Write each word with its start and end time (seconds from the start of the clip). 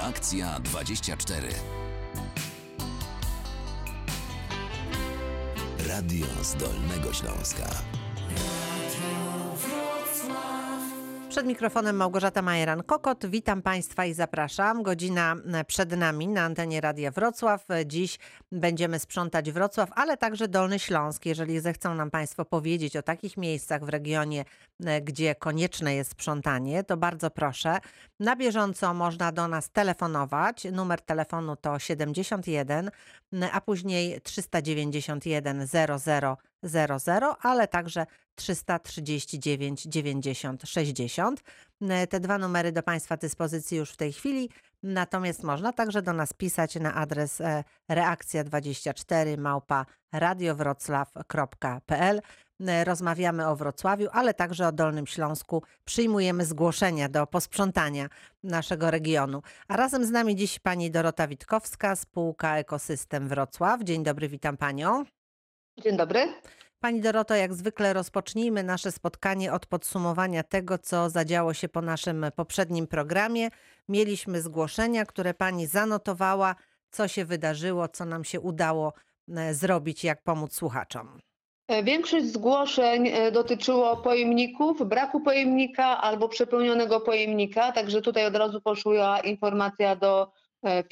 Reakcja 0.00 0.60
24. 0.60 1.48
Radio 5.88 6.26
z 6.42 6.54
Dolnego 6.54 7.12
Śląska. 7.12 7.99
Przed 11.30 11.46
mikrofonem 11.46 11.96
Małgorzata 11.96 12.42
Majeran-Kokot. 12.42 13.26
Witam 13.26 13.62
Państwa 13.62 14.04
i 14.04 14.14
zapraszam. 14.14 14.82
Godzina 14.82 15.36
przed 15.66 15.96
nami 15.96 16.28
na 16.28 16.42
antenie 16.42 16.80
Radia 16.80 17.10
Wrocław. 17.10 17.66
Dziś 17.86 18.18
będziemy 18.52 18.98
sprzątać 18.98 19.50
Wrocław, 19.50 19.90
ale 19.94 20.16
także 20.16 20.48
Dolny 20.48 20.78
Śląsk. 20.78 21.26
Jeżeli 21.26 21.60
zechcą 21.60 21.94
nam 21.94 22.10
Państwo 22.10 22.44
powiedzieć 22.44 22.96
o 22.96 23.02
takich 23.02 23.36
miejscach 23.36 23.84
w 23.84 23.88
regionie, 23.88 24.44
gdzie 25.02 25.34
konieczne 25.34 25.94
jest 25.94 26.10
sprzątanie, 26.10 26.84
to 26.84 26.96
bardzo 26.96 27.30
proszę. 27.30 27.78
Na 28.20 28.36
bieżąco 28.36 28.94
można 28.94 29.32
do 29.32 29.48
nas 29.48 29.70
telefonować. 29.70 30.66
Numer 30.72 31.00
telefonu 31.00 31.56
to 31.56 31.78
71, 31.78 32.90
a 33.52 33.60
później 33.60 34.20
391 34.20 35.66
00 35.66 36.36
00, 36.62 37.36
ale 37.42 37.68
także 37.68 38.06
339 38.40 39.82
90 39.82 40.62
60. 40.64 41.42
Te 42.10 42.20
dwa 42.20 42.38
numery 42.38 42.72
do 42.72 42.82
Państwa 42.82 43.16
dyspozycji 43.16 43.78
już 43.78 43.90
w 43.90 43.96
tej 43.96 44.12
chwili. 44.12 44.50
Natomiast 44.82 45.42
można 45.42 45.72
także 45.72 46.02
do 46.02 46.12
nas 46.12 46.32
pisać 46.32 46.74
na 46.74 46.94
adres 46.94 47.42
reakcja24 47.90 49.38
małpa 49.38 49.86
radiowroclaw.pl. 50.12 52.20
Rozmawiamy 52.84 53.48
o 53.48 53.56
Wrocławiu, 53.56 54.08
ale 54.12 54.34
także 54.34 54.68
o 54.68 54.72
Dolnym 54.72 55.06
Śląsku. 55.06 55.62
Przyjmujemy 55.84 56.44
zgłoszenia 56.44 57.08
do 57.08 57.26
posprzątania 57.26 58.08
naszego 58.42 58.90
regionu. 58.90 59.42
A 59.68 59.76
razem 59.76 60.04
z 60.04 60.10
nami 60.10 60.36
dziś 60.36 60.58
pani 60.58 60.90
Dorota 60.90 61.28
Witkowska, 61.28 61.96
spółka 61.96 62.56
Ekosystem 62.56 63.28
Wrocław. 63.28 63.82
Dzień 63.82 64.02
dobry, 64.02 64.28
witam 64.28 64.56
panią. 64.56 65.04
Dzień 65.82 65.96
dobry. 65.96 66.34
Pani 66.82 67.00
Doroto, 67.00 67.34
jak 67.34 67.54
zwykle 67.54 67.92
rozpocznijmy 67.92 68.62
nasze 68.62 68.92
spotkanie 68.92 69.52
od 69.52 69.66
podsumowania 69.66 70.42
tego, 70.42 70.78
co 70.78 71.10
zadziało 71.10 71.54
się 71.54 71.68
po 71.68 71.82
naszym 71.82 72.26
poprzednim 72.36 72.86
programie. 72.86 73.48
Mieliśmy 73.88 74.40
zgłoszenia, 74.40 75.04
które 75.04 75.34
pani 75.34 75.66
zanotowała, 75.66 76.54
co 76.90 77.08
się 77.08 77.24
wydarzyło, 77.24 77.88
co 77.88 78.04
nam 78.04 78.24
się 78.24 78.40
udało 78.40 78.92
zrobić, 79.52 80.04
jak 80.04 80.22
pomóc 80.22 80.54
słuchaczom. 80.54 81.20
Większość 81.84 82.26
zgłoszeń 82.26 83.10
dotyczyło 83.32 83.96
pojemników, 83.96 84.88
braku 84.88 85.20
pojemnika 85.20 85.84
albo 85.84 86.28
przepełnionego 86.28 87.00
pojemnika, 87.00 87.72
także 87.72 88.02
tutaj 88.02 88.26
od 88.26 88.36
razu 88.36 88.60
poszła 88.60 89.20
informacja 89.20 89.96
do 89.96 90.32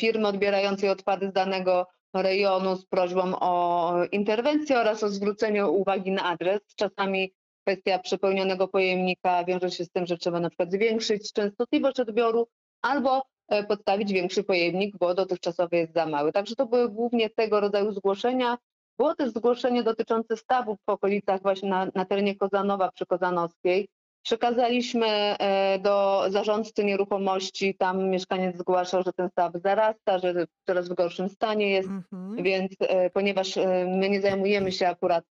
firmy 0.01 0.29
odbierającej 0.29 0.89
odpady 0.91 1.29
z 1.29 1.33
danego 1.33 1.87
rejonu 2.23 2.77
z 2.77 2.87
prośbą 2.87 3.41
o 3.41 3.93
interwencję 4.13 4.79
oraz 4.79 5.03
o 5.03 5.09
zwrócenie 5.09 5.67
uwagi 5.67 6.11
na 6.11 6.25
adres. 6.25 6.61
Czasami 6.77 7.33
kwestia 7.67 7.99
przepełnionego 7.99 8.69
pojemnika 8.69 9.45
wiąże 9.45 9.71
się 9.71 9.85
z 9.85 9.91
tym, 9.91 10.07
że 10.07 10.19
trzeba 10.19 10.41
na 10.41 10.51
przykład 10.51 10.73
zwiększyć 10.73 11.33
częstotliwość 11.33 12.01
odbioru 12.01 12.49
albo 12.83 13.23
podstawić 13.69 14.13
większy 14.13 14.45
pojemnik, 14.45 14.97
bo 14.99 15.15
dotychczasowy 15.15 15.77
jest 15.77 15.95
za 15.95 16.07
mały. 16.07 16.33
Także 16.33 16.57
to 16.57 16.67
były 16.67 16.89
głównie 16.89 17.31
tego 17.31 17.61
rodzaju 17.61 17.93
zgłoszenia. 17.93 18.59
Było 18.99 19.15
też 19.15 19.31
zgłoszenie 19.31 19.83
dotyczące 19.83 20.37
stawów 20.37 20.79
w 20.87 20.91
okolicach 20.91 21.43
właśnie 21.43 21.69
na, 21.69 21.87
na 21.95 22.05
terenie 22.05 22.37
Kozanowa 22.37 22.93
przy 22.93 23.07
Kozanowskiej. 23.07 23.89
Przekazaliśmy 24.29 25.37
do 25.81 26.25
zarządcy 26.29 26.85
nieruchomości, 26.85 27.75
tam 27.75 28.09
mieszkaniec 28.09 28.57
zgłaszał, 28.57 29.03
że 29.03 29.13
ten 29.13 29.29
staw 29.29 29.53
zarasta, 29.55 30.19
że 30.19 30.35
w 30.47 30.67
coraz 30.67 30.89
w 30.89 30.95
gorszym 30.95 31.29
stanie 31.29 31.71
jest, 31.71 31.89
Mhm. 31.89 32.43
więc 32.43 32.73
ponieważ 33.13 33.57
my 33.87 34.11
nie 34.11 34.21
zajmujemy 34.21 34.73
się 34.73 34.89
akurat 34.89 35.25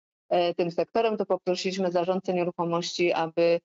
tym 0.56 0.70
sektorem, 0.70 1.16
to 1.16 1.26
poprosiliśmy 1.26 1.90
zarządcę 1.90 2.34
nieruchomości, 2.34 3.12
aby 3.12 3.60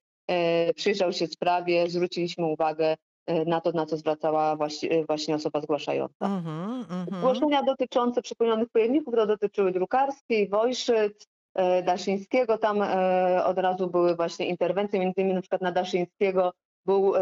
przyjrzał 0.76 1.14
się 1.14 1.28
sprawie, 1.28 1.90
zwróciliśmy 1.90 2.46
uwagę 2.46 2.96
na 3.46 3.62
to, 3.62 3.72
na 3.72 3.86
co 3.86 3.98
zwracała 3.98 4.56
właśnie, 5.08 5.36
osoba 5.36 5.62
zgłaszająca. 5.62 6.26
Mhm. 6.26 6.86
Zgłoszenia 7.18 7.64
dotyczące 7.64 8.22
przepełnionych 8.22 8.70
pojemników 8.70 9.16
to 9.16 9.28
dotyczyły 9.28 9.72
Drukarskiej, 9.72 10.50
Wojszyc, 10.50 11.14
e, 11.14 11.31
Daszyńskiego. 11.84 12.58
Tam 12.58 12.82
e, 12.82 13.46
od 13.46 13.58
razu 13.58 13.90
były 13.90 14.16
właśnie 14.16 14.46
interwencje, 14.46 15.00
między 15.00 15.22
innymi 15.22 15.36
na 15.36 15.42
przykład 15.42 15.62
na 15.62 15.72
Daszyńskiego 15.72 16.54
był 16.86 17.16
e, 17.16 17.22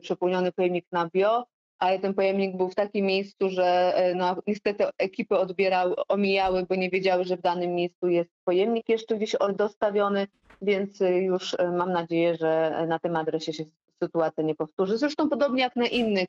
przepełniony 0.00 0.52
pojemnik 0.52 0.86
na 0.92 1.08
bio, 1.08 1.46
ale 1.80 1.98
ten 1.98 2.14
pojemnik 2.14 2.56
był 2.56 2.68
w 2.68 2.74
takim 2.74 3.06
miejscu, 3.06 3.50
że 3.50 3.94
e, 3.94 4.14
no, 4.14 4.36
niestety 4.46 4.84
ekipy 4.98 5.38
odbierały, 5.38 5.94
omijały, 6.08 6.66
bo 6.68 6.74
nie 6.74 6.90
wiedziały, 6.90 7.24
że 7.24 7.36
w 7.36 7.42
danym 7.42 7.74
miejscu 7.74 8.08
jest 8.08 8.30
pojemnik 8.44 8.88
jeszcze 8.88 9.16
gdzieś 9.16 9.36
dostawiony, 9.56 10.26
więc 10.62 11.02
e, 11.02 11.18
już 11.18 11.54
e, 11.58 11.70
mam 11.70 11.92
nadzieję, 11.92 12.36
że 12.36 12.84
na 12.88 12.98
tym 12.98 13.16
adresie 13.16 13.52
się 13.52 13.64
sytuacja 14.02 14.44
nie 14.44 14.54
powtórzy. 14.54 14.98
Zresztą 14.98 15.28
podobnie 15.28 15.62
jak 15.62 15.76
na 15.76 15.86
innych 15.86 16.28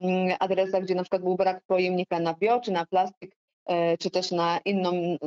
mm, 0.00 0.36
adresach, 0.40 0.82
gdzie 0.82 0.94
na 0.94 1.02
przykład 1.02 1.22
był 1.22 1.36
brak 1.36 1.62
pojemnika 1.66 2.20
na 2.20 2.34
bio, 2.34 2.60
czy 2.60 2.72
na 2.72 2.86
plastik, 2.86 3.32
e, 3.32 3.36
czy 3.98 4.10
też 4.10 4.30
na 4.30 4.58
n- 4.66 5.18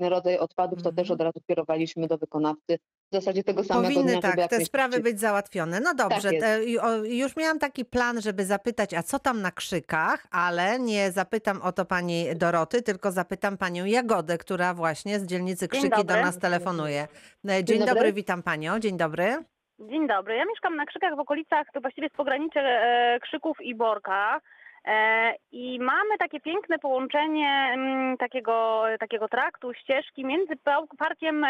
rodzaj 0.00 0.38
odpadów, 0.38 0.82
to 0.82 0.88
Mhm. 0.88 0.96
też 0.96 1.10
od 1.10 1.20
razu 1.20 1.40
kierowaliśmy 1.48 2.06
do 2.06 2.18
wykonawcy 2.18 2.78
w 3.12 3.14
zasadzie 3.14 3.44
tego 3.44 3.64
samego 3.64 3.88
Powinny 3.94 4.12
dnia, 4.12 4.20
tak, 4.20 4.50
te 4.50 4.64
sprawy 4.64 5.00
być 5.00 5.20
załatwione. 5.20 5.80
No 5.80 5.94
dobrze, 5.94 6.34
jest. 6.34 6.46
te, 6.46 6.64
już 7.04 7.36
miałam 7.36 7.58
taki 7.58 7.84
plan, 7.84 8.20
żeby 8.20 8.44
zapytać, 8.44 8.94
a 8.94 9.02
co 9.02 9.18
tam 9.18 9.42
na 9.42 9.50
krzykach, 9.50 10.26
ale 10.30 10.78
nie 10.78 11.12
zapytam 11.12 11.62
o 11.62 11.72
to 11.72 11.84
pani 11.84 12.26
Doroty, 12.36 12.82
tylko 12.82 13.12
zapytam 13.12 13.56
panią 13.58 13.84
Jagodę, 13.84 14.38
która 14.38 14.74
właśnie 14.74 15.18
z 15.20 15.26
dzielnicy 15.26 15.68
Krzyki 15.68 16.04
do 16.04 16.14
nas 16.14 16.38
telefonuje. 16.38 17.08
E, 17.48 17.64
Dzień, 17.64 17.78
dobry. 17.78 17.94
dobry, 17.94 18.12
witam 18.12 18.42
panią. 18.42 18.78
Dzień 18.78 18.96
dobry. 18.96 19.44
Dzień 19.78 20.08
dobry. 20.08 20.36
Ja 20.36 20.44
mieszkam 20.44 20.76
na 20.76 20.86
Krzykach 20.86 21.16
w 21.16 21.20
okolicach, 21.20 21.66
to 21.74 21.80
właściwie 21.80 22.08
z 22.08 22.12
pogranicze 22.16 22.60
e, 22.60 23.18
Krzyków 23.22 23.56
i 23.60 23.74
Borka. 23.74 24.40
E, 24.84 25.32
I 25.52 25.78
mamy 25.80 26.18
takie 26.18 26.40
piękne 26.40 26.78
połączenie 26.78 27.70
mm, 27.74 28.16
takiego, 28.16 28.84
takiego 29.00 29.28
traktu, 29.28 29.74
ścieżki 29.74 30.24
między 30.24 30.56
pa- 30.56 30.82
parkiem 30.98 31.44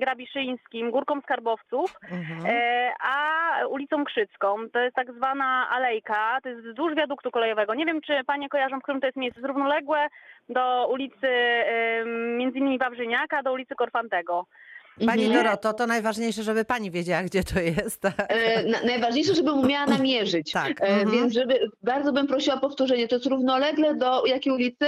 Grabiszyńskim, 0.00 0.90
Górką 0.90 1.20
Skarbowców, 1.20 1.94
Mhm. 2.12 2.40
e, 2.56 2.92
a 3.00 3.50
ulicą 3.66 4.04
Krzycką. 4.04 4.56
To 4.72 4.78
jest 4.80 4.96
tak 4.96 5.12
zwana 5.12 5.68
alejka, 5.70 6.38
to 6.42 6.48
jest 6.48 6.60
wzdłuż 6.66 6.94
wiaduktu 6.94 7.30
kolejowego. 7.30 7.74
Nie 7.74 7.86
wiem, 7.86 8.00
czy 8.00 8.24
panie 8.26 8.48
kojarzą, 8.48 8.78
w 8.78 8.82
którym 8.82 9.00
to 9.00 9.06
jest 9.06 9.16
miejsce. 9.16 9.40
Jest 9.40 9.48
równoległe 9.48 10.06
do 10.48 10.88
ulicy 10.90 11.28
między 12.36 12.58
innymi 12.58 12.78
Wawrzyniaka, 12.78 13.42
do 13.42 13.52
ulicy 13.52 13.74
Korfantego. 13.74 14.46
Pani 15.06 15.24
Mhm. 15.24 15.44
Doroto, 15.44 15.72
to 15.72 15.86
najważniejsze, 15.86 16.42
żeby 16.42 16.64
pani 16.64 16.90
wiedziała, 16.90 17.22
gdzie 17.22 17.44
to 17.44 17.60
jest. 17.60 18.04
E, 18.04 18.62
na, 18.62 18.78
najważniejsze, 18.86 19.34
żeby 19.34 19.52
umiała 19.52 19.86
namierzyć. 19.86 20.52
Tak. 20.52 20.80
E, 20.80 20.84
mhm. 20.84 21.10
Więc 21.10 21.32
żeby, 21.34 21.68
bardzo 21.82 22.12
bym 22.12 22.26
prosiła 22.26 22.56
o 22.56 22.60
powtórzenie. 22.60 23.08
To 23.08 23.14
jest 23.16 23.26
równolegle 23.26 23.94
do 23.94 24.26
jakiej 24.26 24.52
ulicy? 24.52 24.86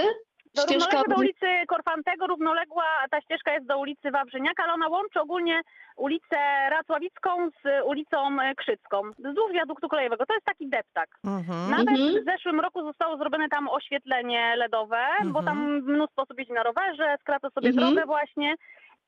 Do 0.54 0.62
Ścieżka 0.62 1.02
do 1.08 1.16
ulicy 1.16 1.46
Korfantego, 1.68 2.26
równoległa 2.26 2.84
ta 3.10 3.20
ścieżka 3.20 3.52
jest 3.54 3.66
do 3.66 3.78
ulicy 3.78 4.10
Wawrzyniaka, 4.10 4.62
ale 4.64 4.72
ona 4.72 4.88
łączy 4.88 5.20
ogólnie 5.20 5.60
ulicę 5.96 6.36
Racławicką 6.70 7.30
z 7.50 7.86
ulicą 7.86 8.36
Krzycką. 8.56 9.02
Wzdłuż 9.18 9.52
wiaduktu 9.54 9.88
kolejowego. 9.88 10.26
To 10.26 10.34
jest 10.34 10.46
taki 10.46 10.68
deptak. 10.68 11.08
Mhm. 11.24 11.70
Nawet 11.70 11.88
Mhm. 11.88 12.22
w 12.22 12.24
zeszłym 12.24 12.60
roku 12.60 12.82
zostało 12.82 13.16
zrobione 13.16 13.48
tam 13.48 13.68
oświetlenie 13.68 14.54
LEDowe, 14.56 15.06
bo 15.24 15.38
Mhm. 15.38 15.44
tam 15.46 15.82
mnóstwo 15.94 16.22
osób 16.22 16.38
jeździ 16.38 16.52
na 16.52 16.62
rowerze, 16.62 17.16
skraca 17.20 17.50
sobie 17.50 17.68
Mhm. 17.68 17.86
drogę 17.94 18.06
właśnie. 18.06 18.54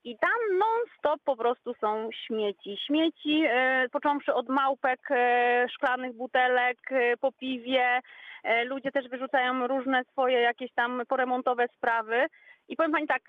I 0.04 0.18
tam 0.18 0.58
non-stop 0.58 1.20
po 1.24 1.36
prostu 1.36 1.74
są 1.74 2.08
śmieci. 2.26 2.76
Śmieci, 2.86 3.42
e, 3.46 3.86
począwszy 3.92 4.34
od 4.34 4.48
małpek, 4.48 5.00
e, 5.10 5.66
szklanych 5.74 6.16
butelek, 6.16 6.78
e, 6.92 7.16
po 7.16 7.32
piwie. 7.32 8.00
Ludzie 8.64 8.92
też 8.92 9.08
wyrzucają 9.08 9.66
różne 9.66 10.04
swoje 10.04 10.40
jakieś 10.40 10.72
tam 10.72 11.02
poremontowe 11.08 11.68
sprawy. 11.76 12.26
I 12.68 12.76
powiem 12.76 12.92
pani 12.92 13.06
tak, 13.06 13.22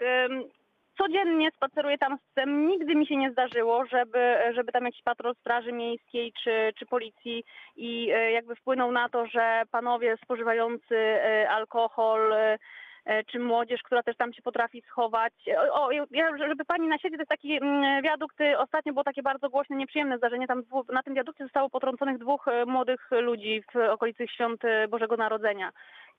codziennie 0.97 1.51
spaceruję 1.51 1.97
tam 1.97 2.18
z 2.18 2.31
psem. 2.31 2.68
Nigdy 2.68 2.95
mi 2.95 3.07
się 3.07 3.15
nie 3.15 3.31
zdarzyło, 3.31 3.85
żeby, 3.85 4.35
żeby 4.56 4.71
tam 4.71 4.85
jakiś 4.85 5.01
patrol 5.03 5.35
straży 5.35 5.71
miejskiej 5.71 6.33
czy, 6.44 6.74
czy 6.79 6.85
policji 6.85 7.44
i 7.75 8.06
jakby 8.33 8.56
wpłynął 8.56 8.91
na 8.91 9.09
to, 9.09 9.25
że 9.25 9.63
panowie 9.71 10.17
spożywający 10.24 11.19
alkohol 11.50 12.33
czy 13.27 13.39
młodzież, 13.39 13.81
która 13.83 14.03
też 14.03 14.18
tam 14.18 14.33
się 14.33 14.42
potrafi 14.42 14.81
schować. 14.81 15.33
O, 15.71 15.88
o, 15.88 15.89
żeby 16.38 16.65
pani 16.65 16.88
na 16.88 16.98
siebie, 16.98 17.18
to 17.18 17.21
jest 17.21 17.30
taki 17.30 17.57
mm, 17.57 18.03
wiadukt, 18.03 18.42
y, 18.42 18.57
ostatnio 18.57 18.94
było 18.94 19.03
takie 19.03 19.24
bardzo 19.24 19.50
głośne, 19.50 19.75
nieprzyjemne 19.75 20.18
zdarzenie. 20.18 20.48
Tam 20.48 20.63
na 20.94 21.03
tym 21.03 21.13
wiadukcie 21.13 21.44
zostało 21.44 21.69
potrąconych 21.69 22.18
dwóch 22.18 22.48
e, 22.48 22.65
młodych 22.65 23.12
ludzi 23.12 23.63
w 23.74 23.92
okolicy 23.92 24.27
świąt 24.27 24.65
e, 24.65 24.88
Bożego 24.88 25.18
Narodzenia. 25.18 25.71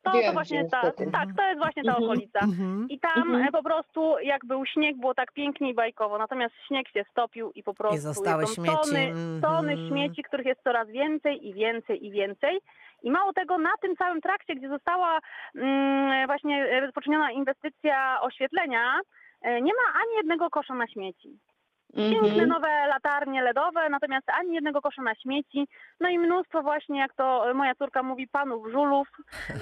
To, 0.03 0.13
Wiem, 0.13 0.23
to 0.27 0.33
właśnie 0.33 0.65
ta, 0.65 0.83
niestety. 0.83 1.11
tak, 1.13 1.29
to 1.37 1.43
jest 1.43 1.59
właśnie 1.59 1.83
ta 1.85 1.89
Mhm. 1.91 2.05
okolica. 2.05 2.39
Mhm. 2.41 2.87
I 2.89 2.99
tam 3.01 3.23
Mhm. 3.35 3.53
po 3.53 3.63
prostu 3.63 4.19
jak 4.19 4.45
był 4.45 4.67
śnieg, 4.67 4.97
było 4.97 5.15
tak 5.15 5.33
pięknie 5.33 5.71
i 5.71 5.75
bajkowo, 5.75 6.19
natomiast 6.19 6.55
śnieg 6.69 6.89
się 6.89 7.05
stopił 7.11 7.51
i 7.55 7.63
po 7.63 7.75
prostu 7.75 7.99
zostały 8.01 8.47
są 8.47 8.55
śmieci. 8.55 8.77
tony, 8.83 9.13
tony 9.43 9.89
śmieci, 9.89 10.23
których 10.23 10.47
jest 10.47 10.63
coraz 10.63 10.89
więcej 10.89 11.49
i 11.49 11.55
więcej 11.55 12.07
i 12.07 12.11
więcej. 12.11 12.61
I 13.03 13.11
mało 13.11 13.33
tego, 13.33 13.59
na 13.59 13.71
tym 13.81 13.97
całym 13.97 14.21
trakcie, 14.21 14.55
gdzie 14.55 14.69
została 14.69 15.19
mm, 15.55 16.27
właśnie 16.27 16.91
poczyniona 16.95 17.31
inwestycja 17.31 18.19
oświetlenia, 18.21 19.01
e, 19.43 19.61
nie 19.63 19.73
ma 19.73 20.01
ani 20.01 20.17
jednego 20.17 20.51
kosza 20.51 20.75
na 20.75 20.87
śmieci. 20.87 21.39
Piękne 21.97 22.29
Mhm. 22.29 22.49
nowe 22.49 22.87
latarnie 22.87 23.43
LEDowe, 23.43 23.89
natomiast 23.91 24.27
ani 24.31 24.55
jednego 24.55 24.81
kosza 24.83 25.03
na 25.03 25.15
śmieci. 25.15 25.69
No 26.01 26.09
i 26.09 26.19
mnóstwo 26.19 26.63
właśnie, 26.63 26.99
jak 26.99 27.15
to 27.15 27.45
moja 27.55 27.75
córka 27.75 28.03
mówi, 28.03 28.29
panów 28.29 28.71
żulów, 28.73 29.09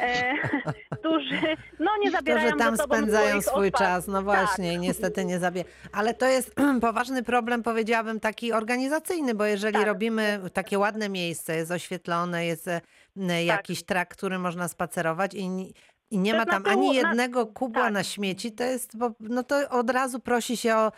e, 0.00 0.34
którzy 0.98 1.40
no 1.78 1.90
nie 2.00 2.10
zabierają 2.10 2.48
Którzy 2.48 2.64
tam 2.64 2.76
spędzają 2.76 3.40
swój 3.42 3.66
odpadów. 3.66 3.78
czas, 3.88 4.06
no 4.08 4.22
właśnie, 4.22 4.74
i 4.74 4.78
niestety 4.78 5.24
nie 5.24 5.38
zabie. 5.38 5.64
Ale 5.92 6.14
to 6.14 6.26
jest 6.26 6.54
poważny 6.80 7.22
problem, 7.22 7.62
powiedziałabym, 7.62 8.20
taki 8.20 8.52
organizacyjny, 8.52 9.34
bo 9.34 9.44
jeżeli 9.44 9.74
Tak. 9.78 9.86
robimy 9.86 10.40
takie 10.52 10.78
ładne 10.78 11.08
miejsce, 11.08 11.56
jest 11.56 11.70
oświetlone, 11.70 12.46
jest 12.46 12.68
e, 12.68 12.80
n- 13.16 13.44
jakiś 13.46 13.84
trak, 13.84 14.08
który 14.08 14.38
można 14.38 14.68
spacerować 14.68 15.34
i, 15.34 15.74
i 16.10 16.18
nie 16.18 16.34
ma 16.34 16.46
tam 16.46 16.62
ani 16.66 16.94
jednego 16.94 17.46
kubła 17.46 17.82
tak. 17.82 17.92
na 17.92 18.02
śmieci, 18.04 18.52
to 18.52 18.64
jest, 18.64 18.96
bo, 18.96 19.10
no 19.20 19.42
to 19.42 19.68
od 19.68 19.90
razu 19.90 20.20
prosi 20.20 20.56
się 20.56 20.76
o, 20.76 20.92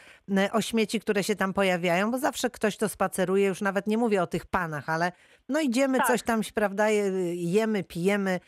o 0.52 0.60
śmieci, 0.60 1.00
które 1.00 1.24
się 1.24 1.36
tam 1.36 1.52
pojawiają, 1.52 2.10
bo 2.10 2.18
zawsze 2.18 2.50
ktoś 2.50 2.76
to 2.76 2.88
spaceruje, 2.88 3.46
już 3.46 3.60
nawet 3.60 3.86
nie 3.86 3.98
mówię 3.98 4.22
o 4.22 4.26
tych 4.26 4.46
panach, 4.46 4.88
ale 4.88 5.12
no 5.48 5.60
idziemy, 5.60 5.98
Tak. 5.98 6.06
coś 6.06 6.22
tam, 6.22 6.40
prawda, 6.54 6.88
je- 6.88 7.34
jemy, 7.34 7.84
pijemy, 7.84 8.40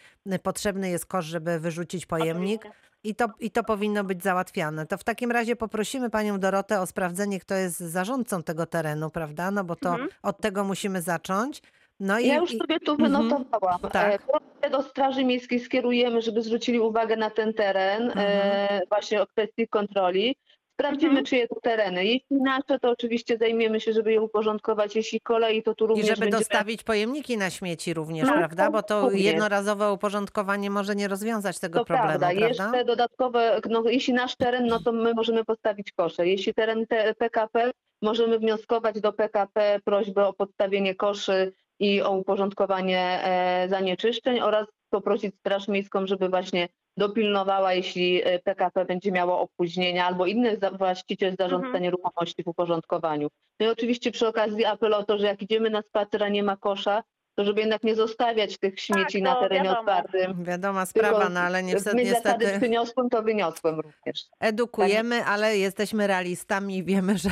potrzebny 0.42 0.90
jest 0.90 1.06
kosz, 1.06 1.24
żeby 1.26 1.60
wyrzucić 1.60 2.06
pojemnik. 2.06 2.62
I 3.06 3.14
to, 3.14 3.26
I 3.40 3.50
to 3.50 3.64
powinno 3.64 4.04
być 4.04 4.22
załatwiane. 4.22 4.86
To 4.86 4.98
w 4.98 5.04
takim 5.04 5.30
razie 5.32 5.56
poprosimy 5.56 6.10
panią 6.10 6.38
Dorotę 6.38 6.80
o 6.80 6.86
sprawdzenie, 6.86 7.40
kto 7.40 7.54
jest 7.54 7.78
zarządcą 7.80 8.42
tego 8.42 8.66
terenu, 8.66 9.10
prawda? 9.10 9.50
No 9.50 9.64
bo 9.64 9.76
to 9.76 9.90
Mhm. 9.90 10.08
od 10.22 10.40
tego 10.40 10.64
musimy 10.64 11.02
zacząć. 11.02 11.62
No 12.00 12.18
i, 12.18 12.26
Ja 12.26 12.36
już 12.36 12.52
i 12.54 12.58
sobie 12.58 12.80
tu 12.80 12.92
Mhm. 12.92 13.12
wynotowałam. 13.12 13.78
Tak. 13.92 14.14
E, 14.14 14.18
prośbę 14.18 14.70
do 14.70 14.82
Straży 14.82 15.24
Miejskiej 15.24 15.60
skierujemy, 15.60 16.22
żeby 16.22 16.42
zwrócili 16.42 16.80
uwagę 16.80 17.16
na 17.16 17.30
ten 17.30 17.54
teren, 17.54 18.02
e, 18.02 18.12
Mhm. 18.12 18.80
właśnie 18.88 19.22
o 19.22 19.26
kwestii 19.26 19.68
kontroli. 19.68 20.36
Sprawdzimy, 20.80 21.08
Mhm. 21.10 21.26
czyje 21.26 21.48
to 21.48 21.60
tereny. 21.62 22.04
Jeśli 22.04 22.36
nasze, 22.42 22.78
to 22.82 22.90
oczywiście 22.90 23.36
zajmiemy 23.38 23.80
się, 23.80 23.92
żeby 23.92 24.12
je 24.12 24.20
uporządkować. 24.22 24.96
Jeśli 24.96 25.20
kolei, 25.20 25.62
to 25.62 25.74
tu 25.74 25.84
i 25.84 25.88
również 25.88 26.06
żeby 26.08 26.20
będziemy... 26.20 26.38
dostawić 26.40 26.82
pojemniki 26.82 27.36
na 27.36 27.50
śmieci 27.50 27.94
również, 27.94 28.28
No, 28.28 28.32
prawda? 28.34 28.70
Bo 28.70 28.82
to 28.82 29.00
również. 29.02 29.22
jednorazowe 29.22 29.92
uporządkowanie 29.92 30.70
może 30.70 30.94
nie 30.96 31.08
rozwiązać 31.08 31.58
tego 31.58 31.78
To 31.78 31.84
problemu, 31.84 32.08
prawda. 32.08 32.26
prawda? 32.26 32.48
Jeszcze 32.48 32.84
dodatkowe, 32.84 33.60
no, 33.70 33.82
jeśli 33.88 34.14
nasz 34.14 34.36
teren, 34.36 34.66
no 34.66 34.80
to 34.80 34.92
my 34.92 35.14
możemy 35.14 35.44
postawić 35.44 35.92
kosze. 35.92 36.26
Jeśli 36.28 36.54
teren 36.54 36.86
te, 36.86 37.14
PKP, 37.14 37.70
możemy 38.02 38.38
wnioskować 38.38 39.00
do 39.00 39.12
PKP 39.12 39.80
prośbę 39.84 40.26
o 40.26 40.32
podstawienie 40.32 40.94
koszy 40.94 41.52
i 41.84 42.02
o 42.02 42.10
uporządkowanie 42.12 43.00
e, 43.00 43.66
zanieczyszczeń 43.68 44.40
oraz 44.40 44.66
poprosić 44.90 45.34
Straż 45.38 45.68
Miejską, 45.68 46.06
żeby 46.06 46.28
właśnie 46.28 46.68
dopilnowała, 46.96 47.72
jeśli 47.72 48.22
e, 48.24 48.38
PKP 48.38 48.84
będzie 48.84 49.12
miało 49.12 49.40
opóźnienia 49.40 50.06
albo 50.06 50.26
inny 50.26 50.58
właściciel 50.78 51.36
zarządca 51.38 51.66
Mhm. 51.66 51.82
nieruchomości 51.82 52.42
w 52.42 52.48
uporządkowaniu. 52.48 53.28
No 53.60 53.66
i 53.66 53.68
oczywiście 53.68 54.10
przy 54.10 54.28
okazji 54.28 54.64
apel 54.64 54.94
o 54.94 55.04
to, 55.04 55.18
że 55.18 55.26
jak 55.26 55.42
idziemy 55.42 55.70
na 55.70 55.82
spacer, 55.82 56.24
a 56.24 56.28
nie 56.28 56.42
ma 56.42 56.56
kosza, 56.56 57.02
to 57.34 57.44
żeby 57.44 57.60
jednak 57.60 57.82
nie 57.84 57.94
zostawiać 57.94 58.58
tych 58.58 58.80
śmieci 58.80 59.22
na 59.22 59.34
to 59.34 59.40
terenie 59.40 59.64
wiadomo. 59.64 59.80
otwartym. 59.80 60.44
Wiadoma 60.44 60.86
sprawa, 60.86 61.16
Tylko 61.18 61.28
no 61.32 61.40
ale 61.40 61.62
niestety, 61.62 61.96
My 61.96 62.06
zasady 62.06 62.36
niestety 62.44 62.60
przyniosłem, 62.60 63.10
to 63.10 63.22
wyniosłem 63.22 63.80
również. 63.80 64.24
edukujemy, 64.40 65.24
ale 65.24 65.58
jesteśmy 65.58 66.06
realistami 66.06 66.76
i 66.76 66.84
wiemy, 66.84 67.18
że, 67.18 67.30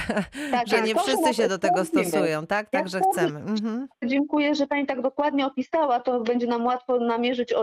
Tak, 0.51 0.69
że 0.69 0.77
tak, 0.77 0.87
nie 0.87 0.95
wszyscy 0.95 1.35
się 1.35 1.49
do 1.49 1.59
tego 1.59 1.85
stosują, 1.85 2.47
tak? 2.47 2.69
Ja 2.73 2.79
Także 2.81 3.01
chcemy. 3.13 3.39
Mhm. 3.41 3.89
Dziękuję, 4.05 4.55
że 4.55 4.67
Pani 4.67 4.87
tak 4.87 5.03
dokładnie 5.03 5.47
opisała. 5.47 6.01
To 6.01 6.21
będzie 6.21 6.47
nam 6.47 6.65
łatwo 6.67 6.99
namierzyć 7.01 7.53
e, 7.53 7.57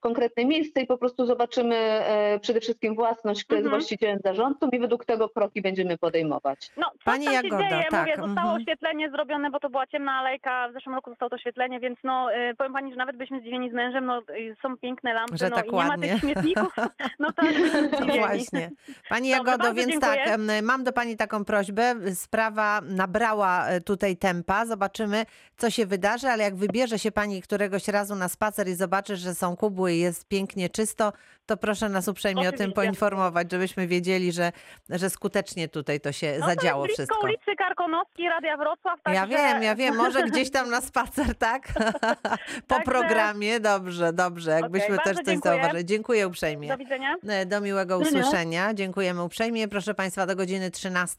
konkretne 0.00 0.44
miejsce 0.44 0.80
i 0.80 0.86
po 0.86 0.98
prostu 0.98 1.26
zobaczymy 1.26 1.76
e, 1.76 2.38
przede 2.40 2.60
wszystkim 2.60 2.94
własność, 2.94 3.44
kto 3.44 3.54
jest 3.54 3.66
Mhm. 3.66 3.80
właścicielem 3.80 4.18
zarządcą 4.24 4.68
i 4.68 4.78
według 4.78 5.04
tego 5.04 5.28
kroki 5.28 5.62
będziemy 5.62 5.98
podejmować. 5.98 6.70
No, 6.76 6.90
coś 6.94 7.04
Pani 7.04 7.24
tam 7.24 7.34
Jagoda, 7.34 7.62
się 7.62 7.68
dzieje, 7.70 7.84
tak, 7.90 8.00
mówię, 8.00 8.12
zostało 8.16 8.40
mhm. 8.50 8.56
oświetlenie 8.62 9.10
zrobione, 9.10 9.50
bo 9.50 9.60
to 9.60 9.70
była 9.70 9.86
ciemna 9.86 10.12
alejka, 10.12 10.68
w 10.68 10.72
zeszłym 10.72 10.94
roku 10.94 11.10
zostało 11.10 11.30
to 11.30 11.36
oświetlenie, 11.36 11.80
więc 11.80 11.98
no, 12.04 12.34
y, 12.50 12.54
powiem 12.54 12.72
Pani, 12.72 12.90
że 12.90 12.96
nawet 12.96 13.16
byśmy 13.16 13.40
zdziwieni 13.40 13.70
z 13.70 13.72
mężem, 13.72 14.04
no 14.06 14.22
są 14.62 14.76
piękne 14.76 15.14
lampy, 15.14 15.36
Że 15.38 15.50
no 15.50 15.56
tak 15.56 15.66
i 15.66 15.70
nie 15.70 15.82
ma 15.82 15.88
ładnie. 15.88 16.08
tych 16.08 16.20
śmietników, 16.20 16.74
no 17.18 17.28
zdziwieni. 17.92 18.18
właśnie. 18.18 18.70
Pani 19.08 19.30
Dobrze, 19.30 19.38
Jagodo, 19.38 19.58
bardzo 19.58 19.74
więc 19.74 19.90
dziękuję. 19.90 20.24
tak, 20.24 20.40
mam 20.62 20.84
do 20.84 20.92
Pani 20.92 21.16
taką 21.16 21.44
prośbę. 21.44 21.94
Sprawa 22.14 22.80
nabrała 22.80 23.66
e, 23.66 23.80
tutaj 23.80 24.16
tempa. 24.16 24.66
Zobaczymy, 24.66 25.26
co 25.56 25.70
się 25.70 25.86
wydarzy, 25.86 26.28
ale 26.28 26.44
jak 26.44 26.56
wybierze 26.56 26.98
się 26.98 27.12
Pani 27.12 27.42
któregoś 27.42 27.88
razu 27.88 28.14
na 28.14 28.28
spacer 28.28 28.68
i 28.68 28.74
zobaczy, 28.74 29.16
że 29.16 29.34
są 29.34 29.56
kubły 29.56 29.85
i 29.88 29.98
jest 29.98 30.28
pięknie 30.28 30.70
czysto, 30.70 31.12
to 31.46 31.56
proszę 31.56 31.88
nas 31.88 32.08
uprzejmie 32.08 32.40
o 32.40 32.44
tym 32.44 32.54
Oczywiście. 32.54 32.74
poinformować, 32.74 33.52
żebyśmy 33.52 33.86
wiedzieli, 33.86 34.32
że, 34.32 34.52
że 34.90 35.10
skutecznie 35.10 35.68
tutaj 35.68 36.00
to 36.00 36.12
się 36.12 36.36
No 36.40 36.46
zadziało 36.46 36.82
to 36.82 36.86
jest 36.86 36.98
wszystko. 36.98 37.20
ulicy 37.24 37.56
Karkonoskiej, 37.58 38.28
Radia 38.28 38.56
Wrocław, 38.56 39.02
także... 39.02 39.20
Ja 39.20 39.26
wiem, 39.26 39.62
ja 39.62 39.74
wiem, 39.74 39.96
może 39.96 40.22
gdzieś 40.22 40.50
tam 40.50 40.70
na 40.70 40.80
spacer, 40.80 41.34
tak? 41.34 41.68
po 42.68 42.74
Także- 42.74 42.84
programie, 42.84 43.60
dobrze, 43.60 44.12
dobrze, 44.12 44.50
jakbyśmy 44.50 44.94
Okej, 44.94 45.04
też 45.04 45.16
coś 45.16 45.26
dziękuję. 45.26 45.54
zauważyli. 45.54 45.84
Dziękuję 45.84 46.26
uprzejmie. 46.28 46.68
Do 46.68 46.76
widzenia. 46.76 47.14
E, 47.28 47.46
Do 47.46 47.60
miłego 47.60 47.98
usłyszenia. 47.98 48.74
Dziękujemy 48.74 49.22
uprzejmie. 49.22 49.68
Proszę 49.68 49.94
Państwa, 49.94 50.26
do 50.26 50.36
godziny 50.36 50.70
13 50.70 51.16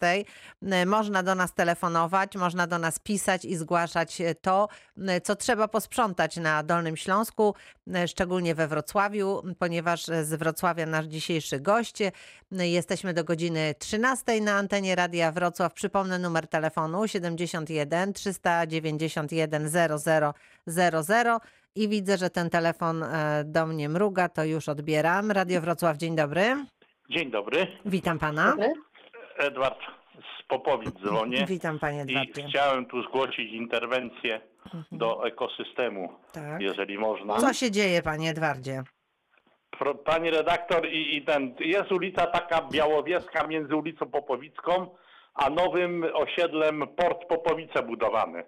e, 0.61 0.85
można 0.85 1.23
do 1.23 1.35
nas 1.35 1.53
telefonować, 1.53 2.35
można 2.35 2.67
do 2.67 2.77
nas 2.79 2.99
pisać 2.99 3.45
i 3.45 3.55
zgłaszać 3.55 4.21
e, 4.21 4.35
to, 4.35 4.67
co 5.23 5.35
trzeba 5.35 5.67
posprzątać 5.67 6.37
na 6.37 6.63
Dolnym 6.63 6.97
Śląsku, 6.97 7.55
szczególnie 8.07 8.55
we 8.57 8.68
Wrocławiu, 8.68 9.42
ponieważ 9.59 10.04
z 10.06 10.33
Wrocławia 10.39 10.86
nasz 10.86 11.06
dzisiejszy 11.06 11.59
gość. 11.59 12.01
E, 12.01 12.12
Jesteśmy 12.51 13.13
do 13.13 13.24
godziny 13.24 13.75
13 13.80 14.42
na 14.42 14.54
antenie 14.56 14.95
Radia 14.95 15.31
Wrocław. 15.31 15.74
Przypomnę 15.74 16.19
numer 16.19 16.48
telefonu 16.48 17.07
71 17.07 18.13
391 18.13 19.69
00 19.69 20.33
00 20.68 21.39
i 21.75 21.88
widzę, 21.89 22.18
że 22.18 22.30
ten 22.30 22.50
telefon 22.50 23.04
e, 23.04 23.44
do 23.45 23.65
mnie 23.68 23.89
mruga, 23.89 24.30
to 24.30 24.44
już 24.45 24.69
odbieram. 24.69 25.31
Radio 25.31 25.62
Wrocław, 25.62 25.98
dzień 25.98 26.15
dobry. 26.15 26.65
Dzień 27.09 27.31
dobry, 27.31 27.68
Witam 27.86 28.19
pana. 28.19 28.50
Dobry? 28.51 28.74
Edward 29.38 29.80
z 30.15 30.48
Popowic 30.48 30.95
dzwonię 31.06 31.45
Witam 31.48 31.80
panie 31.80 31.98
i 31.98 32.01
Edwardzie. 32.01 32.48
chciałem 32.50 32.86
tu 32.86 33.04
zgłosić 33.04 33.51
interwencję 33.54 34.42
do 34.91 35.27
ekosystemu, 35.27 36.13
Tak. 36.33 36.61
jeżeli 36.61 36.97
można. 36.97 37.37
Co 37.37 37.53
się 37.53 37.71
dzieje, 37.71 38.01
panie 38.01 38.30
Edwardzie? 38.30 38.83
Pro- 39.80 39.95
Pani 39.95 40.30
redaktor 40.31 40.87
i, 40.87 41.18
i 41.18 41.21
ten, 41.21 41.56
jest 41.59 41.92
ulica 41.92 42.27
taka 42.27 42.61
białowieska 42.71 43.47
między 43.47 43.75
ulicą 43.75 44.06
Popowicką 44.06 44.95
a 45.33 45.49
nowym 45.49 46.06
osiedlem 46.13 46.87
Port 46.95 47.25
Popowice 47.25 47.83
budowany. 47.83 48.44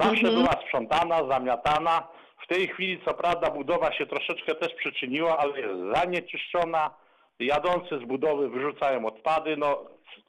Zawsze 0.00 0.26
Mhm. 0.28 0.34
była 0.34 0.52
sprzątana, 0.66 1.28
zamiatana. 1.30 2.08
W 2.44 2.46
tej 2.46 2.68
chwili 2.68 3.00
co 3.04 3.14
prawda 3.14 3.50
budowa 3.50 3.92
się 3.92 4.06
troszeczkę 4.06 4.54
też 4.54 4.74
przyczyniła, 4.74 5.38
ale 5.38 5.60
jest 5.60 5.94
zanieczyszczona. 5.94 6.90
Jadący 7.38 7.98
z 7.98 8.08
budowy 8.08 8.48
wyrzucają 8.48 9.06
odpady, 9.06 9.56
no 9.56 9.84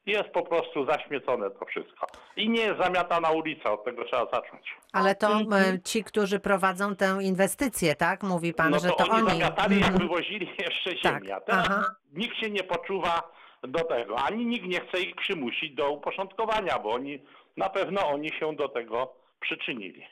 jest 0.06 0.30
po 0.30 0.42
prostu 0.44 0.86
zaśmiecone 0.86 1.52
to 1.52 1.66
wszystko. 1.66 2.08
I 2.36 2.50
nie 2.50 2.62
jest 2.62 2.82
zamiatana 2.82 3.30
ulica, 3.32 3.72
od 3.72 3.84
tego 3.86 4.06
trzeba 4.06 4.26
zacząć. 4.26 4.76
Ale 4.94 5.16
to 5.16 5.28
Mhm. 5.28 5.76
e, 5.76 5.80
ci, 5.82 6.04
którzy 6.04 6.40
prowadzą 6.40 6.96
tę 6.96 7.18
inwestycję, 7.22 7.96
tak? 7.96 8.24
Mówi 8.24 8.54
pan, 8.54 8.72
no 8.72 8.80
że 8.80 8.90
to, 8.90 8.96
to 8.96 9.04
oni 9.04 9.22
oni. 9.22 9.30
zamiatali, 9.30 9.76
jak 9.80 9.90
Mhm. 9.92 10.08
wywozili 10.10 10.48
jeszcze 10.66 10.90
Tak, 11.04 11.24
ziemię. 11.24 11.36
A 11.36 11.42
teraz 11.42 11.66
aha. 11.70 11.96
nikt 12.14 12.36
się 12.38 12.50
nie 12.50 12.64
poczuwa 12.64 13.32
do 13.64 13.84
tego, 13.84 14.16
ani 14.20 14.46
nikt 14.46 14.66
nie 14.66 14.80
chce 14.82 15.02
ich 15.02 15.16
przymusić 15.16 15.76
do 15.76 15.92
uporządkowania, 15.92 16.80
bo 16.80 16.92
oni 16.92 17.24
na 17.58 17.70
pewno 17.70 18.08
oni 18.08 18.30
się 18.40 18.56
do 18.56 18.70
tego 18.70 19.14
przyczynili. 19.40 20.06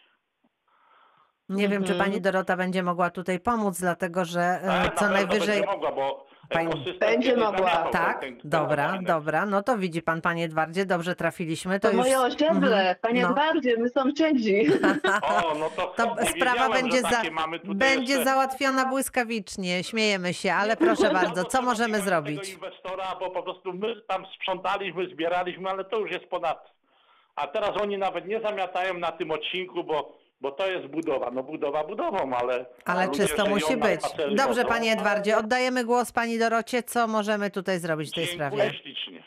Nie 1.50 1.70
wiem, 1.70 1.84
czy 1.84 1.92
Mhm. 1.92 2.10
pani 2.10 2.22
Dorota 2.22 2.58
będzie 2.58 2.84
mogła 2.84 3.10
tutaj 3.10 3.40
pomóc, 3.40 3.80
dlatego 3.80 4.26
że 4.26 4.40
e, 4.42 4.72
Ale 4.72 4.84
co 4.84 4.90
na 4.90 4.94
pewno 4.96 5.10
najwyżej. 5.10 5.48
będzie 5.48 5.66
mogła, 5.72 5.92
bo 5.92 6.28
Pani- 6.54 6.98
Będzie 7.00 7.38
mogła. 7.38 7.70
Tak, 7.70 8.20
ten- 8.22 8.38
ten 8.38 8.50
dobra, 8.50 9.00
dobra. 9.02 9.46
No 9.46 9.64
to 9.64 9.78
widzi 9.78 10.02
pan, 10.02 10.22
panie 10.22 10.46
Edwardzie, 10.46 10.86
dobrze 10.86 11.16
trafiliśmy. 11.16 11.80
To, 11.80 11.88
To 11.88 11.94
już... 11.94 12.02
moje 12.04 12.20
osiedle, 12.20 12.78
Mhm. 12.80 12.96
Panie 13.02 13.22
No. 13.22 13.30
Edwardzie, 13.30 13.76
my 13.78 13.90
sąsiedzi. 13.90 14.66
O, 15.22 15.56
no 15.60 15.70
to, 15.70 15.88
To 15.88 16.16
sprawa 16.26 16.70
będzie, 16.70 17.02
za, 17.02 17.22
będzie 17.66 18.14
jeszcze... 18.14 18.26
załatwiona 18.26 18.86
błyskawicznie, 18.86 19.84
śmiejemy 19.84 20.34
się, 20.34 20.54
ale 20.54 20.78
proszę 20.78 21.14
bardzo, 21.20 21.42
No 21.44 21.50
co 21.50 21.62
możemy 21.62 22.02
zrobić? 22.02 22.54
Inwestora, 22.54 23.16
bo 23.20 23.30
po 23.32 23.44
prostu 23.44 23.74
my 23.74 24.02
tam 24.08 24.26
sprzątaliśmy, 24.36 25.08
zbieraliśmy, 25.10 25.70
ale 25.70 25.84
to 25.84 26.00
już 26.00 26.12
jest 26.12 26.26
ponad. 26.26 26.72
A 27.36 27.48
teraz 27.48 27.70
oni 27.82 27.98
nawet 27.98 28.28
nie 28.28 28.42
zamiatają 28.42 28.94
na 28.94 29.12
tym 29.12 29.32
odcinku, 29.32 29.84
bo 29.84 30.23
bo 30.44 30.52
to 30.52 30.68
jest 30.68 30.88
budowa. 30.88 31.32
No 31.32 31.44
budowa 31.44 31.84
budową, 31.84 32.36
ale... 32.36 32.66
Ale 32.86 33.06
ludzie 33.08 33.22
czysto 33.24 33.44
żyją 33.44 33.56
musi 33.56 33.78
na 33.78 33.86
być. 33.86 34.02
Dobrze, 34.36 34.62
wodą. 34.64 34.70
panie 34.70 34.94
Edwardzie, 34.94 35.38
oddajemy 35.38 35.86
głos 35.86 36.12
pani 36.12 36.40
Dorocie. 36.40 36.84
Co 36.84 37.08
możemy 37.08 37.52
tutaj 37.52 37.80
zrobić 37.80 38.10
w 38.10 38.14
tej 38.14 38.26
Dziękuję 38.26 38.50
sprawie? 38.50 38.74
ślicznie. 38.74 39.24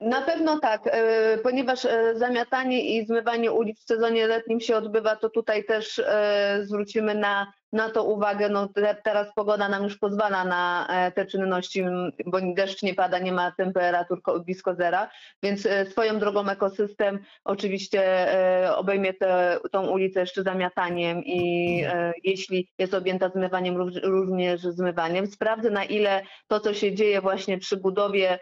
Na 0.00 0.22
pewno 0.22 0.58
tak, 0.60 0.80
e, 0.86 1.38
ponieważ 1.38 1.84
e, 1.84 2.12
zamiatanie 2.16 2.96
i 2.96 3.06
zmywanie 3.06 3.52
ulic 3.52 3.80
w 3.80 3.86
sezonie 3.86 4.26
letnim 4.26 4.60
się 4.60 4.76
odbywa, 4.76 5.16
to 5.16 5.30
tutaj 5.30 5.64
też 5.64 5.98
e, 5.98 6.58
zwrócimy 6.62 7.14
na, 7.14 7.52
na 7.72 7.90
to 7.90 8.04
uwagę. 8.04 8.48
No, 8.48 8.68
te, 8.68 8.96
teraz 9.04 9.34
pogoda 9.34 9.68
nam 9.68 9.82
już 9.84 9.98
pozwala 9.98 10.44
na 10.44 10.88
te 11.14 11.26
czynności, 11.26 11.84
bo 12.26 12.38
deszcz 12.54 12.82
nie 12.82 12.94
pada, 12.94 13.18
nie 13.18 13.32
ma 13.32 13.52
temperatur 13.52 14.22
ko- 14.22 14.40
blisko 14.40 14.74
zera, 14.74 15.10
więc 15.42 15.68
swoją 15.90 16.18
drogą 16.18 16.48
ekosystem 16.48 17.18
oczywiście 17.44 18.28
obejmie 18.76 19.14
te, 19.14 19.58
tą 19.72 19.86
ulicę 19.86 20.20
jeszcze 20.20 20.42
zamiataniem 20.42 21.22
i 21.24 21.84
jeśli 22.24 22.68
jest 22.78 22.94
objęta 22.94 23.28
zmywaniem, 23.28 23.76
ró- 23.76 24.00
również 24.02 24.60
zmywaniem. 24.60 25.26
Sprawdzę 25.26 25.70
na 25.70 25.84
ile 25.84 26.22
to, 26.48 26.60
co 26.60 26.74
się 26.74 26.94
dzieje 26.94 27.20
właśnie 27.20 27.58
przy 27.58 27.76
budowie 27.76 28.38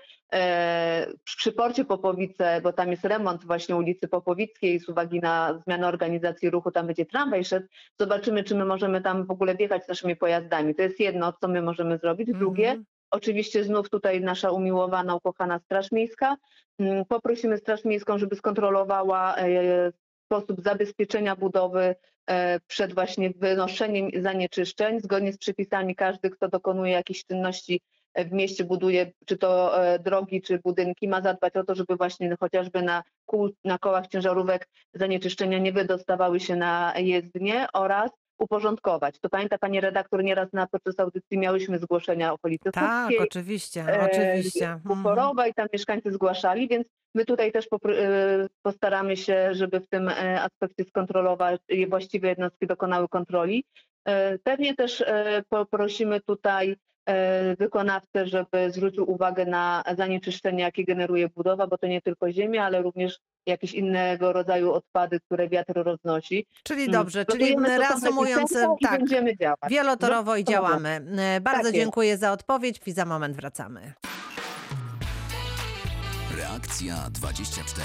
przy 1.25 1.53
porcie 1.53 1.85
Popowice, 1.85 2.61
bo 2.63 2.73
tam 2.73 2.91
jest 2.91 3.05
remont 3.05 3.45
właśnie 3.45 3.77
ulicy 3.77 4.09
Popowickiej 4.09 4.81
z 4.81 4.89
uwagi 4.89 5.21
na 5.21 5.63
zmianę 5.65 5.89
organizacji 5.89 6.51
ruchu, 6.51 6.71
tam 6.71 6.87
będzie 6.87 7.07
tramwaj 7.07 7.45
szedł. 7.45 7.67
Zobaczymy, 8.01 8.45
czy 8.45 8.55
my 8.55 8.65
możemy 8.65 9.01
tam 9.01 9.27
w 9.27 9.31
ogóle 9.31 9.55
wjechać 9.55 9.85
z 9.85 9.89
naszymi 9.89 10.17
pojazdami. 10.17 10.75
To 10.75 10.83
jest 10.83 11.01
jedno, 11.01 11.33
co 11.33 11.49
my 11.49 11.63
możemy 11.63 11.99
zrobić. 11.99 12.29
Drugie, 12.33 12.69
Mhm. 12.69 12.85
Oczywiście 13.11 13.65
znów 13.65 13.91
tutaj 13.91 14.21
nasza 14.21 14.51
umiłowana, 14.51 15.15
ukochana 15.15 15.59
Straż 15.59 15.93
Miejska. 15.93 16.37
Mm, 16.79 17.05
Poprosimy 17.05 17.59
Straż 17.59 17.85
Miejską, 17.85 18.19
żeby 18.19 18.37
skontrolowała 18.37 19.37
e, 19.37 19.93
sposób 20.25 20.63
zabezpieczenia 20.63 21.37
budowy 21.37 21.95
e, 22.27 22.61
przed 22.61 22.95
właśnie 22.95 23.31
wynoszeniem 23.31 24.11
zanieczyszczeń. 24.23 25.01
Zgodnie 25.01 25.33
z 25.33 25.39
przepisami 25.39 25.97
każdy, 25.97 26.31
kto 26.31 26.49
dokonuje 26.49 26.93
jakichś 26.93 27.25
czynności 27.25 27.75
e, 27.75 27.96
w 28.25 28.33
mieście, 28.33 28.65
buduje 28.65 29.13
czy 29.27 29.37
to 29.37 29.83
e, 29.85 29.99
drogi, 29.99 30.43
czy 30.43 30.59
budynki, 30.65 31.09
ma 31.09 31.21
zadbać 31.21 31.57
o 31.57 31.65
to, 31.65 31.75
żeby 31.75 31.97
właśnie 31.97 32.37
chociażby 32.41 32.83
na, 32.83 33.03
kół, 33.27 33.51
na 33.65 33.79
kołach 33.79 34.07
ciężarówek 34.07 34.69
zanieczyszczenia 34.95 35.59
nie 35.59 35.73
wydostawały 35.73 36.41
się 36.41 36.57
na 36.57 36.95
jezdnie 36.97 37.67
oraz 37.73 38.11
uporządkować. 38.39 39.19
To 39.21 39.29
pamięta 39.29 39.59
pani 39.59 39.81
redaktor, 39.81 40.25
nieraz 40.25 40.53
na 40.53 40.67
podczas 40.67 41.01
audycji 41.01 41.39
miałyśmy 41.39 41.79
zgłoszenia 41.79 42.33
okolicy 42.33 42.71
Tak, 42.73 43.07
Słupskiej, 43.07 43.19
oczywiście, 43.19 43.81
e, 43.81 44.11
oczywiście. 44.11 44.67
Mhm. 44.67 45.51
I 45.51 45.55
tam 45.55 45.69
mieszkańcy 45.73 46.13
zgłaszali, 46.13 46.69
więc 46.69 46.87
my 47.15 47.25
tutaj 47.25 47.53
też 47.53 47.67
e, 47.67 48.47
postaramy 48.63 49.17
się, 49.17 49.55
żeby 49.55 49.81
w 49.81 49.89
tym 49.89 50.09
e, 50.09 50.43
aspekcie 50.43 50.85
skontrolować 50.85 51.61
i 51.69 51.87
właściwe 51.87 52.29
jednostki 52.29 52.67
dokonały 52.67 53.09
kontroli. 53.09 53.65
Pewnie 54.43 54.75
też 54.75 55.05
poprosimy 55.49 56.21
tutaj 56.21 56.77
wykonawcę, 57.59 58.27
żeby 58.27 58.71
zwrócił 58.73 59.11
uwagę 59.11 59.45
na 59.47 59.85
zanieczyszczenie, 59.97 60.63
jakie 60.63 60.85
generuje 60.85 61.29
budowa, 61.29 61.67
bo 61.67 61.79
to 61.79 61.87
nie 61.87 62.03
tylko 62.03 62.33
ziemia, 62.33 62.65
ale 62.65 62.83
również 62.83 63.19
jakieś 63.47 63.75
innego 63.75 64.33
rodzaju 64.33 64.73
odpady, 64.73 65.21
które 65.21 65.49
wiatr 65.49 65.73
roznosi. 65.75 66.47
Czyli 66.63 66.81
Mm. 66.83 66.93
dobrze, 66.93 67.25
czyli 67.25 67.39
Gotujemy 67.55 67.69
stosowne 67.69 67.89
reasumując, 67.89 68.53
tak, 68.83 68.99
będziemy 68.99 69.37
działać. 69.37 69.71
wielotorowo 69.71 70.37
i 70.37 70.45
Dobra. 70.45 70.53
działamy. 70.61 70.89
E, 71.19 71.41
Bardzo 71.41 71.59
Tak 71.59 71.65
jest. 71.65 71.75
dziękuję 71.77 72.19
za 72.19 72.33
odpowiedź 72.33 72.81
i 72.87 72.93
za 72.93 73.05
moment 73.05 73.37
wracamy. 73.37 73.93
Reakcja 76.39 76.95
24. 77.11 77.85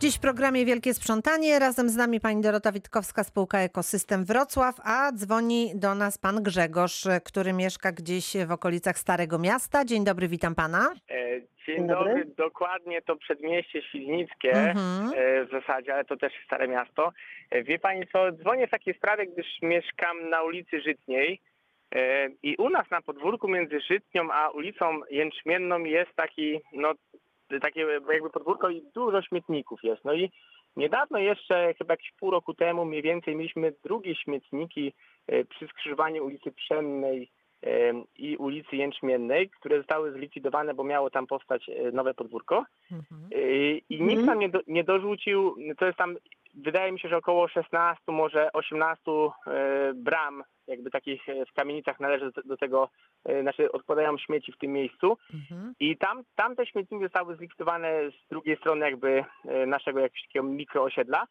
Dziś 0.00 0.16
w 0.16 0.20
programie 0.20 0.64
Wielkie 0.64 0.94
Sprzątanie. 0.94 1.58
Razem 1.58 1.88
z 1.88 1.96
nami 1.96 2.20
pani 2.20 2.42
Dorota 2.42 2.72
Witkowska, 2.72 3.24
spółka 3.24 3.58
Ekosystem 3.58 4.24
Wrocław, 4.24 4.74
a 4.84 5.12
dzwoni 5.12 5.72
do 5.74 5.94
nas 5.94 6.18
pan 6.18 6.42
Grzegorz, 6.42 7.04
który 7.24 7.52
mieszka 7.52 7.92
gdzieś 7.92 8.36
w 8.46 8.52
okolicach 8.52 8.98
Starego 8.98 9.38
Miasta. 9.38 9.84
Dzień 9.84 10.04
dobry, 10.04 10.28
witam 10.28 10.54
pana. 10.54 10.92
E, 11.10 11.40
Dzień 11.66 11.86
dobry. 11.86 12.08
dobry, 12.14 12.24
dokładnie 12.36 13.02
to 13.02 13.16
przedmieście 13.16 13.82
Świdnickie 13.82 14.52
Mhm. 14.52 15.10
e, 15.16 15.44
w 15.44 15.50
zasadzie, 15.50 15.94
ale 15.94 16.04
to 16.04 16.16
też 16.16 16.32
Stare 16.46 16.68
Miasto. 16.68 17.12
E, 17.50 17.62
Wie 17.62 17.78
Pani 17.78 18.06
co, 18.12 18.32
dzwonię 18.32 18.66
w 18.66 18.70
takiej 18.70 18.94
sprawie, 18.94 19.26
gdyż 19.26 19.46
mieszkam 19.62 20.30
na 20.30 20.42
ulicy 20.42 20.80
Żytniej 20.80 21.40
i 22.42 22.56
u 22.56 22.70
nas 22.70 22.90
na 22.90 23.02
podwórku 23.02 23.48
między 23.48 23.80
Żytnią 23.80 24.32
a 24.32 24.50
ulicą 24.50 25.00
Jęczmienną 25.10 25.78
jest 25.84 26.10
taki, 26.16 26.60
no 26.72 26.92
takie 27.60 27.80
jakby 28.12 28.30
podwórko 28.30 28.70
i 28.70 28.82
dużo 28.94 29.22
śmietników 29.22 29.80
jest. 29.82 30.04
No 30.04 30.14
i 30.14 30.30
niedawno 30.76 31.18
jeszcze, 31.18 31.74
chyba 31.78 31.92
jakieś 31.92 32.12
pół 32.12 32.30
roku 32.30 32.54
temu 32.54 32.84
mniej 32.84 33.02
więcej 33.02 33.36
mieliśmy 33.36 33.72
drugie 33.84 34.14
śmietniki 34.14 34.92
e, 35.26 35.44
przy 35.44 35.66
skrzyżowaniu 35.66 36.24
ulicy 36.24 36.52
Pszennej 36.52 37.30
em, 37.62 38.04
i 38.18 38.36
ulicy 38.36 38.76
Jęczmiennej, 38.76 39.50
które 39.50 39.78
zostały 39.78 40.12
zlikwidowane, 40.12 40.74
bo 40.74 40.84
miało 40.84 41.10
tam 41.10 41.26
powstać 41.26 41.68
e, 41.68 41.92
nowe 41.92 42.14
podwórko. 42.14 42.64
Mhm. 42.92 43.30
I 43.88 44.00
nikt 44.02 44.20
Mhm. 44.20 44.26
tam 44.26 44.38
nie, 44.38 44.48
do, 44.48 44.60
nie 44.66 44.84
dorzucił, 44.84 45.56
to 45.78 45.86
jest 45.86 45.98
tam, 45.98 46.16
wydaje 46.54 46.92
mi 46.92 47.00
się, 47.00 47.08
że 47.08 47.16
około 47.16 47.48
16, 47.48 48.02
może 48.08 48.52
18 48.52 49.02
e, 49.10 49.92
bram, 49.94 50.42
jakby 50.70 50.90
takich 50.90 51.28
e, 51.28 51.46
w 51.46 51.52
kamienicach 51.52 52.00
należy 52.00 52.30
do, 52.44 52.56
tego, 52.56 52.88
e, 53.24 53.42
znaczy 53.42 53.72
odkładają 53.72 54.18
śmieci 54.18 54.52
w 54.52 54.58
tym 54.58 54.72
miejscu. 54.72 55.16
Mhm. 55.34 55.74
I 55.80 55.96
tam, 55.96 56.22
tam 56.36 56.56
te 56.56 56.66
śmietniki 56.66 57.04
zostały 57.04 57.36
zlikwidowane 57.36 58.10
z 58.10 58.28
drugiej 58.30 58.56
strony 58.56 58.86
jakby 58.86 59.24
e, 59.44 59.66
naszego 59.66 60.00
jakiegoś 60.00 60.22
takiego 60.22 60.44
mikroosiedla. 60.44 61.26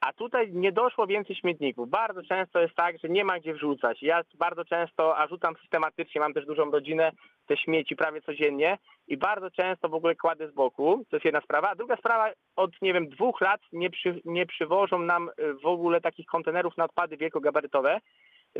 A 0.00 0.12
tutaj 0.12 0.52
nie 0.52 0.72
doszło 0.72 1.06
więcej 1.06 1.36
śmietników. 1.36 1.90
Bardzo 1.90 2.22
często 2.22 2.60
jest 2.60 2.74
tak, 2.74 2.98
że 2.98 3.08
nie 3.08 3.24
ma 3.24 3.38
gdzie 3.38 3.54
wrzucać. 3.54 4.02
Ja 4.02 4.20
bardzo 4.38 4.64
często, 4.64 5.18
a 5.18 5.26
rzucam 5.26 5.54
systematycznie, 5.62 6.20
mam 6.20 6.34
też 6.34 6.46
dużą 6.46 6.70
rodzinę, 6.70 7.12
te 7.46 7.56
śmieci 7.56 7.96
prawie 7.96 8.22
codziennie 8.22 8.78
i 9.08 9.16
bardzo 9.16 9.50
często 9.50 9.88
w 9.88 9.94
ogóle 9.94 10.14
kładę 10.14 10.48
z 10.48 10.54
boku. 10.54 11.04
To 11.10 11.16
jest 11.16 11.24
jedna 11.24 11.40
sprawa. 11.40 11.70
A 11.70 11.74
druga 11.74 11.96
sprawa, 11.96 12.30
od 12.56 12.82
nie 12.82 12.92
wiem, 12.92 13.08
dwóch 13.08 13.40
lat 13.40 13.60
nie, 13.72 13.90
przy, 13.90 14.20
nie 14.24 14.46
przywożą 14.46 14.98
nam 14.98 15.30
w 15.62 15.66
ogóle 15.66 16.00
takich 16.00 16.26
kontenerów 16.26 16.76
na 16.76 16.84
odpady 16.84 17.16
wielkogabarytowe. 17.16 18.00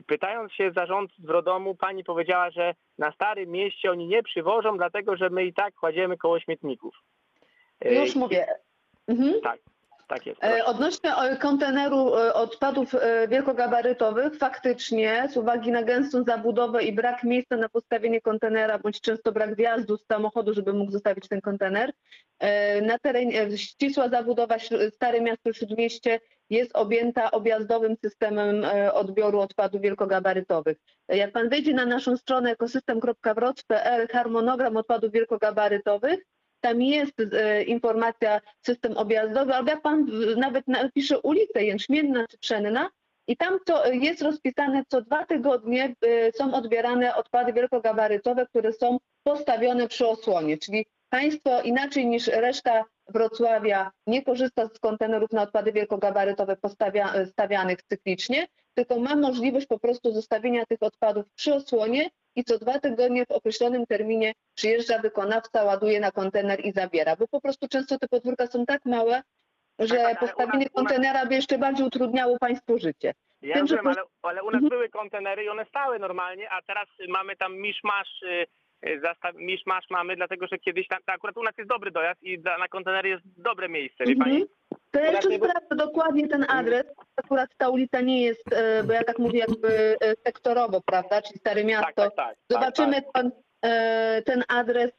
Pytając 0.07 0.53
się 0.53 0.73
zarządcy 0.73 1.23
Wrodomu, 1.23 1.75
pani 1.75 2.05
powiedziała, 2.05 2.51
że 2.51 2.75
na 2.99 3.13
Starym 3.13 3.51
Mieście 3.51 3.91
oni 3.91 4.07
nie 4.07 4.23
przywożą, 4.23 4.77
dlatego 4.77 5.17
że 5.17 5.31
my 5.31 5.45
i 5.45 5.53
tak 5.53 5.75
kładziemy 5.75 6.17
koło 6.17 6.41
śmietników. 6.41 6.95
Już 7.85 8.17
mówię. 8.17 8.47
Mhm. 9.09 9.35
Tak 10.11 10.27
jest. 10.27 10.45
E, 10.45 10.65
Odnośnie 10.65 11.17
e, 11.17 11.37
konteneru 11.37 12.17
e, 12.17 12.35
odpadów 12.35 12.95
e, 12.95 13.29
wielkogabarytowych, 13.29 14.37
faktycznie 14.39 15.29
z 15.31 15.37
uwagi 15.37 15.71
na 15.71 15.83
gęstą 15.83 16.25
zabudowę 16.25 16.85
i 16.85 16.93
brak 16.93 17.25
miejsca 17.25 17.57
na 17.57 17.69
postawienie 17.69 18.21
kontenera, 18.21 18.79
bądź 18.79 19.01
często 19.01 19.33
brak 19.33 19.57
wjazdu 19.57 19.97
z 19.97 20.07
samochodu, 20.07 20.55
żeby 20.55 20.73
mógł 20.73 20.93
zostawić 20.93 21.29
ten 21.29 21.41
kontener, 21.41 21.93
e, 22.39 22.81
na 22.81 22.99
terenie 22.99 23.43
e, 23.43 23.59
ścisła 23.59 24.09
zabudowa 24.09 24.57
Stare 24.91 25.21
Miasto 25.21 25.53
Śródmieście 25.53 26.21
jest 26.51 26.77
objęta 26.77 27.31
objazdowym 27.31 27.97
systemem 28.05 28.65
e, 28.65 28.93
odbioru 28.93 29.41
odpadów 29.41 29.81
wielkogabarytowych. 29.81 30.77
Jak 31.09 31.33
pan 31.33 31.49
wejdzie 31.49 31.75
na 31.75 31.87
naszą 31.87 32.17
stronę 32.17 32.51
ekosystem.wroc.pl 32.51 34.09
harmonogram 34.09 34.77
odpadów 34.77 35.13
wielkogabarytowych, 35.13 36.21
tam 36.61 36.83
jest 36.83 37.21
e, 37.33 37.63
informacja 37.63 38.41
system 38.67 38.97
objazdowy, 38.97 39.55
albo 39.55 39.71
jak 39.71 39.83
pan 39.83 40.07
nawet 40.37 40.69
napisze 40.69 41.21
ulicę 41.21 41.65
Jęczmienna 41.65 42.27
czy 42.29 42.39
Pszenna 42.39 42.91
i 43.27 43.37
tam 43.37 43.59
to 43.67 43.93
jest 43.93 44.23
rozpisane 44.23 44.83
co 44.89 45.03
dwa 45.03 45.27
tygodnie 45.27 45.95
e, 46.03 46.33
są 46.33 46.55
odbierane 46.55 47.15
odpady 47.15 47.53
wielkogabarytowe, 47.53 48.47
które 48.47 48.73
są 48.73 48.99
postawione 49.23 49.89
przy 49.89 50.09
osłonie, 50.09 50.59
czyli 50.59 50.87
państwo 51.09 51.63
inaczej 51.63 52.07
niż 52.07 52.27
reszta 52.27 52.85
Wrocławia 53.11 53.91
nie 54.07 54.25
korzysta 54.25 54.67
z 54.67 54.79
kontenerów 54.79 55.33
na 55.33 55.43
odpady 55.43 55.73
wielkogabarytowe 55.73 56.57
postawia, 56.57 57.13
e, 57.15 57.27
stawianych 57.27 57.83
cyklicznie, 57.83 58.47
tylko 58.75 59.01
ma 59.01 59.17
możliwość 59.17 59.67
po 59.67 59.79
prostu 59.79 60.13
zostawienia 60.13 60.67
tych 60.67 60.83
odpadów 60.83 61.27
przy 61.35 61.55
osłonie 61.55 62.11
i 62.37 62.45
co 62.45 62.59
dwa 62.59 62.79
tygodnie 62.79 63.27
w 63.27 63.31
określonym 63.31 63.87
terminie 63.87 64.33
przyjeżdża 64.55 64.99
wykonawca, 64.99 65.65
ładuje 65.65 66.01
na 66.01 66.11
kontener 66.11 66.67
i 66.67 66.73
zabiera, 66.73 67.17
bo 67.17 67.29
po 67.29 67.41
prostu 67.41 67.69
często 67.69 67.99
te 67.99 68.09
podwórka 68.09 68.47
są 68.47 68.67
tak 68.67 68.85
małe, 68.85 69.23
że 69.79 70.15
postawienie 70.21 70.69
kontenera 70.69 71.27
by 71.27 71.35
jeszcze 71.35 71.59
bardziej 71.59 71.87
utrudniało 71.87 72.39
Państwu 72.39 72.79
życie. 72.79 73.15
Ja 73.43 73.55
Tym, 73.55 73.63
rozumiem, 73.63 73.87
ale, 73.87 74.03
ale 74.23 74.43
u 74.43 74.51
nas 74.51 74.63
były 74.63 74.89
kontenery 74.89 75.45
i 75.45 75.49
one 75.49 75.65
stały 75.65 75.99
normalnie, 75.99 76.51
a 76.51 76.63
teraz 76.63 76.89
mamy 77.09 77.37
tam 77.37 77.57
miszmasz, 77.57 78.23
y, 78.23 78.47
zastaw, 79.03 79.35
miszmasz 79.35 79.85
mamy, 79.91 80.17
dlatego 80.17 80.47
że 80.47 80.59
kiedyś 80.59 80.89
tam, 80.89 80.99
to 81.07 81.13
akurat 81.13 81.37
u 81.37 81.43
nas 81.43 81.55
jest 81.59 81.71
dobry 81.71 81.91
dojazd 81.91 82.23
i 82.23 82.39
dla, 82.39 82.59
na 82.59 82.69
kontenery 82.69 83.09
jest 83.09 83.23
dobre 83.37 83.69
miejsce, 83.69 84.05
wie 84.05 84.17
pani? 84.17 84.43
Mhm. 84.43 84.49
To 84.91 85.01
ja 85.01 85.11
jeszcze 85.13 85.37
sprawdzę 85.37 85.77
dokładnie 85.77 86.29
ten 86.29 86.47
adres. 86.49 86.85
Akurat 87.17 87.51
ta 87.59 87.69
ulica 87.69 88.01
nie 88.01 88.23
jest, 88.23 88.53
e, 88.53 88.85
bo 88.85 88.93
ja 88.93 89.05
tak 89.05 89.19
mówię 89.19 89.39
jakby 89.39 89.97
e, 90.01 90.15
sektorowo, 90.27 90.81
prawda, 90.87 91.23
czyli 91.23 91.39
Stare 91.39 91.61
Tak, 91.61 91.67
Miasto. 91.71 91.93
tak, 91.95 92.15
tak. 92.15 92.37
Zobaczymy 92.51 93.03
Tak, 93.03 93.13
Pan, 93.13 93.31
e, 93.65 94.23
ten 94.23 94.45
adres. 94.49 94.91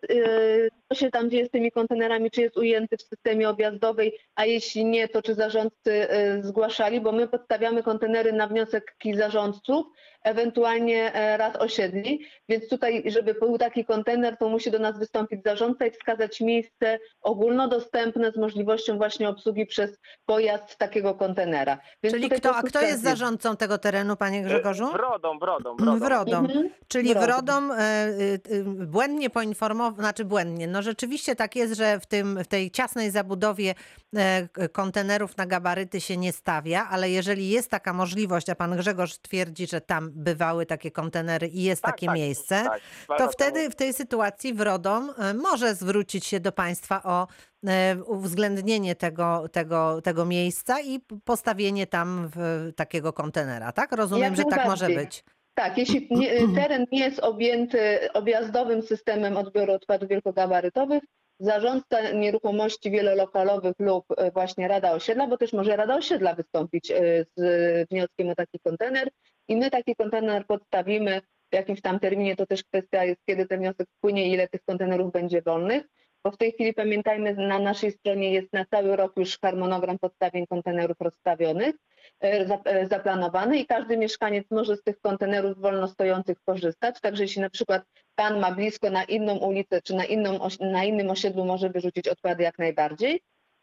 E, 0.91 0.95
się 0.95 1.12
tam 1.12 1.29
dzieje 1.29 1.45
z 1.45 1.50
tymi 1.50 1.71
kontenerami, 1.71 2.31
czy 2.31 2.41
jest 2.41 2.57
ujęty 2.57 2.98
w 2.98 3.01
systemie 3.01 3.50
objazdowej, 3.50 4.17
a 4.36 4.45
jeśli 4.45 4.86
nie, 4.86 5.07
to 5.07 5.21
czy 5.21 5.36
zarządcy 5.36 6.10
e, 6.10 6.43
zgłaszali, 6.43 7.01
bo 7.01 7.12
my 7.12 7.27
podstawiamy 7.27 7.83
kontenery 7.83 8.33
na 8.33 8.48
wniosek 8.48 8.95
zarządców, 9.15 9.86
ewentualnie 10.24 11.13
e, 11.13 11.38
rad 11.38 11.55
osiedli, 11.55 12.25
więc 12.50 12.69
tutaj, 12.69 13.03
żeby 13.05 13.33
był 13.33 13.57
taki 13.57 13.86
kontener, 13.86 14.38
to 14.38 14.50
musi 14.50 14.71
do 14.71 14.79
nas 14.79 15.00
wystąpić 15.00 15.43
zarządca 15.43 15.86
i 15.86 15.91
wskazać 15.91 16.41
miejsce 16.41 17.00
ogólnodostępne 17.21 18.31
z 18.31 18.38
możliwością 18.38 18.98
właśnie 18.98 19.29
obsługi 19.29 19.65
przez 19.65 20.00
pojazd 20.25 20.77
takiego 20.77 21.15
kontenera. 21.15 21.77
Więc 22.03 22.15
Czyli 22.15 22.29
kto, 22.29 22.55
a 22.55 22.63
kto 22.63 22.81
jest 22.81 23.03
zarządcą 23.03 23.57
tego 23.57 23.77
terenu, 23.77 24.15
panie 24.15 24.43
Grzegorzu? 24.43 24.91
Wrodą, 24.91 25.39
wrodą, 25.39 25.75
wrodą. 25.75 26.00
Wrodom. 26.00 26.45
Mhm. 26.45 26.69
Czyli 26.88 27.13
Wrodom. 27.13 27.27
Wrodom 27.27 27.71
e, 27.71 28.07
y, 28.07 28.39
y, 28.51 28.63
błędnie 28.88 29.29
poinformował, 29.29 30.00
znaczy 30.00 30.25
błędnie, 30.25 30.67
no 30.67 30.80
rzeczywiście 30.81 31.35
tak 31.35 31.55
jest, 31.55 31.73
że 31.73 32.00
w, 32.00 32.05
tym, 32.05 32.43
w 32.43 32.47
tej 32.47 32.71
ciasnej 32.71 33.11
zabudowie 33.11 33.75
e, 34.15 34.69
kontenerów 34.69 35.38
na 35.38 35.45
gabaryty 35.45 36.01
się 36.01 36.17
nie 36.17 36.31
stawia, 36.33 36.88
ale 36.89 37.09
jeżeli 37.09 37.50
jest 37.50 37.69
taka 37.69 37.93
możliwość, 37.93 38.50
a 38.50 38.55
pan 38.55 38.77
Grzegorz 38.77 39.17
twierdzi, 39.17 39.67
że 39.67 39.81
tam 39.81 40.11
bywały 40.13 40.65
takie 40.65 40.91
kontenery 40.91 41.47
i 41.47 41.63
jest 41.63 41.81
Tak, 41.81 41.91
takie 41.91 42.05
tak, 42.05 42.15
miejsce, 42.15 42.63
tak. 43.07 43.17
To 43.17 43.29
wtedy 43.29 43.69
w 43.69 43.75
tej 43.75 43.93
sytuacji 43.93 44.53
Wrodom 44.53 45.13
e, 45.17 45.33
może 45.33 45.75
zwrócić 45.75 46.25
się 46.25 46.39
do 46.39 46.51
państwa 46.51 47.03
o 47.03 47.27
e, 47.67 48.03
uwzględnienie 48.03 48.95
tego, 48.95 49.50
tego, 49.51 50.01
tego 50.01 50.25
miejsca 50.25 50.81
i 50.81 51.00
postawienie 51.25 51.88
tam 51.88 52.29
takiego 52.75 53.13
kontenera, 53.13 53.71
tak? 53.71 53.91
Rozumiem, 53.91 54.23
Jak 54.23 54.35
że 54.35 54.43
tak 54.43 54.65
może 54.65 54.88
być. 54.88 55.23
Tak, 55.53 55.77
jeśli 55.77 56.08
nie, 56.12 56.29
teren 56.55 56.86
nie 56.91 57.00
jest 57.00 57.20
objęty 57.20 58.12
objazdowym 58.13 58.81
systemem 58.81 59.38
odbioru 59.38 59.74
odpadów 59.74 60.10
wielkogabarytowych, 60.10 61.03
zarządca 61.39 62.12
nieruchomości 62.12 62.91
wielolokalowych 62.91 63.75
lub 63.79 64.05
e, 64.17 64.31
właśnie 64.31 64.67
Rada 64.67 64.91
Osiedla, 64.91 65.27
bo 65.27 65.38
też 65.38 65.53
może 65.53 65.75
Rada 65.75 65.96
Osiedla 65.96 66.36
wystąpić 66.36 66.91
e, 66.91 67.25
z 67.36 67.89
wnioskiem 67.89 68.29
o 68.29 68.36
taki 68.36 68.60
kontener 68.60 69.10
i 69.48 69.58
my 69.58 69.70
taki 69.72 69.96
kontener 69.96 70.46
podstawimy 70.46 71.22
w 71.51 71.55
jakimś 71.55 71.81
tam 71.81 72.00
terminie, 72.00 72.36
to 72.36 72.46
też 72.46 72.63
kwestia 72.63 73.03
jest, 73.03 73.22
kiedy 73.25 73.46
ten 73.46 73.60
wniosek 73.60 73.88
wpłynie 73.98 74.27
i 74.27 74.31
ile 74.34 74.48
tych 74.48 74.62
kontenerów 74.63 75.12
będzie 75.12 75.41
wolnych, 75.41 75.84
bo 76.23 76.31
w 76.31 76.37
tej 76.37 76.51
chwili 76.51 76.73
pamiętajmy, 76.73 77.33
na 77.33 77.59
naszej 77.59 77.91
stronie 77.91 78.33
jest 78.33 78.53
na 78.53 78.65
cały 78.65 78.95
rok 78.95 79.13
już 79.17 79.39
harmonogram 79.39 79.99
podstawień 79.99 80.47
kontenerów 80.47 80.97
rozstawionych, 80.99 81.75
e, 82.23 82.59
e, 82.65 82.87
zaplanowany 82.87 83.59
i 83.59 83.65
każdy 83.65 83.97
mieszkaniec 83.97 84.45
może 84.51 84.77
z 84.77 84.83
tych 84.83 84.99
kontenerów 84.99 85.57
wolno 85.57 85.87
stojących 85.87 86.37
korzystać. 86.45 87.01
Także 87.01 87.23
jeśli 87.23 87.41
na 87.41 87.49
przykład 87.49 87.83
pan 88.15 88.39
ma 88.39 88.51
blisko 88.51 88.89
na 88.89 89.03
inną 89.03 89.37
ulicę 89.37 89.81
czy 89.81 89.95
na, 89.95 90.05
inną, 90.05 90.39
na 90.59 90.83
innym 90.83 91.09
osiedlu 91.09 91.45
może 91.45 91.69
wyrzucić 91.69 92.07
odpady 92.07 92.43
jak 92.43 92.59
najbardziej. 92.59 93.21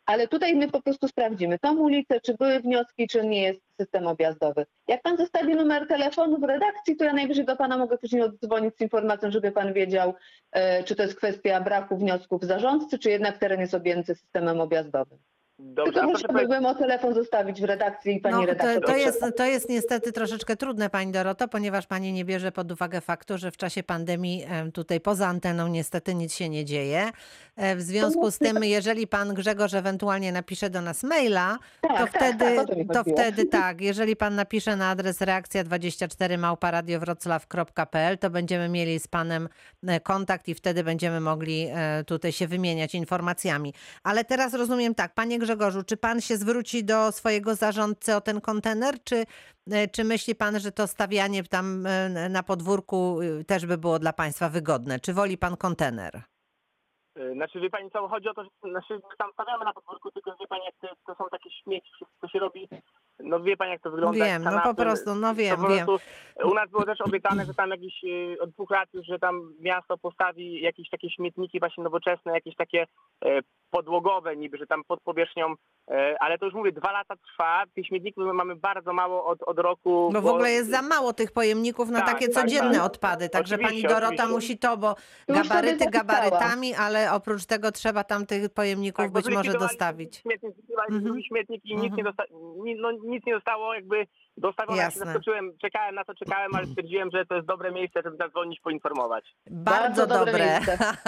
Ale 0.09 0.29
tutaj 0.29 0.57
my 0.57 0.69
po 0.69 0.83
prostu 0.83 1.09
sprawdzimy 1.09 1.59
tą 1.59 1.79
ulicę, 1.79 2.21
czy 2.21 2.35
były 2.35 2.61
wnioski, 2.61 3.09
czy 3.09 3.27
nie 3.27 3.43
jest 3.43 3.61
system 3.81 4.07
objazdowy. 4.07 4.67
Jak 4.89 5.03
pan 5.03 5.17
zostawi 5.17 5.55
numer 5.55 5.87
telefonu 5.87 6.39
w 6.39 6.45
redakcji, 6.45 6.97
to 6.97 7.05
ja 7.05 7.13
najwyżej 7.13 7.45
do 7.45 7.57
pana 7.57 7.77
mogę 7.77 7.99
później 7.99 8.23
oddzwonić 8.23 8.77
z 8.77 8.81
informacją, 8.81 9.31
żeby 9.31 9.53
pan 9.53 9.73
wiedział, 9.73 10.15
e, 10.53 10.85
czy 10.85 10.97
to 10.97 11.03
jest 11.03 11.15
kwestia 11.15 11.61
braku 11.61 11.97
wniosków 11.97 12.45
zarządcy, 12.45 12.99
czy 12.99 13.11
jednak 13.11 13.39
teren 13.39 13.61
jest 13.61 13.75
objęty 13.75 14.15
systemem 14.15 14.61
objazdowym. 14.61 15.19
Dobrze, 15.61 15.93
Tylko 15.93 16.09
proszę 16.09 16.27
musiałabym 16.33 16.67
o 16.67 16.75
telefon 16.75 17.15
zostawić 17.15 17.61
w 17.61 17.65
redakcji 17.65 18.17
i 18.17 18.21
pani 18.21 18.35
No, 18.35 18.41
to, 18.41 18.47
redaktor. 18.47 18.85
to, 18.85 18.97
jest, 18.97 19.25
to 19.37 19.45
jest 19.45 19.69
niestety 19.69 20.13
troszeczkę 20.13 20.57
trudne, 20.57 20.91
Pani 20.91 21.13
Doroto, 21.13 21.49
ponieważ 21.49 21.87
Pani 21.87 22.13
nie 22.13 22.25
bierze 22.25 22.53
pod 22.53 22.73
uwagę 22.73 23.01
faktu, 23.01 23.39
że 23.39 23.51
w 23.51 23.57
czasie 23.57 23.83
pandemii 23.83 24.45
em, 24.49 24.73
tutaj 24.73 25.01
poza 25.01 25.27
anteną 25.27 25.69
niestety 25.69 26.15
nic 26.15 26.35
się 26.35 26.49
nie 26.49 26.65
dzieje. 26.65 27.11
E, 27.57 27.77
W 27.77 27.83
związku 27.83 28.31
z 28.31 28.39
tym, 28.39 28.65
jeżeli 28.65 29.07
Pan 29.07 29.35
Grzegorz 29.35 29.75
ewentualnie 29.75 30.33
napisze 30.33 30.71
do 30.71 30.81
nas 30.81 31.03
maila, 31.03 31.59
to 31.83 31.89
tak, 31.89 32.11
wtedy, 32.11 32.57
tak, 32.57 32.67
to 32.67 33.05
to 33.05 33.13
wtedy 33.13 33.45
tak, 33.45 33.81
jeżeli 33.81 34.17
Pan 34.17 34.35
napisze 34.35 34.77
na 34.77 34.91
adres 34.91 35.21
reakcja24 35.21 36.39
małparadiowroclaw.pl, 36.39 38.19
to 38.19 38.31
będziemy 38.31 38.69
mieli 38.69 39.01
z 39.01 39.09
Panem 39.09 39.49
e, 39.87 40.01
kontakt 40.01 40.49
i 40.49 40.55
wtedy 40.55 40.85
będziemy 40.85 41.21
mogli 41.21 41.67
e, 41.75 42.05
tutaj 42.05 42.33
się 42.33 42.47
wymieniać 42.47 42.95
informacjami. 42.95 43.75
Ale 44.03 44.25
teraz 44.25 44.55
rozumiem 44.55 44.95
tak, 44.95 45.15
Panie 45.15 45.39
Grzegorzu, 45.49 45.83
czy 45.83 45.97
Pan 45.97 46.21
się 46.21 46.37
zwróci 46.37 46.85
do 46.85 47.13
swojego 47.13 47.55
zarządcy 47.55 48.17
o 48.17 48.21
ten 48.21 48.41
kontener, 48.41 48.95
czy, 49.05 49.25
e, 49.71 49.89
czy 49.89 50.05
myśli 50.05 50.35
Pan, 50.35 50.61
że 50.61 50.73
to 50.73 50.87
stawianie 50.87 51.45
tam 51.45 51.87
e, 51.87 52.29
na 52.29 52.43
podwórku 52.43 53.19
e, 53.23 53.45
też 53.45 53.67
by 53.67 53.79
było 53.79 53.99
dla 53.99 54.13
Państwa 54.13 54.49
wygodne? 54.49 55.01
Czy 55.01 55.13
woli 55.13 55.39
Pan 55.39 55.57
kontener? 55.57 56.23
Znaczy, 57.35 57.61
wie 57.61 57.71
pani 57.71 57.91
co, 57.91 58.09
chodzi 58.09 58.29
o 58.29 58.35
to, 58.35 58.45
że 58.45 58.51
znaczy, 58.71 59.01
tam 59.19 59.33
stawiamy 59.33 59.65
na 59.65 59.73
podwórku, 59.73 60.11
tylko 60.11 60.37
wie 60.41 60.47
pani, 60.47 60.63
to, 60.81 60.89
to 61.07 61.15
są 61.15 61.25
takie 61.31 61.51
śmieci, 61.51 61.91
wszystko 61.95 62.29
się 62.29 62.39
robi, 62.39 62.69
no 63.21 63.41
wie 63.41 63.57
pani, 63.57 63.71
jak 63.71 63.83
to 63.83 63.91
wygląda. 63.91 64.25
Wiem, 64.25 64.43
no 64.43 64.61
po 64.65 64.75
prostu, 64.75 65.15
no 65.15 65.35
wiem, 65.35 65.57
wiem. 65.69 65.87
U 66.45 66.55
nas 66.55 66.71
było 66.71 66.85
też 66.85 67.01
obiecane, 67.01 67.45
że 67.45 67.55
tam 67.55 67.71
jakieś 67.71 68.05
y, 68.05 68.37
od 68.41 68.51
dwóch 68.51 68.71
lat 68.71 68.89
już, 68.95 69.07
że 69.07 69.19
tam 69.19 69.55
miasto 69.61 69.99
postawi 69.99 70.61
jakieś 70.61 70.91
takie 70.91 71.11
śmietniki 71.11 71.59
właśnie 71.59 71.85
nowoczesne, 71.85 72.33
jakieś 72.33 72.57
takie 72.57 72.87
e, 73.25 73.41
podłogowe 73.71 74.37
niby, 74.37 74.59
że 74.59 74.67
tam 74.67 74.85
pod 74.85 75.01
powierzchnią, 75.01 75.47
e, 75.53 75.55
ale 76.21 76.39
to 76.39 76.45
już 76.45 76.55
mówię, 76.55 76.73
dwa 76.73 76.93
lata 76.93 77.15
trwa, 77.17 77.65
tych 77.75 77.87
śmietników 77.87 78.25
my 78.27 78.33
mamy 78.33 78.57
bardzo 78.57 78.93
mało 78.93 79.27
od, 79.27 79.43
od 79.43 79.59
roku. 79.59 80.11
Bo 80.13 80.21
w 80.23 80.27
ogóle 80.27 80.51
jest 80.51 80.71
za 80.71 80.83
mało 80.83 81.13
tych 81.13 81.33
pojemników 81.33 81.89
na 81.91 82.01
Tak, 82.01 82.09
takie 82.09 82.29
tak, 82.29 82.43
codzienne 82.45 82.75
tak. 82.75 82.83
odpady. 82.85 83.29
Także 83.29 83.59
pani 83.59 83.83
Dorota 83.83 84.07
oczywiście. 84.07 84.27
musi 84.27 84.59
to, 84.59 84.77
bo 84.77 84.95
gabaryty 85.29 85.91
gabarytami, 85.91 86.75
ale 86.75 87.13
oprócz 87.13 87.47
tego 87.47 87.73
trzeba 87.73 88.05
tam 88.05 88.27
tych 88.27 88.49
pojemników 88.51 89.05
Tak, 89.05 89.13
bo 89.13 89.21
być 89.21 89.35
może 89.35 89.53
dostawić. 89.53 90.17
Śmietnik, 90.17 90.53
Mhm. 90.91 91.23
śmietnik 91.23 91.65
i 91.65 91.75
nic, 91.77 91.85
Mhm. 91.85 91.97
nie 91.97 92.05
dosta- 92.05 92.25
ni- 92.65 92.75
no, 92.81 92.91
nic 92.93 93.27
nie 93.27 93.35
zostało 93.35 93.75
jakby 93.75 94.07
dostawione. 94.41 94.77
Ja 94.77 94.83
się 94.83 94.87
Jasne. 94.87 95.05
zaskoczyłem, 95.07 95.53
czekałem 95.61 95.95
na 95.95 96.05
to, 96.05 96.15
czekałem, 96.15 96.55
ale 96.55 96.67
stwierdziłem, 96.67 97.11
że 97.15 97.27
to 97.27 97.35
jest 97.35 97.47
dobre 97.47 97.73
miejsce, 97.73 98.01
żeby 98.05 98.17
zadzwonić, 98.17 98.61
poinformować. 98.61 99.25
Bardzo, 99.51 100.07
Bardzo 100.07 100.25
dobre. 100.25 100.61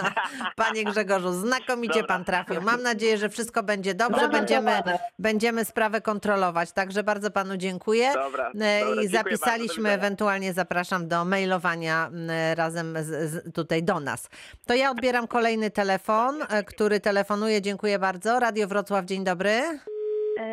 Panie 0.57 0.85
Grzegorzu, 0.85 1.33
znakomicie 1.33 2.01
Dobra. 2.01 2.09
pan 2.17 2.25
trafił. 2.25 2.63
Mam 2.63 2.83
nadzieję, 2.83 3.19
że 3.19 3.29
wszystko 3.29 3.63
będzie 3.63 3.95
dobrze. 3.95 4.29
Będziemy, 4.29 4.83
będziemy 5.19 5.65
sprawę 5.65 6.01
kontrolować. 6.01 6.73
Także 6.73 7.03
bardzo 7.03 7.31
panu 7.31 7.57
dziękuję. 7.57 8.13
Dobra, 8.15 8.51
E, 8.61 9.03
I 9.05 9.09
zapisaliśmy, 9.09 9.91
ewentualnie 9.91 10.53
zapraszam 10.53 11.09
do 11.09 11.25
mailowania 11.25 12.11
razem 12.55 12.95
z, 13.01 13.31
z, 13.31 13.55
tutaj 13.55 13.83
do 13.83 14.01
nas. 14.01 14.29
To 14.67 14.75
ja 14.75 14.91
odbieram 14.91 15.27
kolejny 15.29 15.71
telefon, 15.71 16.43
e, 16.49 16.65
który 16.65 17.01
telefonuje. 17.01 17.63
Dziękuję 17.63 17.99
bardzo. 17.99 18.41
Radio 18.41 18.69
Wrocław, 18.69 19.05
dzień 19.05 19.25
dobry. 19.25 19.51
E, 19.51 19.81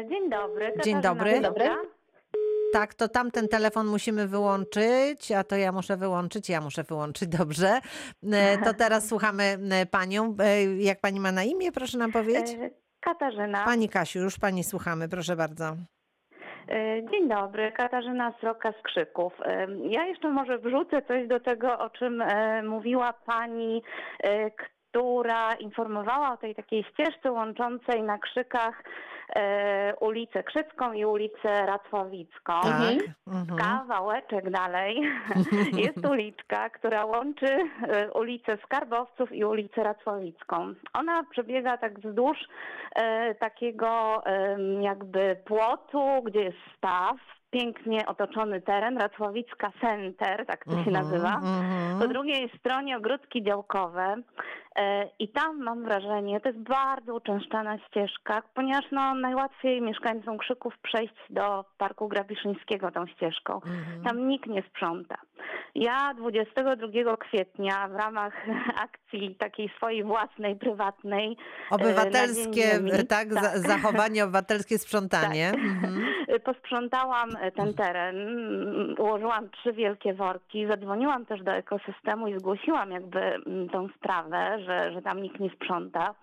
Dzień 0.09 0.29
dobry. 0.29 0.73
Dzień 0.83 1.01
dobry. 1.01 1.31
Dzień 1.31 1.41
dobry. 1.41 1.96
Tak, 2.79 2.93
to 2.93 3.07
tamten 3.07 3.47
telefon 3.47 3.87
musimy 3.87 4.27
wyłączyć, 4.27 5.31
a 5.31 5.43
to 5.43 5.55
ja 5.55 5.71
muszę 5.71 5.97
wyłączyć, 5.97 6.49
ja 6.49 6.61
muszę 6.61 6.83
wyłączyć, 6.83 7.27
dobrze. 7.29 7.79
E, 8.33 8.57
To 8.57 8.73
teraz 8.73 9.07
słuchamy 9.07 9.43
e, 9.71 9.85
panią. 9.85 10.35
E, 10.39 10.63
Jak 10.75 10.99
pani 11.01 11.19
ma 11.19 11.31
na 11.31 11.43
imię, 11.43 11.71
proszę 11.71 11.97
nam 11.97 12.11
powiedzieć? 12.11 12.57
Katarzyna. 12.99 13.65
Pani 13.65 13.89
Kasiu, 13.89 14.19
już 14.19 14.39
pani 14.39 14.63
słuchamy, 14.63 15.09
proszę 15.09 15.35
bardzo. 15.35 15.75
Dzień 17.11 17.29
dobry. 17.29 17.71
Katarzyna 17.71 18.33
Sroka 18.39 18.71
z 18.79 18.83
Krzyków. 18.83 19.33
Ja 19.89 20.05
jeszcze 20.05 20.29
może 20.29 20.57
wrzucę 20.57 21.01
coś 21.01 21.27
do 21.27 21.39
tego, 21.39 21.79
o 21.79 21.89
czym 21.89 22.23
mówiła 22.63 23.13
pani, 23.13 23.83
która 24.97 25.53
informowała 25.53 26.33
o 26.33 26.37
tej 26.37 26.55
takiej 26.55 26.83
ścieżce 26.83 27.31
łączącej 27.31 28.03
na 28.03 28.17
Krzykach 28.17 28.83
e, 29.35 29.95
ulicę 29.99 30.43
Krzycką 30.43 30.93
i 30.93 31.05
ulicę 31.05 31.65
Racławicką. 31.65 32.53
Tak. 32.61 32.91
Mhm. 32.91 32.99
Mhm. 33.27 33.59
Kawałeczek 33.59 34.49
dalej 34.49 35.01
jest 35.85 36.05
uliczka, 36.09 36.69
która 36.69 37.05
łączy 37.05 37.47
e, 37.87 38.11
ulicę 38.11 38.57
Skarbowców 38.65 39.31
i 39.31 39.45
ulicę 39.45 39.83
Racławicką. 39.83 40.73
Ona 40.93 41.23
przebiega 41.23 41.77
tak 41.77 41.99
wzdłuż 41.99 42.37
e, 42.95 43.35
takiego 43.35 44.21
em, 44.25 44.81
jakby 44.81 45.37
płotu, 45.45 46.23
gdzie 46.23 46.41
jest 46.41 46.57
staw, 46.77 47.17
pięknie 47.51 48.05
otoczony 48.05 48.61
teren, 48.61 48.97
Racławicka 48.97 49.71
Center, 49.81 50.45
tak 50.45 50.65
to 50.65 50.71
się 50.71 50.77
Mhm, 50.77 50.93
nazywa. 50.93 51.41
Po 51.99 52.07
drugiej 52.07 52.51
stronie 52.59 52.97
ogródki 52.97 53.43
działkowe 53.43 54.15
e, 54.15 54.21
i 55.19 55.27
tam 55.27 55.63
mam 55.63 55.83
wrażenie, 55.83 56.39
to 56.39 56.49
jest 56.49 56.61
bardzo 56.61 57.15
uczęszczana 57.15 57.77
ścieżka, 57.77 58.41
ponieważ 58.53 58.85
no, 58.91 59.15
najłatwiej 59.15 59.81
mieszkańcom 59.81 60.37
Krzyków 60.37 60.73
przejść 60.83 61.15
do 61.29 61.65
Parku 61.77 62.07
Grabiszyńskiego 62.07 62.91
tą 62.91 63.07
ścieżką. 63.07 63.53
Mhm. 63.53 64.03
Tam 64.03 64.27
nikt 64.27 64.47
nie 64.49 64.63
sprząta. 64.69 65.15
Ja 65.75 66.13
22 66.13 67.17
kwietnia 67.17 67.87
w 67.87 67.95
ramach 67.95 68.33
akcji 68.87 69.35
takiej 69.35 69.71
swojej 69.77 70.03
własnej, 70.03 70.55
prywatnej, 70.55 71.27
Dzień 71.27 71.35
Obywatelskie, 71.69 72.79
tak, 73.09 73.27
tak. 73.33 73.57
zachowanie 73.57 74.23
obywatelskie, 74.23 74.77
sprzątanie. 74.77 75.49
Mhm. 75.49 76.05
Posprzątałam 76.45 77.29
ten 77.55 77.73
teren, 77.73 78.15
ułożyłam 78.97 79.49
trzy 79.49 79.73
wielkie 79.73 80.13
worki, 80.13 80.67
zadzwoniłam 80.67 81.25
też 81.25 81.43
do 81.43 81.51
ekosystemu 81.51 82.27
i 82.27 82.39
zgłosiłam 82.39 82.91
jakby 82.91 83.19
mm, 83.19 83.69
tą 83.69 83.87
sprawę, 83.97 84.59
że, 84.67 84.91
że 84.93 85.01
tam 85.01 85.21
nikt 85.21 85.39
nie 85.39 85.49
sprząta. 85.49 86.15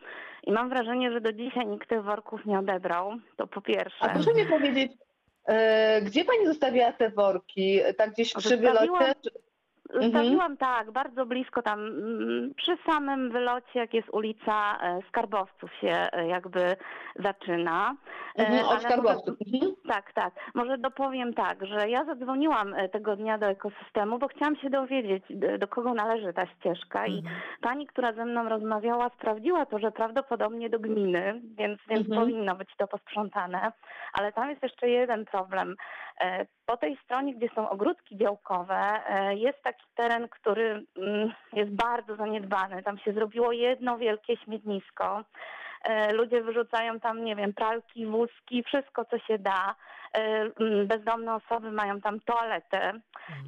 I 0.43 0.53
mam 0.53 0.69
wrażenie, 0.69 1.13
że 1.13 1.21
do 1.21 1.33
dzisiaj 1.33 1.67
nikt 1.67 1.89
tych 1.89 2.03
worków 2.03 2.47
nie 2.47 2.59
odebrał. 2.59 3.13
To 3.37 3.47
po 3.47 3.61
pierwsze. 3.61 4.05
A 4.05 4.09
proszę 4.09 4.35
mi 4.35 4.47
powiedzieć, 4.47 4.93
e, 5.47 6.03
gdzie 6.03 6.25
pani 6.25 6.47
zostawiła 6.47 6.93
te 6.93 7.11
worki? 7.11 7.81
Tak 7.99 8.13
gdzieś 8.13 8.33
przy 8.35 8.57
wylocie? 8.57 9.15
Mhm. 9.95 10.13
Zostawiłam 10.13 10.57
tak, 10.57 10.91
bardzo 10.91 11.27
blisko 11.27 11.63
tam, 11.63 11.81
mm, 11.87 12.55
przy 12.57 12.77
samym 12.87 13.31
wylocie, 13.31 13.79
jak 13.79 13.95
jest 13.95 14.09
ulica 14.13 14.79
e, 14.83 15.01
Skarbowców 15.09 15.75
się 15.75 16.07
e, 16.13 16.29
jakby 16.29 16.77
zaczyna. 17.17 17.97
E, 18.39 18.47
Mhm, 18.47 18.67
od 18.67 18.83
skarbowców. 18.83 19.37
Mhm. 19.55 19.73
Tak, 19.89 20.13
tak. 20.13 20.35
Może 20.55 20.79
dopowiem 20.79 21.35
tak, 21.35 21.67
że 21.67 21.89
ja 21.89 22.05
zadzwoniłam 22.05 22.75
tego 22.93 23.17
dnia 23.17 23.39
do 23.39 23.47
ekosystemu, 23.47 24.19
bo 24.19 24.29
chciałam 24.29 24.57
się 24.57 24.71
dowiedzieć, 24.71 25.25
do 25.59 25.69
kogo 25.69 25.95
należy 25.95 26.33
ta 26.33 26.47
ścieżka 26.47 27.07
i 27.07 27.19
Mhm. 27.19 27.37
pani, 27.61 27.87
która 27.87 28.13
ze 28.13 28.25
mną 28.25 28.49
rozmawiała, 28.49 29.09
sprawdziła 29.09 29.67
to, 29.67 29.79
że 29.79 29.93
prawdopodobnie 29.93 30.71
do 30.71 30.79
gminy, 30.79 31.41
więc, 31.59 31.81
więc 31.89 32.09
powinno 32.09 32.55
być 32.55 32.77
to 32.77 32.87
posprzątane. 32.87 33.73
Ale 34.13 34.33
tam 34.33 34.51
jest 34.51 34.63
jeszcze 34.63 34.89
jeden 34.89 35.25
problem. 35.25 35.77
Po 36.67 36.77
tej 36.77 36.97
stronie, 36.97 37.35
gdzie 37.35 37.49
są 37.55 37.71
ogródki 37.71 38.17
działkowe, 38.17 39.01
jest 39.31 39.63
taki 39.63 39.84
teren, 39.95 40.29
który 40.29 40.85
mm, 40.97 41.33
jest 41.53 41.71
bardzo 41.71 42.17
zaniedbany. 42.17 42.83
Tam 42.83 42.99
się 42.99 43.13
zrobiło 43.13 43.53
jedno 43.53 43.99
wielkie 43.99 44.37
śmietnisko. 44.37 45.25
E, 45.85 46.13
Ludzie 46.13 46.43
wyrzucają 46.43 47.01
tam, 47.01 47.25
nie 47.25 47.37
wiem, 47.37 47.53
pralki, 47.55 48.07
wózki, 48.07 48.63
wszystko 48.63 49.05
co 49.05 49.19
się 49.19 49.39
da. 49.39 49.75
E, 50.15 50.19
mm, 50.61 50.87
Bezdomne 50.87 51.35
osoby 51.35 51.71
mają 51.71 52.01
tam 52.01 52.21
toaletę. 52.21 52.93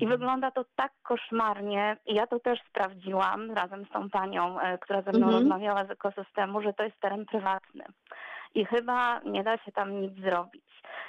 I 0.01 0.07
wygląda 0.07 0.51
to 0.51 0.65
tak 0.77 0.93
koszmarnie. 1.03 1.97
I 2.07 2.15
ja 2.15 2.27
to 2.27 2.41
też 2.41 2.59
sprawdziłam 2.69 3.51
razem 3.51 3.85
z 3.85 3.89
tą 3.91 4.11
panią, 4.11 4.61
e, 4.61 4.79
która 4.79 5.03
ze 5.03 5.11
mną 5.13 5.27
Mhm. 5.27 5.35
rozmawiała 5.43 5.85
z 5.85 5.91
ekosystemu, 5.91 6.61
że 6.63 6.73
to 6.73 6.85
jest 6.85 7.01
teren 7.01 7.27
prywatny. 7.27 7.85
I 8.55 8.65
chyba 8.65 9.21
nie 9.25 9.45
da 9.45 9.59
się 9.59 9.73
tam 9.73 10.01
nic 10.01 10.15
zrobić. 10.21 10.66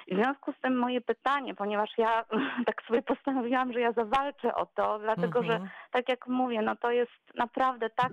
I 0.07 0.15
w 0.15 0.17
związku 0.17 0.53
z 0.53 0.61
tym 0.61 0.77
moje 0.79 1.01
pytanie, 1.01 1.55
ponieważ 1.55 1.89
ja 1.97 2.25
tak 2.67 2.81
sobie 2.87 3.01
postanowiłam, 3.01 3.73
że 3.73 3.79
ja 3.79 3.91
zawalczę 3.91 4.55
o 4.55 4.65
to, 4.65 4.99
dlatego 4.99 5.43
że 5.43 5.53
Mhm. 5.53 5.69
tak 5.91 6.09
jak 6.09 6.27
mówię, 6.27 6.61
no 6.61 6.75
to 6.75 6.91
jest 6.91 7.35
naprawdę 7.35 7.89
tak, 7.89 8.11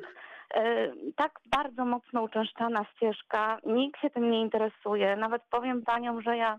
e, 0.54 0.92
tak 1.16 1.40
bardzo 1.46 1.84
mocno 1.84 2.22
uczęszczana 2.22 2.84
ścieżka. 2.84 3.58
Nikt 3.66 4.00
się 4.00 4.10
tym 4.10 4.30
nie 4.30 4.40
interesuje. 4.40 5.16
Nawet 5.16 5.42
powiem 5.50 5.82
paniom, 5.82 6.22
że 6.22 6.36
ja 6.36 6.58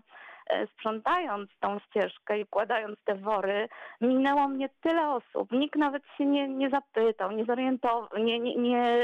sprzątając 0.74 1.50
tą 1.60 1.78
ścieżkę 1.78 2.38
i 2.38 2.42
układając 2.42 2.98
te 3.04 3.14
wory, 3.14 3.68
minęło 4.00 4.48
mnie 4.48 4.68
tyle 4.82 5.08
osób. 5.10 5.52
Nikt 5.52 5.76
nawet 5.76 6.02
się 6.18 6.26
nie, 6.26 6.48
nie 6.48 6.70
zapytał, 6.70 7.30
nie 7.32 7.44
zorientował, 7.44 8.08
nie, 8.18 8.38
nie, 8.40 8.56
nie, 8.56 8.98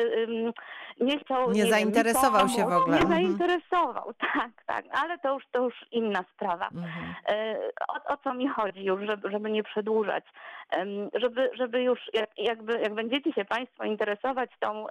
nie 1.00 1.18
chciał. 1.18 1.50
Nie 1.50 1.64
mi 1.64 1.70
zainteresował 1.70 2.48
się 2.48 2.62
w 2.68 2.72
ogóle. 2.72 2.96
Nie 2.96 3.02
Mhm. 3.02 3.08
zainteresował, 3.22 4.12
tak, 4.34 4.50
tak. 4.66 4.84
Ale 5.02 5.18
to 5.18 5.34
już, 5.34 5.44
to 5.52 5.64
już 5.64 5.74
inna 5.90 6.24
sprawa. 6.34 6.68
Mhm. 6.68 7.14
E, 7.28 7.58
O, 7.88 8.12
o 8.12 8.16
co 8.16 8.34
mi 8.34 8.48
chodzi 8.48 8.84
już, 8.84 9.00
żeby, 9.06 9.30
żeby 9.30 9.50
nie 9.50 9.62
przedłużać? 9.62 10.24
Żeby, 11.14 11.50
żeby 11.58 11.82
już, 11.82 12.00
jak, 12.14 12.30
jakby, 12.38 12.80
jak 12.80 12.94
będziecie 12.94 13.32
się 13.32 13.44
Państwo 13.44 13.84
interesować 13.84 14.50
tą 14.60 14.86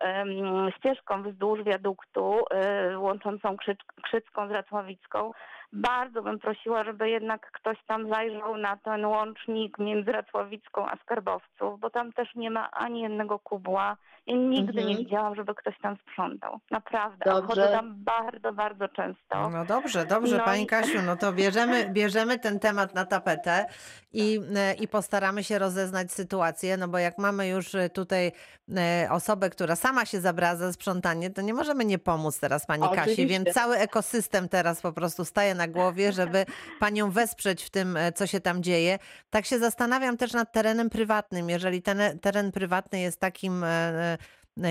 ścieżką 0.77 1.23
wzdłuż 1.23 1.63
wiaduktu 1.63 2.39
e, 2.51 2.97
łączącą 2.99 3.57
Krzycz, 3.57 3.79
Krzycką 4.03 4.47
z 4.47 4.51
Racławicką, 4.51 5.31
bardzo 5.73 6.21
bym 6.21 6.39
prosiła, 6.39 6.83
żeby 6.83 7.09
jednak 7.09 7.51
ktoś 7.51 7.77
tam 7.87 8.09
zajrzał 8.09 8.57
na 8.57 8.77
ten 8.77 9.05
łącznik 9.05 9.79
między 9.79 10.11
Racławicką 10.11 10.85
a 10.89 10.97
Skarbowców, 10.97 11.79
bo 11.79 11.89
tam 11.89 12.13
też 12.13 12.35
nie 12.35 12.51
ma 12.51 12.71
ani 12.71 13.01
jednego 13.01 13.39
kubła. 13.39 13.97
Ja 14.27 14.35
nigdy 14.35 14.71
Mhm. 14.81 14.87
nie 14.87 14.95
widziałam, 14.95 15.35
żeby 15.35 15.55
ktoś 15.55 15.79
tam 15.81 15.95
sprzątał. 16.07 16.59
Naprawdę. 16.71 17.25
Dobrze. 17.25 17.47
chodzę 17.47 17.67
tam 17.67 17.93
bardzo, 17.97 18.53
bardzo 18.53 18.87
często. 18.87 19.49
No 19.49 19.65
dobrze, 19.65 20.05
dobrze, 20.05 20.37
No 20.37 20.43
Pani 20.43 20.63
i- 20.63 20.67
Kasiu, 20.67 21.01
no 21.05 21.15
to 21.15 21.33
bierzemy, 21.33 21.85
bierzemy 21.93 22.39
ten 22.39 22.59
temat 22.59 22.95
na 22.95 23.05
tapetę 23.05 23.65
i, 24.13 24.39
e, 24.57 24.73
i 24.73 24.87
postaramy 24.87 25.43
się 25.43 25.57
rozeznać 25.71 26.11
sytuację, 26.11 26.77
no 26.77 26.87
bo 26.87 26.97
jak 26.97 27.17
mamy 27.17 27.47
już 27.47 27.75
e, 27.75 27.89
tutaj 27.89 28.31
e, 28.77 29.07
osobę, 29.11 29.49
która 29.49 29.75
sama 29.75 30.05
się 30.05 30.21
zabrała 30.21 30.55
za 30.55 30.73
sprzątanie, 30.73 31.29
to 31.29 31.41
nie 31.41 31.53
możemy 31.53 31.85
nie 31.85 31.99
pomóc 31.99 32.39
teraz 32.39 32.65
Pani 32.65 32.83
Kasi, 32.83 32.99
Oczywiście. 32.99 33.27
więc 33.27 33.49
cały 33.53 33.77
ekosystem 33.77 34.49
teraz 34.49 34.81
po 34.81 34.93
prostu 34.93 35.25
staje 35.25 35.55
na 35.55 35.67
głowie, 35.67 36.11
żeby 36.11 36.45
Panią 36.79 37.11
wesprzeć 37.11 37.63
w 37.63 37.69
tym, 37.69 37.97
e, 37.97 38.11
co 38.11 38.27
się 38.27 38.39
tam 38.39 38.63
dzieje. 38.63 38.99
Tak 39.29 39.45
się 39.45 39.59
zastanawiam 39.59 40.17
też 40.17 40.33
nad 40.33 40.51
terenem 40.51 40.89
prywatnym. 40.89 41.49
Jeżeli 41.49 41.81
ten 41.81 42.19
teren 42.19 42.51
prywatny 42.51 42.99
jest 42.99 43.19
takim 43.19 43.65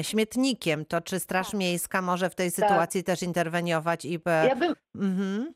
śmietnikiem, 0.03 0.85
to 0.85 1.01
czy 1.01 1.21
Straż 1.21 1.53
Miejska 1.53 2.03
może 2.03 2.31
w 2.31 2.35
tej 2.35 2.51
sytuacji 2.51 3.05
też 3.05 3.23
interweniować 3.23 4.05
i... 4.05 4.21
Ja 4.49 4.57
bym, 4.57 4.75
Mhm. 4.95 5.55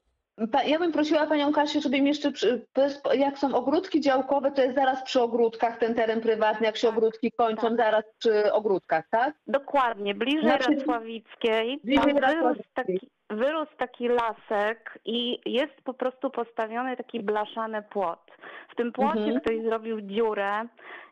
Ja 0.66 0.78
bym 0.78 0.92
prosiła 0.92 1.26
panią 1.26 1.52
Kasię, 1.52 1.80
żeby 1.80 2.00
mi 2.00 2.08
jeszcze, 2.08 2.32
przy, 2.32 2.66
jak 3.14 3.38
są 3.38 3.54
ogródki 3.54 4.00
działkowe, 4.00 4.52
to 4.52 4.62
jest 4.62 4.74
zaraz 4.74 5.02
przy 5.04 5.20
ogródkach 5.20 5.78
ten 5.78 5.94
teren 5.94 6.20
prywatny, 6.20 6.66
jak 6.66 6.76
się 6.76 6.88
Tak, 6.88 6.96
ogródki 6.98 7.32
kończą, 7.32 7.62
tak. 7.68 7.76
zaraz 7.76 8.04
przy 8.18 8.52
ogródkach, 8.52 9.04
tak? 9.10 9.34
Dokładnie, 9.46 10.14
bliżej 10.14 10.42
Znaczy- 10.42 10.74
Racławickiej. 10.76 11.80
Bliżej 11.84 12.12
Racławickiej. 12.12 12.72
taki, 12.74 13.10
wyrósł 13.30 13.76
taki 13.76 14.08
lasek 14.08 14.98
i 15.04 15.40
jest 15.46 15.74
po 15.84 15.94
prostu 15.94 16.30
postawiony 16.30 16.96
taki 16.96 17.20
blaszany 17.20 17.82
płot. 17.82 18.30
W 18.72 18.74
tym 18.76 18.92
płocie 18.92 19.18
Mhm. 19.20 19.40
ktoś 19.40 19.60
zrobił 19.62 20.00
dziurę, 20.00 20.64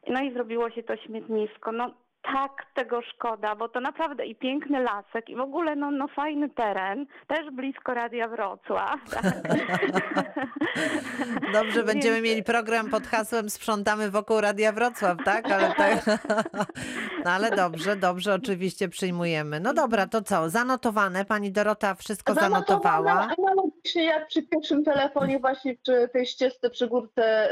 no 0.09 0.21
i 0.23 0.33
zrobiło 0.33 0.71
się 0.71 0.83
to 0.83 0.97
śmietnisko. 0.97 1.73
No 1.73 1.91
tak 2.23 2.67
tego 2.75 3.03
szkoda, 3.03 3.57
bo 3.57 3.69
to 3.69 3.81
naprawdę 3.81 4.27
i 4.27 4.35
piękny 4.35 4.83
lasek 4.83 5.29
i 5.29 5.37
w 5.37 5.41
ogóle 5.41 5.77
no, 5.77 5.91
no 5.91 6.09
fajny 6.09 6.51
teren, 6.51 7.07
też 7.27 7.51
blisko 7.53 7.95
Radia 7.95 8.29
Wrocław. 8.29 9.01
Tak? 9.11 9.23
Dobrze, 11.53 11.83
będziemy 11.83 12.15
Więc- 12.15 12.25
mieli 12.29 12.43
program 12.43 12.91
pod 12.91 13.07
hasłem 13.07 13.51
Sprzątamy 13.51 14.11
wokół 14.11 14.41
Radia 14.41 14.73
Wrocław, 14.73 15.17
tak? 15.25 15.51
Ale, 15.51 15.75
tak. 15.75 16.05
No, 17.25 17.31
ale 17.31 17.51
dobrze, 17.51 17.97
dobrze, 17.97 18.35
oczywiście 18.35 18.89
przyjmujemy. 18.89 19.61
No 19.61 19.75
dobra, 19.75 20.07
to 20.07 20.23
co? 20.23 20.51
Zanotowane. 20.51 21.25
Pani 21.25 21.53
Dorota 21.53 21.95
wszystko 21.95 22.35
zanotowała. 22.35 23.29
Analogicznie 23.39 24.05
jak 24.05 24.29
przy 24.29 24.43
pierwszym 24.43 24.85
telefonie 24.85 25.39
właśnie 25.39 25.77
przy 25.77 26.09
tej 26.13 26.27
ścieżce 26.27 26.71
przy 26.71 26.89
górce 26.89 27.49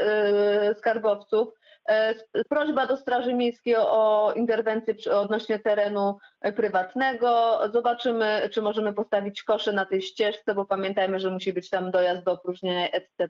y, 0.71 0.75
skarbowców. 0.75 1.47
E, 1.89 2.15
Prośba 2.49 2.85
do 2.87 2.97
Straży 2.97 3.33
Miejskiej 3.33 3.75
o 3.77 4.33
interwencję 4.35 4.95
odnośnie 5.13 5.59
terenu 5.59 6.17
e, 6.41 6.53
prywatnego. 6.53 7.59
Zobaczymy, 7.73 8.49
czy 8.51 8.61
możemy 8.61 8.93
postawić 8.93 9.43
kosze 9.43 9.71
na 9.73 9.85
tej 9.85 10.01
ścieżce, 10.01 10.55
bo 10.55 10.65
pamiętajmy, 10.65 11.19
że 11.19 11.31
musi 11.31 11.53
być 11.53 11.69
tam 11.69 11.91
dojazd 11.91 12.23
do 12.23 12.31
opróżnienia, 12.31 12.89
etc. 12.91 13.27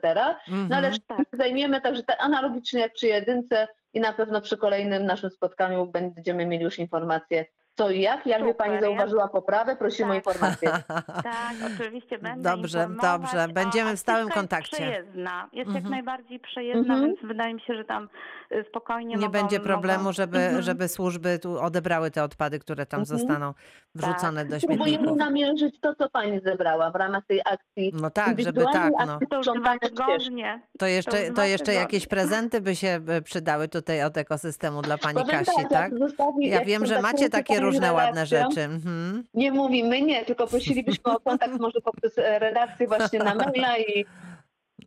No 0.47 0.75
ale 0.75 0.87
Mhm. 0.87 1.01
tak. 1.07 1.27
zajmiemy 1.33 1.81
także 1.81 2.03
te 2.03 2.17
analogicznie 2.17 2.81
jak 2.81 2.93
przy 2.93 3.07
jedynce 3.07 3.67
i 3.93 3.99
na 3.99 4.13
pewno 4.13 4.41
przy 4.41 4.57
kolejnym 4.57 5.05
naszym 5.05 5.29
spotkaniu 5.29 5.85
będziemy 5.85 6.45
mieli 6.45 6.63
już 6.63 6.79
informacje 6.79 7.45
co 7.75 7.89
i 7.89 8.01
jak. 8.01 8.25
Jakby 8.25 8.47
Super, 8.51 8.67
Pani 8.67 8.81
zauważyła 8.81 9.27
poprawę, 9.27 9.75
prosimy 9.75 10.09
o 10.11 10.13
Tak. 10.15 10.25
informację. 10.25 10.69
Tak, 11.23 11.53
oczywiście 11.75 12.17
będę 12.19 12.49
Dobrze, 12.55 12.79
informować. 12.89 13.31
dobrze. 13.31 13.47
Będziemy 13.53 13.95
w 13.95 13.99
stałym 13.99 14.25
jest 14.25 14.33
kontakcie. 14.37 14.77
Przejezdna. 14.77 15.49
Jest 15.53 15.67
Mhm. 15.67 15.83
jak 15.83 15.91
najbardziej 15.91 16.39
przejezdna, 16.39 16.93
Mhm. 16.93 17.05
więc 17.05 17.19
wydaje 17.23 17.53
mi 17.53 17.61
się, 17.61 17.75
że 17.75 17.85
tam 17.85 18.09
y, 18.51 18.65
spokojnie 18.69 19.15
Nie 19.15 19.17
mogą, 19.17 19.31
będzie 19.31 19.59
problemu, 19.59 19.99
mogą... 20.03 20.13
żeby, 20.13 20.37
Mhm. 20.39 20.61
żeby 20.61 20.87
służby 20.87 21.39
tu 21.39 21.59
odebrały 21.59 22.11
te 22.11 22.23
odpady, 22.23 22.59
które 22.59 22.85
tam 22.85 22.99
Mhm. 22.99 23.19
zostaną 23.19 23.53
wrzucone 23.95 24.45
do 24.45 24.57
Próbujemy 24.59 24.85
śmietników. 24.89 25.17
namierzyć 25.17 25.79
to, 25.81 25.95
co 25.95 26.09
Pani 26.09 26.39
zebrała 26.45 26.91
w 26.91 26.95
ramach 26.95 27.23
tej 27.27 27.39
akcji. 27.45 27.91
No 28.01 28.09
tak, 28.09 28.41
żeby 28.41 28.63
tak, 28.73 28.93
no. 29.07 29.19
To 29.29 29.37
już 29.37 29.47
dwa 29.61 29.79
tygodnie. 29.79 30.61
To 30.79 30.85
jeszcze, 30.85 31.11
to 31.11 31.43
jeszcze 31.43 31.65
tygodnie. 31.65 31.73
jakieś 31.81 32.07
prezenty 32.07 32.61
by 32.61 32.75
się 32.75 32.99
e, 33.07 33.21
przydały 33.21 33.67
tutaj 33.67 34.03
od 34.03 34.17
ekosystemu 34.17 34.81
dla 34.81 34.97
pani 34.97 35.25
Kasi, 35.31 35.51
tak? 35.69 35.91
zostawi- 35.93 36.47
Ja 36.47 36.65
wiem, 36.65 36.85
że 36.85 37.01
macie 37.01 37.29
takie 37.29 37.60
Różne 37.61 37.93
ładne 37.93 38.25
rzeczy. 38.25 38.61
Mhm. 38.61 39.23
Nie 39.33 39.51
mówimy 39.51 40.01
nie, 40.01 40.25
tylko 40.25 40.47
prosilibyśmy 40.47 41.11
o 41.11 41.19
kontakt 41.19 41.59
może 41.59 41.81
poprzez 41.81 42.17
e, 42.17 42.39
redakcję 42.39 42.87
właśnie 42.87 43.19
na 43.19 43.35
maila 43.35 43.77
i 43.77 44.05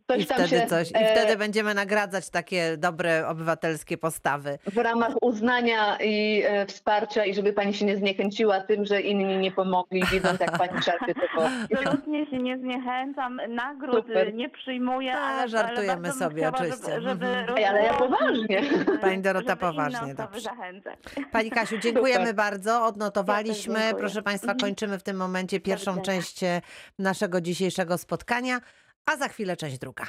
Coś 0.07 0.23
I 0.23 0.25
tam 0.25 0.37
wtedy, 0.37 0.49
się, 0.61 0.67
coś, 0.67 0.91
I 0.91 0.95
e, 0.95 1.11
wtedy 1.11 1.37
będziemy 1.37 1.73
nagradzać 1.73 2.29
takie 2.29 2.77
dobre 2.77 3.27
obywatelskie 3.27 3.97
postawy. 3.97 4.59
w 4.65 4.77
ramach 4.77 5.13
uznania 5.21 5.97
i 6.01 6.43
e, 6.45 6.65
wsparcia 6.65 7.25
i 7.25 7.33
żeby 7.33 7.53
pani 7.53 7.73
się 7.73 7.85
nie 7.85 7.97
zniechęciła 7.97 8.59
tym, 8.61 8.85
że 8.85 9.01
inni 9.01 9.37
nie 9.37 9.51
pomogli, 9.51 10.03
widząc 10.11 10.39
jak 10.39 10.57
pani 10.57 10.81
czerpie 10.81 11.13
te 11.13 11.21
woski. 11.35 11.75
Absolutnie 11.77 12.25
się 12.25 12.37
nie 12.37 12.57
zniechęcam, 12.57 13.41
nagród 13.49 14.05
Super. 14.07 14.27
y, 14.27 14.33
nie 14.33 14.49
przyjmuję, 14.49 15.13
A, 15.17 15.19
ale 15.19 15.49
żartujemy 15.49 16.07
ale 16.09 16.13
sobie, 16.13 16.37
chciała, 16.37 16.57
oczywiście. 16.57 17.01
Żeby, 17.01 17.09
żeby 17.09 17.25
Mhm. 17.25 17.57
Ej, 17.57 17.65
ale 17.65 17.83
ja 17.83 17.93
poważnie. 17.93 18.61
Pani 19.01 19.21
Dorota, 19.21 19.47
żeby 19.49 19.59
poważnie, 19.61 20.15
dobrze. 20.15 20.49
Pani 21.31 21.49
Kasiu, 21.51 21.77
dziękujemy 21.77 22.19
Super. 22.27 22.35
bardzo. 22.35 22.85
Odnotowaliśmy. 22.85 23.79
Ja. 23.79 23.93
Proszę 23.95 24.21
Państwa, 24.21 24.51
Mhm. 24.51 24.69
kończymy 24.69 24.99
w 24.99 25.03
tym 25.03 25.17
momencie 25.17 25.59
pierwszą 25.59 26.01
część 26.01 26.43
e, 26.43 26.61
naszego 26.99 27.41
dzisiejszego 27.41 27.97
spotkania, 27.97 28.59
a 29.05 29.17
za 29.17 29.27
chwilę 29.27 29.57
część 29.57 29.77
druga. 29.77 30.05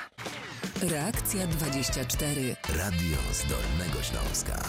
Reakcja 0.83 1.47
24. 1.47 2.57
Radio 2.69 3.17
z 3.33 3.47
Dolnego 3.49 4.03
Śląska. 4.03 4.63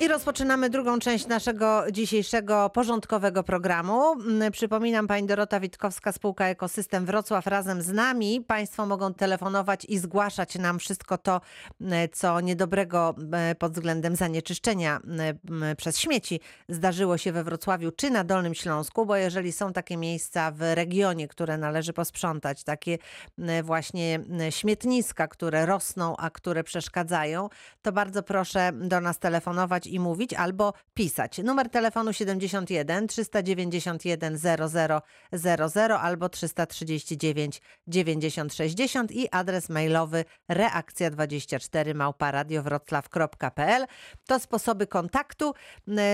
I 0.00 0.08
rozpoczynamy 0.08 0.70
drugą 0.70 0.98
część 0.98 1.26
naszego 1.26 1.84
dzisiejszego 1.92 2.70
porządkowego 2.70 3.42
programu. 3.42 4.12
Mm, 4.12 4.52
Przypominam, 4.52 5.06
pani 5.06 5.26
Dorota 5.26 5.60
Witkowska, 5.60 6.12
spółka 6.12 6.46
Ekosystem 6.46 7.06
Wrocław 7.06 7.46
razem 7.46 7.82
z 7.82 7.88
nami. 7.88 8.40
Państwo 8.40 8.86
mogą 8.86 9.14
telefonować 9.14 9.84
i 9.84 9.98
zgłaszać 9.98 10.54
nam 10.54 10.78
wszystko 10.78 11.18
to, 11.18 11.40
mm, 11.80 12.08
co 12.12 12.40
niedobrego 12.40 13.14
mm, 13.18 13.56
pod 13.56 13.72
względem 13.72 14.16
zanieczyszczenia 14.16 15.00
przez 15.76 15.98
śmieci 15.98 16.40
zdarzyło 16.68 17.18
się 17.18 17.32
we 17.32 17.44
Wrocławiu 17.44 17.90
czy 17.90 18.10
na 18.10 18.24
Dolnym 18.24 18.54
Śląsku, 18.54 19.06
bo 19.06 19.16
jeżeli 19.16 19.52
są 19.52 19.72
takie 19.72 19.96
miejsca 19.96 20.50
w 20.50 20.60
regionie, 20.74 21.28
które 21.28 21.58
należy 21.58 21.92
posprzątać, 21.92 22.64
takie 22.64 22.98
właśnie 23.62 24.20
śmietniska, 24.50 25.28
które 25.28 25.66
rosną, 25.66 26.16
a 26.16 26.30
które 26.30 26.64
przeszkadzają, 26.64 27.48
to 27.82 27.92
bardzo 27.92 28.22
proszę 28.22 28.72
do 28.74 29.00
nas 29.00 29.18
telefonować 29.18 29.83
i 29.86 30.00
mówić 30.00 30.34
albo 30.34 30.72
pisać. 30.94 31.38
Numer 31.38 31.70
telefonu 31.70 32.12
71 32.12 33.08
391 33.08 34.38
00 34.38 35.02
00 35.32 35.98
albo 36.00 36.28
339 36.28 37.60
90 37.86 38.54
60 38.54 39.12
i 39.12 39.28
adres 39.30 39.68
mailowy 39.68 40.24
reakcja24 40.50 41.94
małparadiowroclaw.pl. 41.94 43.86
To 44.26 44.38
sposoby 44.38 44.86
kontaktu. 44.86 45.54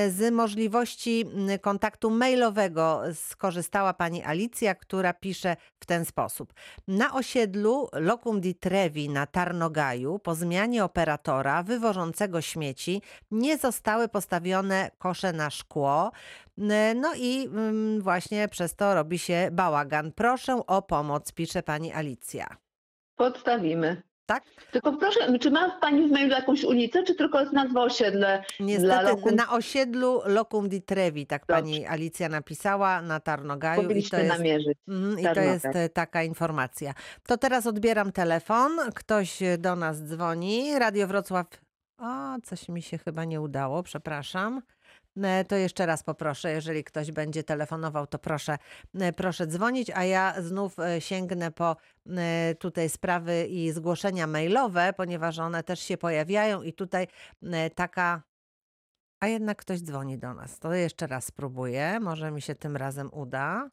Z 0.08 0.34
możliwości 0.34 1.26
mm, 1.26 1.58
kontaktu 1.58 2.10
mailowego 2.10 3.02
skorzystała 3.14 3.94
pani 3.94 4.22
Alicja, 4.22 4.74
która 4.74 5.12
pisze 5.12 5.56
w 5.80 5.86
ten 5.86 6.04
sposób. 6.04 6.54
Na 6.88 7.14
osiedlu 7.14 7.88
Locum 7.92 8.40
di 8.40 8.54
Trevi 8.54 9.08
na 9.08 9.26
Tarnogaju 9.26 10.18
po 10.18 10.34
zmianie 10.34 10.84
operatora 10.84 11.62
wywożącego 11.62 12.40
śmieci 12.40 13.02
nie 13.30 13.58
zostały 13.60 14.08
postawione 14.08 14.90
kosze 14.98 15.32
na 15.32 15.50
szkło. 15.50 16.12
No 16.94 17.14
i 17.16 17.46
mm, 17.46 18.00
właśnie 18.00 18.48
przez 18.48 18.74
to 18.74 18.94
robi 18.94 19.18
się 19.18 19.48
bałagan. 19.52 20.12
Proszę 20.12 20.62
o 20.66 20.82
pomoc, 20.82 21.32
pisze 21.32 21.62
pani 21.62 21.92
Alicja. 21.92 22.46
Podstawimy. 23.16 24.02
Tak? 24.26 24.44
Tylko 24.70 24.92
proszę, 24.92 25.38
czy 25.38 25.50
ma 25.50 25.70
pani 25.80 26.08
w 26.08 26.10
mailu 26.10 26.30
jakąś 26.30 26.64
ulicę, 26.64 27.02
czy 27.02 27.14
tylko 27.14 27.40
jest 27.40 27.52
nazwa 27.52 27.82
osiedle? 27.82 28.42
Niestety 28.60 29.04
lokum... 29.04 29.34
na 29.34 29.50
osiedlu 29.50 30.20
Locum 30.24 30.68
di 30.68 30.82
Trevi, 30.82 31.26
tak 31.26 31.46
Dobrze. 31.46 31.62
pani 31.62 31.86
Alicja 31.86 32.28
napisała, 32.28 33.02
na 33.02 33.20
Tarnogaju. 33.20 33.80
I 33.80 33.82
to 33.82 33.88
Powinniśmy 33.88 34.18
jest 34.18 34.38
namierzyć. 34.38 34.78
Mhm, 34.88 35.18
I 35.18 35.34
to 35.34 35.40
jest 35.40 35.66
e, 35.66 35.88
taka 35.88 36.22
informacja. 36.22 36.94
To 37.26 37.36
teraz 37.36 37.66
odbieram 37.66 38.12
telefon. 38.12 38.72
Ktoś 38.94 39.38
do 39.58 39.76
nas 39.76 40.02
dzwoni. 40.02 40.78
Radio 40.78 41.06
Wrocław. 41.06 41.46
O, 42.00 42.40
coś 42.42 42.68
mi 42.68 42.82
się 42.82 42.98
chyba 42.98 43.24
nie 43.24 43.40
udało, 43.40 43.82
przepraszam. 43.82 44.62
E, 45.22 45.44
To 45.44 45.56
jeszcze 45.56 45.86
raz 45.86 46.02
poproszę, 46.02 46.50
jeżeli 46.50 46.84
ktoś 46.84 47.12
będzie 47.12 47.42
telefonował, 47.42 48.06
to 48.06 48.18
proszę, 48.18 48.58
e, 49.00 49.12
proszę 49.12 49.46
dzwonić, 49.46 49.90
a 49.94 50.04
ja 50.04 50.34
znów 50.38 50.78
e, 50.78 51.00
sięgnę 51.00 51.50
po 51.50 51.76
tutaj 52.58 52.88
sprawy 52.88 53.46
i 53.46 53.70
zgłoszenia 53.70 54.26
mailowe, 54.26 54.92
ponieważ 54.96 55.38
one 55.38 55.62
też 55.62 55.80
się 55.80 55.96
pojawiają 55.96 56.62
i 56.62 56.72
tutaj 56.72 57.06
taka 57.74 58.22
a 59.20 59.26
jednak 59.26 59.58
ktoś 59.58 59.80
dzwoni 59.80 60.18
do 60.18 60.34
nas. 60.34 60.58
To 60.58 60.74
jeszcze 60.74 61.06
raz 61.06 61.24
spróbuję. 61.24 62.00
Może 62.00 62.30
mi 62.30 62.42
się 62.42 62.54
tym 62.54 62.76
razem 62.76 63.10
uda. 63.12 63.70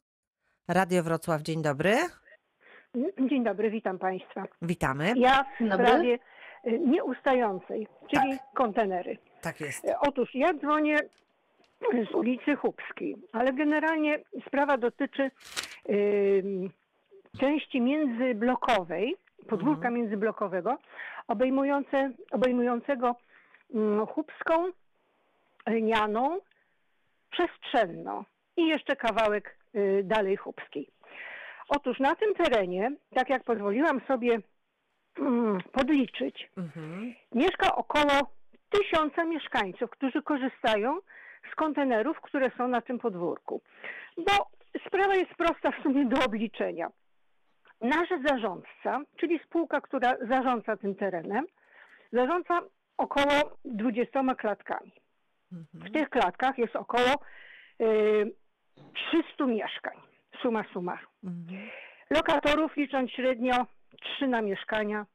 Radio 0.68 1.02
Wrocław, 1.02 1.42
dzień 1.42 1.62
dobry. 1.62 1.96
Dzień 3.30 3.44
dobry, 3.44 3.70
witam 3.70 3.98
Państwa. 3.98 4.44
Witamy. 4.62 5.12
Ja 5.16 5.44
w 5.44 5.66
sprawie 5.74 6.18
nieustającej, 6.64 7.86
czyli 8.10 8.38
kontenery. 8.54 9.18
Tak 9.40 9.60
jest. 9.60 9.84
E, 9.84 10.00
Otóż 10.00 10.34
ja 10.34 10.54
dzwonię 10.54 10.98
z 12.10 12.14
ulicy 12.14 12.56
Chubskiej, 12.56 13.16
ale 13.32 13.52
generalnie 13.52 14.18
sprawa 14.46 14.76
dotyczy 14.78 15.30
ym, 15.90 16.70
części 17.40 17.80
międzyblokowej, 17.80 19.16
podwórka 19.48 19.90
międzyblokowego, 19.90 20.78
obejmujące, 21.28 22.10
obejmującego 22.30 23.16
mm, 23.74 24.06
Chubską, 24.06 24.52
Lnianą, 25.66 26.38
Przestrzenną 27.30 28.24
i 28.56 28.66
jeszcze 28.66 28.96
kawałek 28.96 29.56
y, 29.74 30.02
dalej 30.04 30.36
Chubskiej. 30.36 30.88
Otóż 31.68 31.98
na 32.00 32.14
tym 32.14 32.34
terenie, 32.34 32.92
tak 33.14 33.30
jak 33.30 33.44
pozwoliłam 33.44 34.00
sobie 34.08 34.38
podliczyć, 35.72 36.50
Mhm. 36.56 37.14
mieszka 37.34 37.76
około 37.76 38.30
tysiąca 38.70 39.24
mieszkańców, 39.24 39.90
którzy 39.90 40.22
korzystają 40.22 40.98
z 41.52 41.54
kontenerów, 41.54 42.20
które 42.20 42.50
są 42.58 42.68
na 42.68 42.80
tym 42.80 42.98
podwórku. 42.98 43.60
Bo 44.16 44.32
sprawa 44.86 45.14
jest 45.14 45.34
prosta 45.34 45.70
w 45.70 45.82
sumie 45.82 46.06
do 46.06 46.24
obliczenia. 46.24 46.88
Nasz 47.80 48.08
zarządca, 48.28 49.00
czyli 49.16 49.38
spółka, 49.38 49.80
która 49.80 50.16
zarządza 50.28 50.76
tym 50.76 50.94
terenem, 50.94 51.46
zarządza 52.12 52.60
około 52.96 53.56
20 53.64 54.34
klatkami. 54.34 54.92
W 55.74 55.92
tych 55.92 56.10
klatkach 56.10 56.58
jest 56.58 56.76
około 56.76 57.14
y, 57.80 58.32
300 59.10 59.46
mieszkań, 59.46 59.96
suma 60.42 60.64
summarum. 60.72 61.10
Mhm. 61.24 61.68
Lokatorów 62.10 62.76
licząc 62.76 63.10
średnio 63.10 63.66
3 64.00 64.26
na 64.28 64.42
mieszkania, 64.42 65.06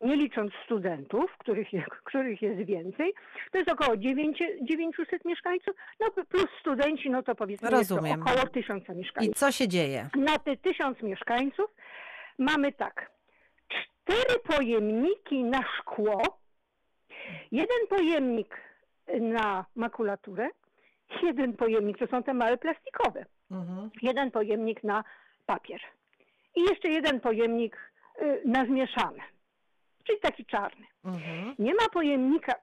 nie 0.00 0.16
licząc 0.16 0.52
studentów, 0.64 1.30
których 1.38 1.72
jest, 1.72 1.88
których 2.04 2.42
jest 2.42 2.62
więcej, 2.62 3.14
to 3.52 3.58
jest 3.58 3.70
około 3.70 3.96
9, 3.96 4.38
900 4.62 5.24
mieszkańców, 5.24 5.76
no 6.00 6.10
plus 6.24 6.46
studenci, 6.60 7.10
no 7.10 7.22
to 7.22 7.34
powiedzmy 7.34 7.70
Rozumiem. 7.70 8.22
około 8.22 8.46
1000 8.46 8.88
I 8.88 8.92
mieszkańców. 8.92 9.34
co 9.36 9.52
się 9.52 9.68
dzieje? 9.68 10.08
Na 10.16 10.38
te 10.38 10.56
1000 10.56 11.02
mieszkańców 11.02 11.70
mamy 12.38 12.72
tak, 12.72 13.10
cztery 13.68 14.38
pojemniki 14.56 15.44
na 15.44 15.60
szkło, 15.78 16.22
jeden 17.52 17.86
pojemnik 17.88 18.56
na 19.20 19.64
makulaturę, 19.74 20.48
jeden 21.22 21.52
pojemnik, 21.56 21.98
to 21.98 22.06
są 22.06 22.22
te 22.22 22.34
małe 22.34 22.56
plastikowe, 22.58 23.24
Mhm. 23.50 23.90
jeden 24.02 24.30
pojemnik 24.30 24.84
na 24.84 25.04
papier 25.46 25.80
i 26.56 26.60
jeszcze 26.62 26.88
jeden 26.88 27.20
pojemnik 27.20 27.92
y, 28.22 28.42
na 28.44 28.64
zmieszane, 28.66 29.22
czyli 30.04 30.20
taki 30.20 30.46
czarny. 30.46 30.86
Mhm. 31.04 31.54
Nie 31.58 31.74
ma 31.74 31.88
pojemnika, 31.92 32.54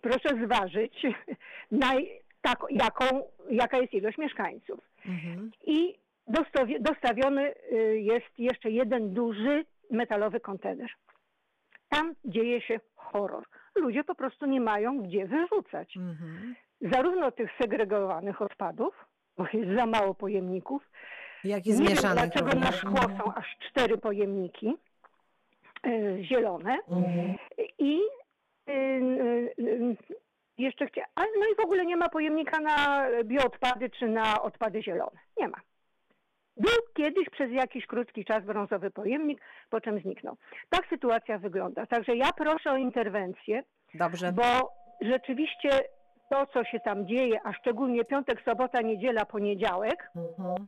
proszę 0.00 0.28
zważyć, 0.44 1.02
na 1.70 1.92
tak, 2.40 2.58
jaką, 2.70 3.22
jaka 3.50 3.78
jest 3.78 3.94
ilość 3.94 4.18
mieszkańców. 4.18 4.80
Mhm. 5.06 5.50
I 5.66 5.94
dostawi- 6.28 6.80
dostawiony 6.80 7.54
y, 7.72 8.00
jest 8.00 8.38
jeszcze 8.38 8.70
jeden 8.70 9.14
duży 9.14 9.64
metalowy 9.90 10.40
kontener. 10.40 10.90
Tam 11.88 12.14
dzieje 12.24 12.60
się 12.60 12.80
horror. 12.94 13.44
Ludzie 13.76 14.04
po 14.04 14.14
prostu 14.14 14.46
nie 14.46 14.60
mają 14.60 15.02
gdzie 15.02 15.26
wyrzucać. 15.26 15.96
Mhm. 15.96 16.54
Zarówno 16.80 17.30
tych 17.30 17.50
segregowanych 17.60 18.42
odpadów, 18.42 19.04
bo 19.36 19.44
jest 19.52 19.76
za 19.78 19.86
mało 19.86 20.14
pojemników, 20.14 20.90
Jak 21.44 21.66
nie 21.66 21.72
wiem, 21.74 21.96
dlaczego 22.14 22.48
na 22.60 22.72
szkło 22.72 23.00
są 23.00 23.34
aż 23.34 23.56
cztery 23.70 23.98
pojemniki 23.98 24.74
y, 25.86 26.18
zielone 26.24 26.78
Mhm. 26.90 27.36
i 27.78 28.00
y, 28.68 28.72
y, 28.72 29.54
y, 29.60 29.96
jeszcze 30.58 30.86
chcia... 30.86 31.04
ale 31.14 31.26
no 31.40 31.46
i 31.52 31.56
w 31.56 31.64
ogóle 31.64 31.86
nie 31.86 31.96
ma 31.96 32.08
pojemnika 32.08 32.60
na 32.60 33.06
bioodpady 33.24 33.90
czy 33.90 34.08
na 34.08 34.42
odpady 34.42 34.82
zielone. 34.82 35.18
Nie 35.36 35.48
ma. 35.48 35.56
Był 36.56 36.72
kiedyś 36.94 37.30
przez 37.30 37.52
jakiś 37.52 37.86
krótki 37.86 38.24
czas 38.24 38.44
brązowy 38.44 38.90
pojemnik, 38.90 39.40
po 39.70 39.80
czym 39.80 40.00
zniknął. 40.00 40.36
Tak 40.70 40.86
sytuacja 40.90 41.38
wygląda. 41.38 41.86
Także 41.86 42.16
ja 42.16 42.32
proszę 42.36 42.70
o 42.72 42.76
interwencję, 42.76 43.62
Dobrze. 43.94 44.32
bo 44.32 44.72
rzeczywiście 45.00 45.70
to, 46.30 46.46
co 46.46 46.64
się 46.64 46.80
tam 46.80 47.06
dzieje, 47.06 47.40
a 47.44 47.52
szczególnie 47.52 48.04
piątek, 48.04 48.42
sobota, 48.44 48.80
niedziela, 48.82 49.24
poniedziałek, 49.24 50.10
Mhm. 50.16 50.66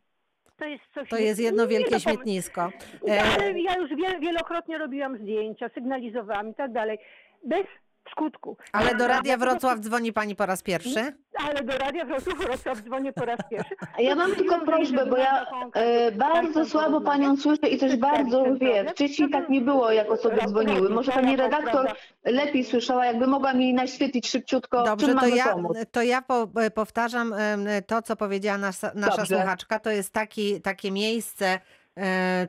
To 0.61 0.67
jest 0.67 0.85
coś... 0.95 1.09
To 1.09 1.17
jest 1.17 1.41
jedno 1.41 1.63
nie 1.63 1.69
wielkie 1.69 1.91
pom- 1.91 2.01
śmietnisko. 2.01 2.73
E, 3.09 3.23
Ale 3.23 3.61
ja 3.61 3.77
już 3.79 3.91
wiel, 3.97 4.21
wielokrotnie 4.21 4.79
robiłam 4.79 5.19
zdjęcia, 5.19 5.69
sygnalizowałam 5.75 6.49
i 6.49 6.55
tak 6.55 6.73
dalej. 6.73 6.99
Bez 7.45 7.67
skutku. 8.11 8.57
Ale 8.73 8.95
do 8.95 9.07
Radia 9.09 9.37
Wrocław 9.37 9.79
dzwoni 9.79 10.13
pani 10.13 10.37
po 10.37 10.47
raz 10.47 10.63
pierwszy? 10.63 11.15
Ale 11.49 11.63
do 11.63 11.79
Radia 11.79 12.05
Wrocław, 12.05 12.39
Wrocław 12.39 12.79
dzwonię 12.83 13.13
po 13.13 13.25
raz 13.25 13.39
pierwszy. 13.51 13.75
A 13.99 14.03
Ja 14.03 14.15
mam 14.15 14.35
tylko 14.35 14.61
prośbę, 14.61 15.07
bo 15.07 15.17
ja 15.17 15.47
e, 15.75 16.13
bardzo 16.13 16.65
słabo 16.67 17.01
panią 17.01 17.37
słyszę 17.37 17.69
i 17.69 17.79
coś 17.79 17.97
bardzo 17.97 18.45
wie. 18.61 18.85
Wcześniej 18.91 19.31
tak 19.31 19.49
nie 19.49 19.61
było, 19.61 19.93
jak 19.93 20.11
osoby 20.11 20.37
dzwoniły. 20.49 20.91
Może 20.91 21.13
pani 21.13 21.37
redaktor 21.37 21.93
lepiej 22.25 22.65
słyszała, 22.65 23.07
jakby 23.07 23.27
mogła 23.27 23.53
mi 23.53 23.75
naświetlić 23.75 24.29
szybciutko, 24.29 24.85
Dobrze, 24.85 25.07
czym 25.07 25.17
to 25.17 25.23
mamy 25.23 25.37
ja, 25.37 25.53
pomóc. 25.53 25.77
to 25.93 26.03
ja 26.03 26.23
po, 26.23 26.49
e, 26.61 26.71
powtarzam 26.71 27.33
em, 27.33 27.67
to, 27.87 28.03
co 28.03 28.17
powiedziała 28.17 28.59
nasza, 28.59 28.91
nasza 28.95 29.17
Dobrze. 29.17 29.37
słuchaczka. 29.37 29.79
To 29.79 29.91
jest 29.91 30.13
taki, 30.13 30.61
takie 30.61 30.91
miejsce, 30.91 31.61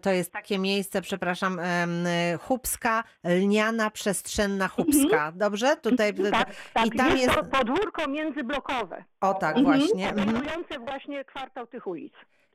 to 0.01 0.09
jest 0.11 0.31
takie 0.31 0.59
miejsce, 0.59 1.01
przepraszam, 1.01 1.59
e, 1.59 2.37
Chubska, 2.41 3.03
lniana, 3.23 3.91
przestrzenna 3.91 4.67
Chubska. 4.67 5.31
Dobrze? 5.35 5.75
Tutaj, 5.77 6.13
Tak, 6.31 6.49
tak. 6.73 6.85
I 6.85 6.91
tam 6.91 7.09
jest, 7.09 7.21
jest, 7.23 7.35
to 7.35 7.43
podwórko 7.43 8.07
międzyblokowe, 8.09 9.03
o 9.21 9.33
tak 9.33 9.57
Mhm. 9.57 9.77
właśnie. 9.79 10.09
mhm. 10.09 10.29
obejmujące 10.29 10.79
właśnie 10.79 11.25
kwartał 11.25 11.67
tych 11.67 11.87
ulic. 11.87 12.13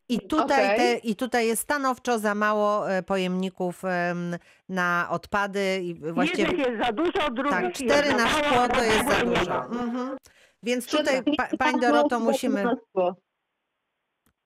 I 0.09 0.21
tutaj, 0.21 0.65
Okej. 0.65 0.77
te, 0.79 0.97
I 0.97 1.17
tutaj 1.17 1.47
jest 1.47 1.63
stanowczo 1.63 2.19
za 2.19 2.35
mało 2.35 2.91
e, 2.93 3.03
pojemników 3.03 3.85
em, 3.85 4.37
na 4.69 5.07
odpady 5.11 5.81
i 5.83 5.95
właściwie 6.13 6.43
Jednych 6.43 6.67
jest 6.67 6.87
za 6.87 6.93
dużo, 6.93 7.31
drugich 7.31 7.51
tak, 7.51 7.73
cztery 7.73 8.15
na 8.15 8.29
szkło 8.29 8.69
to 8.69 8.85
jest 8.85 9.09
za 9.09 9.25
dużo. 9.25 9.65
Mhm. 9.65 10.17
Więc 10.63 10.87
tutaj, 10.87 11.23
pa, 11.37 11.49
pani 11.59 11.81
Doroto, 11.81 12.21
musimy... 12.21 12.65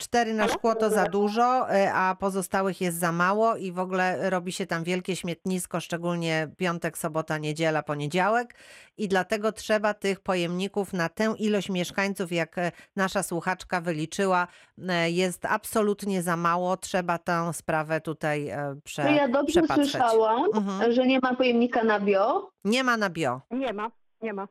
Cztery 0.01 0.35
na 0.35 0.49
szkło 0.49 0.75
to 0.75 0.91
za 0.91 1.05
dużo, 1.05 1.71
e, 1.75 1.93
a 1.93 2.15
pozostałych 2.15 2.81
jest 2.81 2.99
za 2.99 3.13
mało 3.13 3.57
i 3.57 3.73
w 3.73 3.79
ogóle 3.79 4.31
robi 4.31 4.53
się 4.53 4.67
tam 4.67 4.85
wielkie 4.85 5.17
śmietnisko, 5.17 5.81
szczególnie 5.81 6.49
piątek, 6.57 6.99
sobota, 6.99 7.39
niedziela, 7.39 7.83
poniedziałek 7.83 8.55
i 8.97 9.09
dlatego 9.09 9.53
trzeba 9.53 9.95
tych 9.95 10.21
pojemników 10.21 10.93
na 10.93 11.09
tę 11.09 11.35
ilość 11.39 11.71
mieszkańców, 11.71 12.33
jak 12.33 12.59
e, 12.59 12.73
nasza 12.97 13.23
słuchaczka 13.23 13.81
wyliczyła, 13.81 14.47
e, 14.89 15.11
jest 15.11 15.45
absolutnie 15.45 16.23
za 16.23 16.37
mało. 16.37 16.77
Trzeba 16.77 17.19
tę 17.19 17.51
sprawę 17.53 18.01
tutaj 18.01 18.51
prze, 18.85 19.05
Czy 19.05 19.13
ja 19.13 19.29
dobrze 19.29 19.61
słyszałam, 19.75 20.45
Mhm. 20.55 20.93
że 20.93 21.07
nie 21.07 21.21
ma 21.23 21.35
pojemnika 21.35 21.85
na 21.85 22.01
bio? 22.01 22.51
Nie 22.65 22.85
ma 22.85 22.97
na 22.97 23.11
bio. 23.11 23.41
Nie 23.51 23.73
ma, 23.73 23.91
nie 24.23 24.33
ma. 24.33 24.49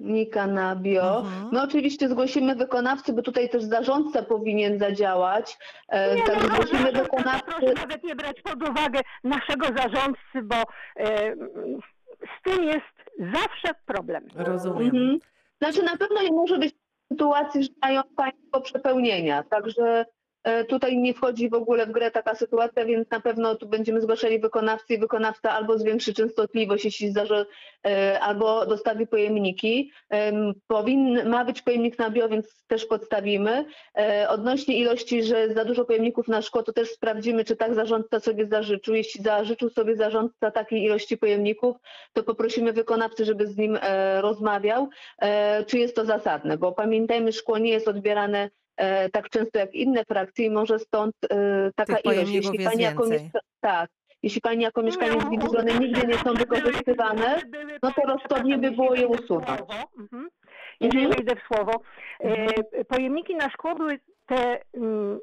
Nika 0.00 0.46
na 0.46 0.76
bio. 0.76 1.18
Mhm. 1.20 1.48
My 1.52 1.62
oczywiście 1.62 2.08
zgłosimy 2.08 2.54
wykonawcy, 2.54 3.12
bo 3.12 3.22
tutaj 3.22 3.48
też 3.48 3.62
zarządca 3.62 4.22
powinien 4.22 4.78
zadziałać. 4.78 5.58
E, 5.88 6.16
Nie, 6.16 6.22
Także 6.22 6.48
no, 6.48 6.54
zgłosimy 6.54 6.92
proszę, 6.92 7.02
wykonawcy. 7.02 7.44
proszę 7.46 7.74
nawet 7.74 8.04
nie 8.04 8.14
brać 8.16 8.42
pod 8.42 8.68
uwagę 8.68 9.00
naszego 9.24 9.66
zarządcy, 9.66 10.42
bo 10.42 10.56
e, 10.96 11.34
z 12.20 12.42
tym 12.44 12.64
jest 12.64 12.86
zawsze 13.18 13.74
problem. 13.86 14.28
Rozumiem. 14.34 14.86
Mhm. 14.86 15.18
Znaczy 15.58 15.82
na 15.82 15.96
pewno 15.96 16.22
nie 16.22 16.32
może 16.32 16.58
być 16.58 16.74
sytuacji, 17.12 17.62
że 17.64 17.70
mają 17.82 18.02
Państwo 18.16 18.60
przepełnienia, 18.60 19.42
także 19.42 20.06
tutaj 20.68 20.98
nie 20.98 21.14
wchodzi 21.14 21.48
w 21.48 21.54
ogóle 21.54 21.86
w 21.86 21.90
grę 21.90 22.10
taka 22.10 22.34
sytuacja, 22.34 22.84
więc 22.84 23.10
na 23.10 23.20
pewno 23.20 23.54
tu 23.54 23.68
będziemy 23.68 24.00
zgłaszali 24.00 24.38
wykonawcy 24.38 24.94
i 24.94 24.98
wykonawca 24.98 25.50
albo 25.50 25.78
zwiększy 25.78 26.14
częstotliwość, 26.14 26.84
jeśli 26.84 27.10
zdarzy, 27.10 27.46
e, 27.86 28.20
albo 28.20 28.66
dostawi 28.66 29.06
pojemniki. 29.06 29.92
Em, 30.10 30.54
Powinny, 30.66 31.24
ma 31.24 31.44
być 31.44 31.62
pojemnik 31.62 31.98
na 31.98 32.10
bio, 32.10 32.28
więc 32.28 32.66
też 32.66 32.86
podstawimy. 32.86 33.64
E, 33.98 34.26
Odnośnie 34.28 34.78
ilości, 34.78 35.22
że 35.22 35.54
za 35.54 35.64
dużo 35.64 35.84
pojemników 35.84 36.28
na 36.28 36.42
szkło, 36.42 36.62
to 36.62 36.72
też 36.72 36.90
sprawdzimy, 36.90 37.44
czy 37.44 37.56
tak 37.56 37.74
zarządca 37.74 38.20
sobie 38.20 38.46
zażyczył. 38.46 38.94
Jeśli 38.94 39.22
zażyczył 39.22 39.70
sobie 39.70 39.96
zarządca 39.96 40.50
takiej 40.50 40.82
ilości 40.82 41.16
pojemników, 41.18 41.76
to 42.12 42.22
poprosimy 42.22 42.72
wykonawcę, 42.72 43.24
żeby 43.24 43.46
z 43.46 43.56
nim 43.56 43.78
e, 43.82 44.20
rozmawiał, 44.20 44.88
e, 45.18 45.64
czy 45.64 45.78
jest 45.78 45.96
to 45.96 46.04
zasadne, 46.04 46.58
bo 46.58 46.72
pamiętajmy, 46.72 47.32
szkło 47.32 47.58
nie 47.58 47.70
jest 47.70 47.88
odbierane 47.88 48.38
e, 48.38 48.67
tak 49.12 49.28
często 49.30 49.58
jak 49.58 49.74
inne 49.74 50.04
frakcje 50.04 50.46
i 50.46 50.50
może 50.50 50.78
stąd 50.78 51.14
e, 51.30 51.70
taka 51.76 51.94
Tych 51.96 52.04
ilość. 52.04 52.32
Jeśli 52.32 52.64
pani 52.64 52.82
jako 52.82 53.06
mieszka- 53.06 53.40
tak, 53.60 53.90
jeśli 54.22 54.40
pani 54.40 54.62
jako 54.62 54.82
mieszkaniec 54.82 55.24
widzi, 55.30 55.46
że 55.52 55.58
one 55.58 55.74
nigdy 55.78 56.06
nie 56.06 56.14
są 56.14 56.34
wykorzystywane, 56.34 57.40
no 57.82 57.92
to 57.92 58.02
rozsądnie 58.02 58.58
by 58.58 58.70
było 58.70 58.94
je 58.94 59.06
usunąć. 59.06 59.60
Mhm. 59.98 60.28
Jeżeli 60.80 61.04
Mhm. 61.04 61.16
wejdę 61.16 61.40
w 61.40 61.46
słowo. 61.54 61.72
E, 62.20 62.84
pojemniki 62.84 63.34
na 63.36 63.50
szkło 63.50 63.74
były 63.74 63.98
te 64.26 64.60
mm, 64.74 65.18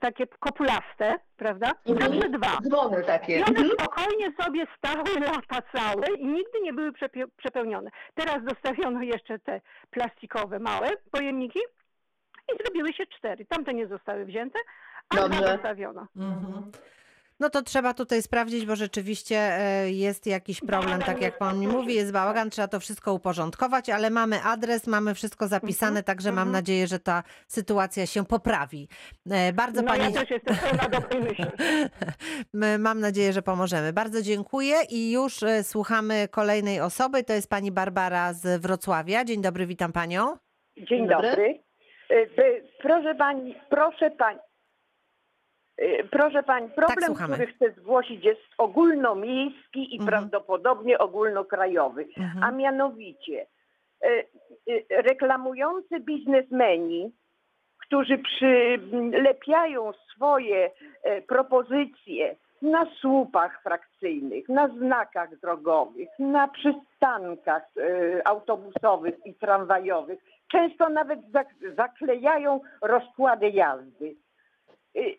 takie 0.00 0.26
kopulaste, 0.26 1.14
prawda? 1.36 1.72
Mhm. 1.86 2.12
Zawsze 2.12 2.30
dwa. 2.30 2.58
Dzwony 2.62 3.02
takie. 3.02 3.32
I 3.38 3.42
one 3.42 3.48
Mhm. 3.48 3.70
spokojnie 3.70 4.32
sobie 4.42 4.66
stały 4.78 5.20
lata 5.20 5.62
całe 5.74 6.06
i 6.18 6.26
nigdy 6.26 6.60
nie 6.62 6.72
były 6.72 6.92
przepełnione. 7.36 7.90
Teraz 8.14 8.44
dostawiono 8.44 9.02
jeszcze 9.02 9.38
te 9.38 9.60
plastikowe 9.90 10.58
małe 10.58 10.90
pojemniki 11.10 11.58
i 12.52 12.62
zrobiły 12.64 12.92
się 12.92 13.04
cztery. 13.18 13.46
Tamte 13.46 13.74
nie 13.74 13.86
zostały 13.86 14.24
wzięte, 14.24 14.58
a 15.08 15.14
dwa 15.16 15.28
Dobrze. 15.28 15.52
dostawiono. 15.52 16.06
Mhm. 16.16 16.70
No 17.40 17.50
to 17.50 17.62
trzeba 17.62 17.94
tutaj 17.94 18.22
sprawdzić, 18.22 18.66
bo 18.66 18.76
rzeczywiście 18.76 19.36
e, 19.36 19.90
jest 19.90 20.26
jakiś 20.26 20.60
problem, 20.60 21.00
tak 21.02 21.20
jak 21.20 21.38
pan 21.38 21.58
mi 21.58 21.66
mówi, 21.68 21.94
jest 21.94 22.12
bałagan, 22.12 22.50
trzeba 22.50 22.68
to 22.68 22.80
wszystko 22.80 23.14
uporządkować, 23.14 23.90
ale 23.90 24.10
mamy 24.10 24.42
adres, 24.42 24.86
mamy 24.86 25.14
wszystko 25.14 25.48
zapisane, 25.48 25.88
Mhm, 25.88 26.04
także 26.04 26.28
mam 26.32 26.38
mhm. 26.38 26.52
nadzieję, 26.52 26.86
że 26.86 26.98
ta 26.98 27.22
sytuacja 27.48 28.06
się 28.06 28.24
poprawi. 28.24 28.88
E, 29.30 29.52
Bardzo 29.52 29.82
No 29.82 29.88
pani... 29.88 30.02
ja 30.04 30.10
też 30.20 30.30
jestem 30.30 30.56
pełna 30.56 30.88
dobrej 31.00 31.22
myśli. 31.22 31.44
My- 32.52 32.78
Mam 32.78 33.00
nadzieję, 33.00 33.32
że 33.32 33.42
pomożemy. 33.42 33.92
Bardzo 33.92 34.22
dziękuję 34.22 34.76
i 34.90 35.12
już 35.12 35.42
e, 35.42 35.64
słuchamy 35.64 36.28
kolejnej 36.30 36.80
osoby. 36.80 37.24
To 37.24 37.32
jest 37.32 37.50
pani 37.50 37.72
Barbara 37.72 38.32
z 38.32 38.62
Wrocławia. 38.62 39.24
Dzień 39.24 39.42
dobry, 39.42 39.66
witam 39.66 39.92
panią. 39.92 40.36
Dzień 40.76 40.86
Dzień 40.86 41.08
dobry. 41.08 41.28
dobry. 41.30 41.64
Y, 42.10 42.28
Proszę 42.82 43.14
pani, 43.14 43.54
proszę 43.68 44.10
pani. 44.10 44.38
y, 45.82 46.08
Proszę 46.10 46.42
pani, 46.42 46.68
problem, 46.70 47.04
słuchamy. 47.06 47.34
który 47.34 47.52
chcę 47.52 47.80
zgłosić 47.80 48.24
jest 48.24 48.40
ogólnomiejski 48.58 49.94
i 49.94 49.98
Mhm. 50.00 50.06
prawdopodobnie 50.10 50.98
ogólnokrajowy, 50.98 52.06
a 52.16 52.20
Mhm. 52.20 52.56
mianowicie 52.56 53.46
y, 54.04 54.26
y, 54.70 54.84
reklamujący 54.90 56.00
biznesmeni, 56.00 57.12
którzy 57.78 58.18
przylepiają 58.18 59.92
swoje 59.92 60.70
e, 61.02 61.22
propozycje 61.22 62.36
na 62.62 62.86
słupach 63.00 63.62
frakcyjnych, 63.62 64.48
na 64.48 64.68
znakach 64.68 65.36
drogowych, 65.40 66.08
na 66.18 66.48
przystankach 66.48 67.62
e, 67.76 68.28
autobusowych 68.28 69.26
i 69.26 69.34
tramwajowych. 69.34 70.18
Często 70.54 70.88
nawet 70.88 71.20
zak- 71.32 71.74
zaklejają 71.76 72.60
rozkłady 72.82 73.50
jazdy. 73.50 74.16
Y, 74.96 75.16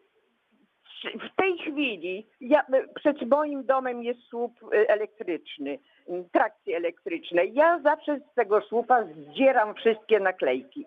W 1.05 1.35
tej 1.35 1.57
chwili 1.57 2.27
ja, 2.41 2.65
przed 2.95 3.21
moim 3.29 3.65
domem 3.65 4.03
jest 4.03 4.19
słup 4.29 4.53
y, 4.73 4.87
elektryczny, 4.89 5.69
y, 6.09 6.23
trakcji 6.31 6.73
elektrycznej. 6.73 7.53
Ja 7.53 7.79
zawsze 7.83 8.19
z 8.19 8.33
tego 8.35 8.61
słupa 8.61 9.03
zdzieram 9.03 9.75
wszystkie 9.75 10.19
naklejki. 10.19 10.85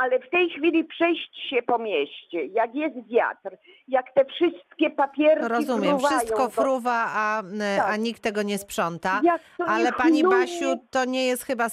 Ale 0.00 0.18
w 0.20 0.30
tej 0.30 0.50
chwili 0.50 0.84
przejść 0.84 1.48
się 1.50 1.62
po 1.62 1.78
mieście, 1.78 2.46
jak 2.46 2.74
jest 2.74 2.96
wiatr, 3.08 3.56
jak 3.88 4.06
te 4.14 4.24
wszystkie 4.24 4.90
papierki 4.90 5.48
Rozumiem, 5.48 5.98
fruwają 5.98 6.18
wszystko 6.18 6.44
do- 6.44 6.50
fruwa, 6.50 7.04
a, 7.08 7.42
e, 7.60 7.82
a 7.82 7.86
Tak. 7.90 8.00
nikt 8.00 8.22
tego 8.22 8.42
nie 8.42 8.58
sprząta. 8.58 9.20
Ale 9.66 9.92
pani 9.92 10.22
chluje. 10.22 10.36
Basiu, 10.40 10.76
to 10.90 11.04
nie 11.04 11.26
jest 11.26 11.42
chyba, 11.44 11.66
e, 11.66 11.70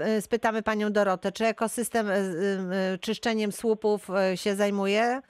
e, 0.00 0.20
spytamy 0.20 0.62
panią 0.62 0.92
Dorotę, 0.92 1.32
czy 1.32 1.46
ekosystem 1.46 2.06
czyszczeniem 3.00 3.52
słupów 3.52 4.08
się 4.34 4.54
zajmuje? 4.54 5.20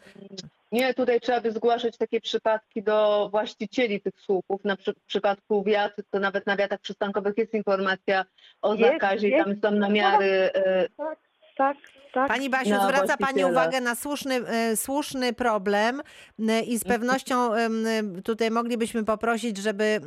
Nie, 0.73 0.95
tutaj 0.95 1.21
trzeba 1.21 1.41
by 1.41 1.53
zgłaszać 1.53 1.97
takie 1.97 2.21
przypadki 2.21 2.83
do 2.83 3.29
właścicieli 3.31 4.01
tych 4.01 4.21
słupów. 4.21 4.65
Na 4.65 4.77
przy, 4.77 4.93
w 4.93 5.03
przypadku 5.07 5.63
wiat, 5.63 5.93
to 6.11 6.19
nawet 6.19 6.47
na 6.47 6.57
wiatach 6.57 6.81
przystankowych 6.81 7.39
jest 7.39 7.55
informacja 7.55 8.25
o 8.63 8.75
Jest, 8.75 8.93
zakazie 8.93 9.29
i 9.29 9.31
jest. 9.31 9.45
tam 9.45 9.73
są 9.73 9.79
namiary. 9.79 10.27
e, 10.55 10.89
Tak, 10.97 11.19
tak, 11.59 11.77
tak. 12.15 12.29
Pani 12.29 12.51
Basiu, 12.51 12.71
na 12.71 12.89
zwraca 12.89 13.17
Pani 13.17 13.45
uwagę 13.45 13.81
na 13.81 13.95
słuszny, 13.95 14.35
e, 14.47 14.77
słuszny 14.77 15.33
problem 15.33 16.03
e, 16.49 16.61
i 16.63 16.79
z 16.79 16.85
pewnością 16.85 17.53
em, 17.55 17.87
e, 17.87 18.23
tutaj 18.23 18.51
moglibyśmy 18.51 19.05
poprosić, 19.05 19.57
żeby 19.57 20.01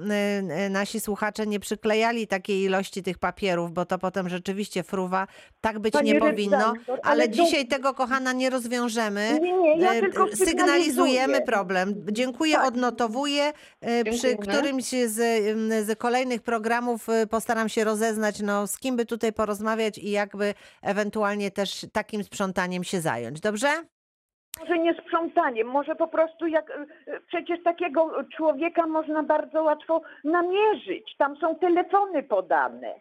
nasi 0.70 1.00
słuchacze 1.00 1.48
nie 1.48 1.60
przyklejali 1.60 2.28
takiej 2.28 2.62
ilości 2.64 3.04
tych 3.04 3.18
papierów, 3.18 3.72
bo 3.72 3.86
to 3.86 3.98
potem 4.00 4.30
rzeczywiście 4.30 4.84
fruwa. 4.84 5.28
Tak 5.62 5.80
być 5.80 5.94
Panie 5.94 6.14
nie 6.14 6.20
powinno, 6.20 6.74
ale 6.88 7.00
ale 7.04 7.28
to- 7.28 7.34
dzisiaj 7.34 7.68
tego, 7.68 7.94
kochana, 7.94 8.34
nie 8.34 8.50
rozwiążemy. 8.50 9.40
Nie, 9.42 9.54
nie, 9.54 9.78
ja 9.78 9.92
tylko 9.92 10.28
Sygnalizujemy 10.36 11.42
problem. 11.42 11.94
Dziękuję, 12.12 12.56
Tak. 12.56 12.68
odnotowuję. 12.68 13.54
E, 13.82 14.04
Przy 14.04 14.38
którymś 14.38 14.86
z, 14.86 15.16
z 15.88 16.00
kolejnych 16.00 16.42
programów 16.42 17.08
postaram 17.30 17.70
się 17.70 17.84
rozeznać, 17.84 18.40
no, 18.40 18.68
z 18.68 18.78
kim 18.78 18.96
by 18.96 19.06
tutaj 19.06 19.34
porozmawiać 19.34 19.98
i 19.98 20.12
jakby 20.12 20.54
ewentualnie 20.82 21.41
też 21.52 21.86
takim 21.94 22.24
sprzątaniem 22.24 22.84
się 22.84 23.02
zająć. 23.02 23.40
Dobrze? 23.40 23.68
Może 24.60 24.78
nie 24.80 24.94
sprzątaniem, 25.02 25.68
może 25.68 25.96
po 25.96 26.08
prostu 26.08 26.48
jak 26.48 26.70
e, 26.70 26.86
przecież 27.28 27.64
takiego 27.64 28.24
człowieka 28.38 28.88
można 28.88 29.24
bardzo 29.24 29.64
łatwo 29.64 30.02
namierzyć. 30.24 31.16
Tam 31.18 31.38
są 31.38 31.56
telefony 31.56 32.24
podane. 32.24 32.96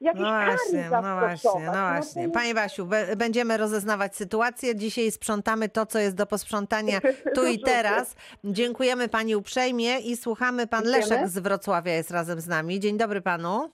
Jakieś 0.00 0.22
No 0.22 0.28
właśnie, 0.30 0.90
kary 0.90 1.06
no 1.06 1.18
właśnie, 1.18 1.66
no 1.66 1.72
właśnie. 1.72 2.22
jest- 2.22 2.34
Pani 2.34 2.54
Basiu, 2.54 2.88
będziemy 3.16 3.56
rozeznawać 3.56 4.16
sytuację. 4.16 4.76
Dzisiaj 4.76 5.10
sprzątamy 5.10 5.68
to, 5.68 5.86
co 5.86 5.98
jest 5.98 6.16
do 6.16 6.26
posprzątania 6.26 7.00
tu 7.34 7.46
i 7.46 7.60
teraz. 7.60 8.16
Dziękujemy 8.44 9.08
Pani 9.08 9.36
uprzejmie 9.36 9.98
i 9.98 10.16
słuchamy. 10.16 10.66
Pan. 10.66 10.84
Leszek 10.84 11.28
z 11.28 11.38
Wrocławia 11.38 11.92
jest 11.92 12.10
razem 12.10 12.40
z 12.40 12.48
nami. 12.48 12.80
Dzień 12.80 12.98
dobry 12.98 13.20
Panu. 13.20 13.70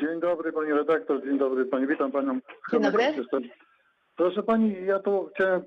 Dzień 0.00 0.20
dobry 0.20 0.52
pani 0.52 0.72
redaktor, 0.72 1.24
dzień 1.24 1.38
dobry 1.38 1.66
pani, 1.66 1.86
witam 1.86 2.12
panią. 2.12 2.38
Dzień 2.72 2.82
dobry. 2.82 3.04
Proszę 4.16 4.42
pani, 4.42 4.76
ja 4.86 4.98
tu 4.98 5.30
chciałem 5.34 5.62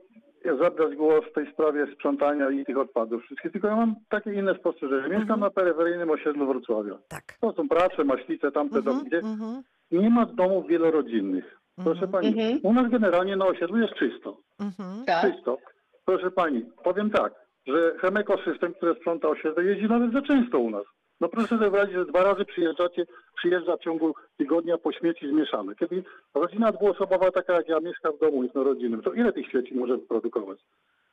zabrać 0.62 0.96
głos 0.96 1.26
w 1.26 1.34
tej 1.34 1.52
sprawie 1.54 1.88
sprzątania 1.96 2.50
i 2.50 2.66
tych 2.66 2.78
odpadów 2.78 3.24
wszystkich, 3.24 3.52
tylko 3.52 3.68
ja 3.68 3.76
mam 3.76 3.96
takie 4.10 4.34
inne 4.34 4.56
spostrzeżenie. 4.56 5.02
Mieszkam 5.04 5.22
Mhm. 5.22 5.40
na 5.40 5.50
peryferyjnym 5.50 6.10
osiedlu 6.10 6.48
Wrocławia. 6.48 6.98
Tak. 7.08 7.24
To 7.42 7.54
są 7.54 7.70
prace, 7.70 8.04
maślice, 8.04 8.52
tamte 8.52 8.78
Mhm, 8.78 8.86
domy, 8.96 9.08
gdzie 9.10 9.18
mhm, 9.18 9.62
nie 9.92 10.10
ma 10.10 10.26
domów 10.26 10.68
wielorodzinnych. 10.68 11.58
Proszę 11.76 12.06
Mhm. 12.06 12.12
pani, 12.12 12.28
Mhm. 12.28 12.60
u 12.64 12.74
nas 12.74 12.92
generalnie 12.92 13.36
na 13.36 13.46
osiedlu 13.46 13.78
jest 13.78 13.94
czysto. 13.94 14.38
mhm. 14.60 15.06
Tak. 15.06 15.32
Czysto. 15.34 15.58
Proszę 16.06 16.32
pani, 16.32 16.66
powiem 16.84 17.10
tak, 17.10 17.34
że 17.68 17.94
Chemekosystem, 18.02 18.74
który 18.74 18.96
sprząta 18.96 19.28
osiedle, 19.28 19.64
jeździ 19.64 19.86
nawet 19.90 20.12
za 20.14 20.22
często 20.22 20.60
u 20.60 20.70
nas. 20.70 20.84
No 21.22 21.30
proszę 21.30 21.48
sobie 21.48 21.60
wyobrazić, 21.62 21.96
że 21.96 22.06
dwa 22.06 22.24
razy 22.24 22.46
przyjeżdżacie, 22.46 23.06
przyjeżdża 23.38 23.78
w 23.78 23.84
ciągu 23.84 24.16
tygodnia 24.38 24.78
po 24.78 24.92
śmieci 24.92 25.30
zmieszane. 25.30 25.76
Kiedy 25.76 26.04
rodzina 26.34 26.72
dwuosobowa, 26.72 27.32
taka 27.32 27.54
jak 27.54 27.68
ja, 27.70 27.80
mieszka 27.80 28.12
w 28.12 28.20
domu 28.20 28.44
jednorodzinnym, 28.44 29.02
to 29.02 29.14
ile 29.14 29.34
tych 29.34 29.48
śmieci 29.48 29.76
może 29.76 29.98
wyprodukować? 29.98 30.60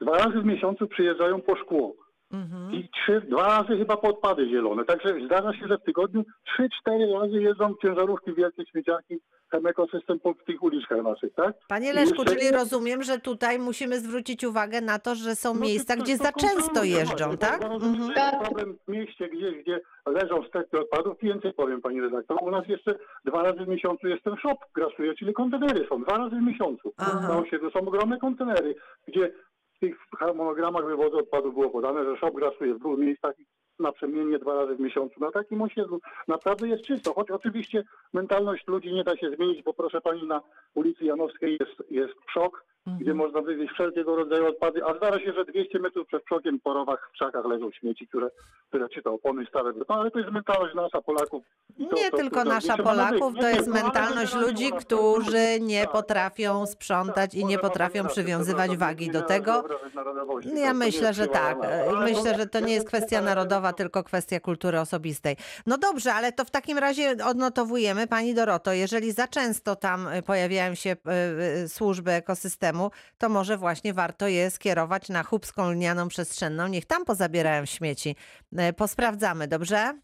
Dwa 0.00 0.18
razy 0.18 0.40
w 0.40 0.44
miesiącu 0.44 0.86
przyjeżdżają 0.86 1.40
po 1.40 1.56
szkło. 1.56 1.94
Mhm. 2.32 2.72
I 2.72 2.88
trzy, 2.88 3.20
dwa 3.20 3.46
razy 3.46 3.78
chyba 3.78 3.96
po 3.96 4.08
odpady 4.08 4.48
zielone. 4.48 4.84
Także 4.84 5.08
zdarza 5.26 5.52
się, 5.52 5.66
że 5.68 5.78
w 5.78 5.84
tygodniu 5.84 6.24
trzy, 6.46 6.68
cztery 6.80 7.12
razy 7.12 7.42
jeżdżą 7.42 7.74
ciężarówki 7.82 8.34
wielkie 8.34 8.66
śmieciarki 8.66 9.18
Chemekosystem 9.58 10.20
po 10.20 10.34
tych 10.46 10.62
uliczkach 10.62 11.02
naszych, 11.02 11.34
tak? 11.34 11.54
Panie 11.68 11.92
Leszku, 11.92 12.22
jeszcze- 12.22 12.36
czyli 12.36 12.50
rozumiem, 12.50 13.02
że 13.02 13.18
tutaj 13.18 13.58
musimy 13.58 14.00
zwrócić 14.00 14.44
uwagę 14.44 14.80
na 14.80 14.98
to, 14.98 15.14
że 15.14 15.34
są 15.36 15.54
No 15.54 15.60
miejsca, 15.60 15.96
to- 15.96 16.02
gdzie 16.02 16.18
to 16.18 16.24
za 16.24 16.32
często 16.32 16.56
kontrolujcie 16.64 16.98
jeżdżą, 16.98 17.16
właśnie, 17.24 17.38
tak? 17.38 17.62
rozumiem, 17.62 18.02
Mhm. 18.02 18.40
problem 18.44 18.78
w 18.84 18.88
mieście 18.90 19.28
gdzieś, 19.28 19.54
gdzie 19.62 19.80
leżą 20.06 20.44
stepy 20.48 20.80
odpadów. 20.80 21.16
Więcej 21.22 21.52
powiem 21.52 21.80
pani 21.82 22.00
redaktor. 22.00 22.38
U 22.42 22.50
nas 22.50 22.68
jeszcze 22.68 22.98
dwa 23.24 23.42
razy 23.42 23.64
w 23.64 23.68
miesiącu 23.68 24.08
jest 24.08 24.24
ten 24.24 24.36
shop 24.36 24.56
grasuje, 24.74 25.14
czyli 25.14 25.32
kontenery 25.34 25.86
są 25.88 26.02
dwa 26.02 26.18
razy 26.18 26.36
w 26.36 26.42
miesiącu. 26.42 26.92
Aha. 26.96 27.28
Na 27.28 27.38
osiedlu 27.38 27.70
są 27.70 27.78
ogromne 27.80 28.18
kontenery, 28.18 28.74
gdzie 29.08 29.32
w 29.76 29.78
tych 29.80 29.96
harmonogramach 30.18 30.86
wywozu 30.86 31.18
odpadów 31.18 31.54
było 31.54 31.70
podane, 31.70 32.04
że 32.04 32.16
shop 32.16 32.30
grasuje 32.34 32.74
w 32.74 32.78
dwóch 32.78 32.98
miejscach 32.98 33.34
naprzemiennie 33.78 34.38
dwa 34.38 34.54
razy 34.54 34.74
w 34.74 34.80
miesiącu. 34.80 35.20
Na 35.20 35.30
takim 35.30 35.62
osiedlu 35.62 36.00
naprawdę 36.28 36.68
jest 36.68 36.84
czysto, 36.84 37.14
choć 37.14 37.30
oczywiście 37.30 37.82
mentalność 38.12 38.66
ludzi 38.66 38.92
nie 38.92 39.04
da 39.04 39.16
się 39.16 39.30
zmienić, 39.36 39.62
bo 39.62 39.72
proszę 39.74 40.00
pani 40.00 40.26
na 40.26 40.40
ulicy 40.74 41.04
Janowskiej 41.04 41.58
jest, 41.60 41.90
jest 41.90 42.14
przok, 42.26 42.64
gdzie 43.00 43.14
można 43.14 43.42
wywieźć 43.42 43.72
wszelkiego 43.72 44.16
rodzaju 44.16 44.46
odpady, 44.46 44.84
a 44.84 44.94
zdarza 44.96 45.20
się, 45.20 45.32
że 45.32 45.44
200 45.44 45.78
metrów 45.78 46.06
przed 46.06 46.24
przokiem 46.24 46.60
po 46.60 46.74
rowach 46.74 47.08
w 47.08 47.12
krzakach 47.12 47.44
leżą 47.44 47.70
śmieci, 47.70 48.08
które, 48.08 48.30
które 48.68 48.88
czy 48.88 49.02
to 49.02 49.12
opony 49.12 49.46
stare, 49.46 49.72
no 49.88 49.94
ale 50.00 50.10
to 50.10 50.18
jest 50.18 50.30
mentalność 50.30 50.74
nasza 50.74 51.00
Polaków. 51.02 51.44
To- 51.90 51.96
Nie 51.96 52.10
to- 52.10 52.16
tylko 52.16 52.42
to- 52.42 52.48
nasza 52.48 52.76
Polaków, 52.76 53.34
to 53.34 53.42
Nie 53.42 53.48
jest 53.48 53.68
ale 53.68 53.82
mentalność 53.82 54.34
ludzi, 54.34 54.70
którzy 54.72 55.60
nie 55.60 55.82
Tak. 55.82 55.92
potrafią 55.92 56.66
sprzątać 56.66 57.34
i 57.34 57.38
nie 57.44 57.56
Może 57.56 57.58
potrafią 57.58 58.06
przywiązywać 58.06 58.76
wagi 58.76 59.06
nie 59.06 59.12
do 59.12 59.22
tego. 59.22 59.64
Ja 60.44 60.52
nie 60.54 60.74
myślę, 60.74 61.14
że 61.14 61.26
tak. 61.26 61.58
Myślę, 62.04 62.34
że 62.34 62.46
to 62.46 62.60
nie 62.60 62.74
jest 62.74 62.88
kwestia 62.88 63.18
ale- 63.18 63.26
narodowa, 63.64 63.72
tylko 63.72 64.04
kwestia 64.04 64.40
kultury 64.40 64.80
osobistej. 64.80 65.36
No 65.66 65.78
dobrze, 65.78 66.14
ale 66.14 66.32
to 66.32 66.44
w 66.44 66.50
takim 66.50 66.78
razie 66.78 67.16
odnotowujemy, 67.24 68.06
Pani 68.06 68.34
Doroto, 68.34 68.72
jeżeli 68.72 69.12
za 69.12 69.28
często 69.28 69.76
tam 69.76 70.08
e, 70.08 70.22
pojawiają 70.22 70.74
się 70.74 70.90
e, 70.90 70.94
e, 71.64 71.68
służby 71.68 72.12
ekosystemu, 72.12 72.90
to 73.18 73.28
może 73.28 73.56
właśnie 73.56 73.94
warto 73.94 74.28
je 74.28 74.50
skierować 74.50 75.08
na 75.08 75.22
chubską 75.22 75.70
lnianą 75.70 76.08
przestrzenną. 76.08 76.68
Niech 76.68 76.84
tam 76.86 77.04
pozabierają 77.04 77.66
śmieci. 77.66 78.16
Posprawdzamy, 78.76 79.48
dobrze? 79.48 79.94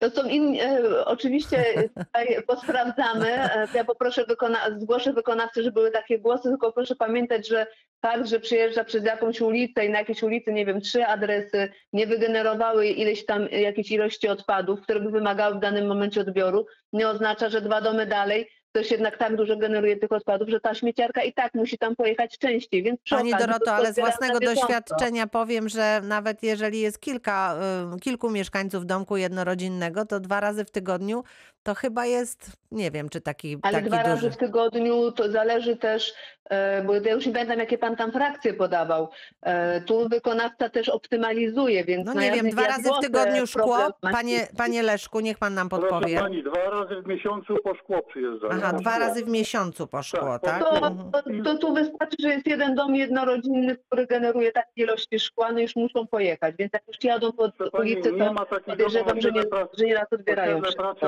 To 0.00 0.10
są 0.10 0.28
inni, 0.28 0.60
e, 0.60 1.04
oczywiście 1.04 1.64
tutaj 1.96 2.42
posprawdzamy. 2.46 3.28
E, 3.32 3.66
Ja 3.74 3.84
poproszę, 3.84 4.24
wykona- 4.24 4.78
zgłoszę 4.80 5.12
wykonawcy, 5.12 5.62
że 5.62 5.72
były 5.72 5.90
takie 5.90 6.18
głosy, 6.18 6.48
tylko 6.48 6.72
proszę 6.72 6.96
pamiętać, 6.96 7.48
że 7.48 7.66
fakt, 8.02 8.26
że 8.26 8.40
przyjeżdża 8.40 8.84
przez 8.84 9.04
jakąś 9.04 9.40
ulicę 9.40 9.86
i 9.86 9.90
na 9.90 9.98
jakiejś 9.98 10.22
ulicy, 10.22 10.52
nie 10.52 10.66
wiem, 10.66 10.80
trzy 10.80 11.06
adresy 11.06 11.68
nie 11.92 12.06
wygenerowały 12.06 12.86
ileś 12.86 13.26
tam 13.26 13.48
jakiejś 13.48 13.90
ilości 13.90 14.28
odpadów, 14.28 14.80
które 14.82 15.00
by 15.00 15.10
wymagały 15.10 15.54
w 15.54 15.60
danym 15.60 15.86
momencie 15.86 16.20
odbioru, 16.20 16.66
nie 16.92 17.08
oznacza, 17.08 17.48
że 17.48 17.60
dwa 17.60 17.80
domy 17.80 18.06
dalej 18.06 18.48
ktoś 18.72 18.90
jednak 18.90 19.18
tak 19.18 19.36
dużo 19.36 19.56
generuje 19.56 19.96
tych 19.96 20.12
odpadów, 20.12 20.48
że 20.48 20.60
ta 20.60 20.74
śmieciarka 20.74 21.22
i 21.22 21.32
tak 21.32 21.54
musi 21.54 21.78
tam 21.78 21.96
pojechać 21.96 22.38
częściej. 22.38 22.82
Więc 22.82 23.00
przy 23.00 23.14
Pani 23.14 23.32
okazji 23.32 23.46
Doroto, 23.46 23.64
to 23.64 23.74
ale 23.74 23.92
z 23.92 23.98
własnego 23.98 24.40
doświadczenia 24.40 25.26
powiem, 25.26 25.68
że 25.68 26.00
nawet 26.04 26.42
jeżeli 26.42 26.80
jest 26.80 27.00
kilka, 27.00 27.58
y, 27.96 28.00
kilku 28.00 28.30
mieszkańców 28.30 28.86
domku 28.86 29.16
jednorodzinnego, 29.16 30.06
to 30.06 30.20
dwa 30.20 30.40
razy 30.40 30.64
w 30.64 30.70
tygodniu 30.70 31.24
to 31.62 31.74
chyba 31.74 32.06
jest, 32.06 32.52
nie 32.70 32.90
wiem, 32.90 33.08
czy 33.08 33.20
taki, 33.20 33.58
Ale 33.62 33.72
taki 33.78 33.86
dwa 33.88 33.96
duży. 33.98 34.08
razy 34.10 34.30
w 34.30 34.36
tygodniu 34.36 35.12
to 35.12 35.30
zależy 35.30 35.76
też, 35.76 36.12
e, 36.50 36.84
bo 36.84 36.94
ja 36.94 37.12
już 37.12 37.26
nie 37.26 37.32
pamiętam, 37.32 37.58
jakie 37.58 37.78
pan 37.78 37.96
tam 37.96 38.12
frakcje 38.12 38.54
podawał. 38.54 39.08
E, 39.42 39.80
Tu 39.80 40.08
wykonawca 40.08 40.68
też 40.70 40.88
optymalizuje, 40.88 41.84
więc 41.84 42.06
No 42.06 42.14
na 42.14 42.22
nie 42.22 42.32
wiem, 42.32 42.50
dwa 42.50 42.66
razy 42.66 42.90
w 42.98 43.02
tygodniu 43.02 43.46
szkło. 43.46 43.78
Panie, 44.12 44.46
panie 44.56 44.82
Leszku, 44.82 45.20
niech 45.20 45.38
pan 45.38 45.54
nam 45.54 45.68
Proszę 45.68 45.88
podpowie. 45.88 46.18
pani, 46.20 46.42
dwa 46.42 46.70
razy 46.70 47.02
w 47.02 47.06
miesiącu 47.06 47.56
po 47.64 47.74
szkło 47.74 48.02
przyjeżdżają. 48.02 48.52
Aha, 48.52 48.72
Po 48.72 48.80
dwa 48.80 48.90
szkło. 48.94 49.06
razy 49.06 49.24
w 49.24 49.28
miesiącu 49.28 49.86
poszło, 49.86 50.38
Tak, 50.38 50.40
tak? 50.42 50.60
To, 50.60 50.80
to, 51.12 51.22
to 51.44 51.58
tu 51.58 51.74
wystarczy, 51.74 52.16
że 52.20 52.28
jest 52.28 52.46
jeden 52.46 52.74
dom 52.74 52.94
jednorodzinny, 52.96 53.76
który 53.76 54.06
generuje 54.06 54.52
takie 54.52 54.70
ilości 54.76 55.18
szkła, 55.20 55.52
no 55.52 55.60
już 55.60 55.76
muszą 55.76 56.06
pojechać, 56.06 56.54
więc 56.58 56.72
jak 56.72 56.82
już 56.88 56.96
jadą 57.04 57.32
po 57.32 57.50
Proszę 57.52 57.70
ulicy, 57.78 58.12
nie 58.12 58.18
to 58.34 58.60
podejrzewam, 58.66 59.20
że 59.20 59.30
nie, 59.32 59.42
że 59.78 59.84
nie 59.84 59.94
raz 59.94 60.12
odbierają 60.12 60.60
pracy 60.62 61.00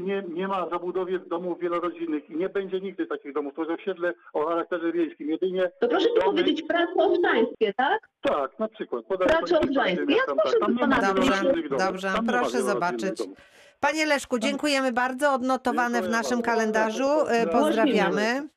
nie, 0.00 0.22
nie 0.28 0.48
ma 0.48 0.68
zabudowie 0.70 1.18
domów 1.18 1.60
wielorodzinnych 1.60 2.30
i 2.30 2.36
nie 2.36 2.48
będzie 2.48 2.80
nigdy 2.80 3.06
takich 3.06 3.32
domów. 3.32 3.54
To 3.54 3.60
jest 3.64 3.82
osiedle 3.82 4.12
o 4.32 4.46
charakterze 4.46 4.92
wiejskim. 4.92 5.30
Jedynie 5.30 5.70
To 5.80 5.88
proszę 5.88 6.08
mi 6.08 6.14
domy- 6.14 6.24
powiedzieć, 6.24 6.62
prace 6.62 6.92
odrzańskie, 6.96 7.74
tak? 7.74 8.08
Tak, 8.22 8.58
na 8.58 8.68
przykład. 8.68 9.04
Gdzie 9.04 9.80
Ja 9.80 10.04
mieszkam, 10.06 10.36
proszę 10.42 10.56
tak. 10.60 10.60
Tam 10.60 10.76
nie 10.76 10.86
ma 10.86 10.96
wykonać- 10.96 11.14
wielorodzinnych 11.14 11.68
domów. 11.68 11.86
Dobrze, 11.86 12.08
Tam 12.16 12.26
proszę 12.26 12.62
zobaczyć. 12.62 13.18
domów. 13.18 13.38
Panie 13.80 14.06
Leszku, 14.06 14.38
dziękujemy 14.38 14.92
bardzo. 14.92 15.32
Odnotowane 15.34 15.88
w 15.88 15.92
Dziękuję 16.02 16.16
naszym 16.22 16.30
bardzo. 16.42 16.50
kalendarzu. 16.50 17.08
E, 17.28 17.46
Pozdrawiamy. 17.46 18.48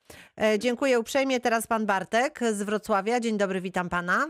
E, 0.41 0.59
Dziękuję 0.59 0.99
uprzejmie. 0.99 1.39
Teraz 1.39 1.67
pan 1.67 1.85
Bartek 1.85 2.39
z 2.51 2.63
Wrocławia. 2.63 3.19
Dzień 3.19 3.37
dobry, 3.37 3.61
witam 3.61 3.89
pana. 3.89 4.25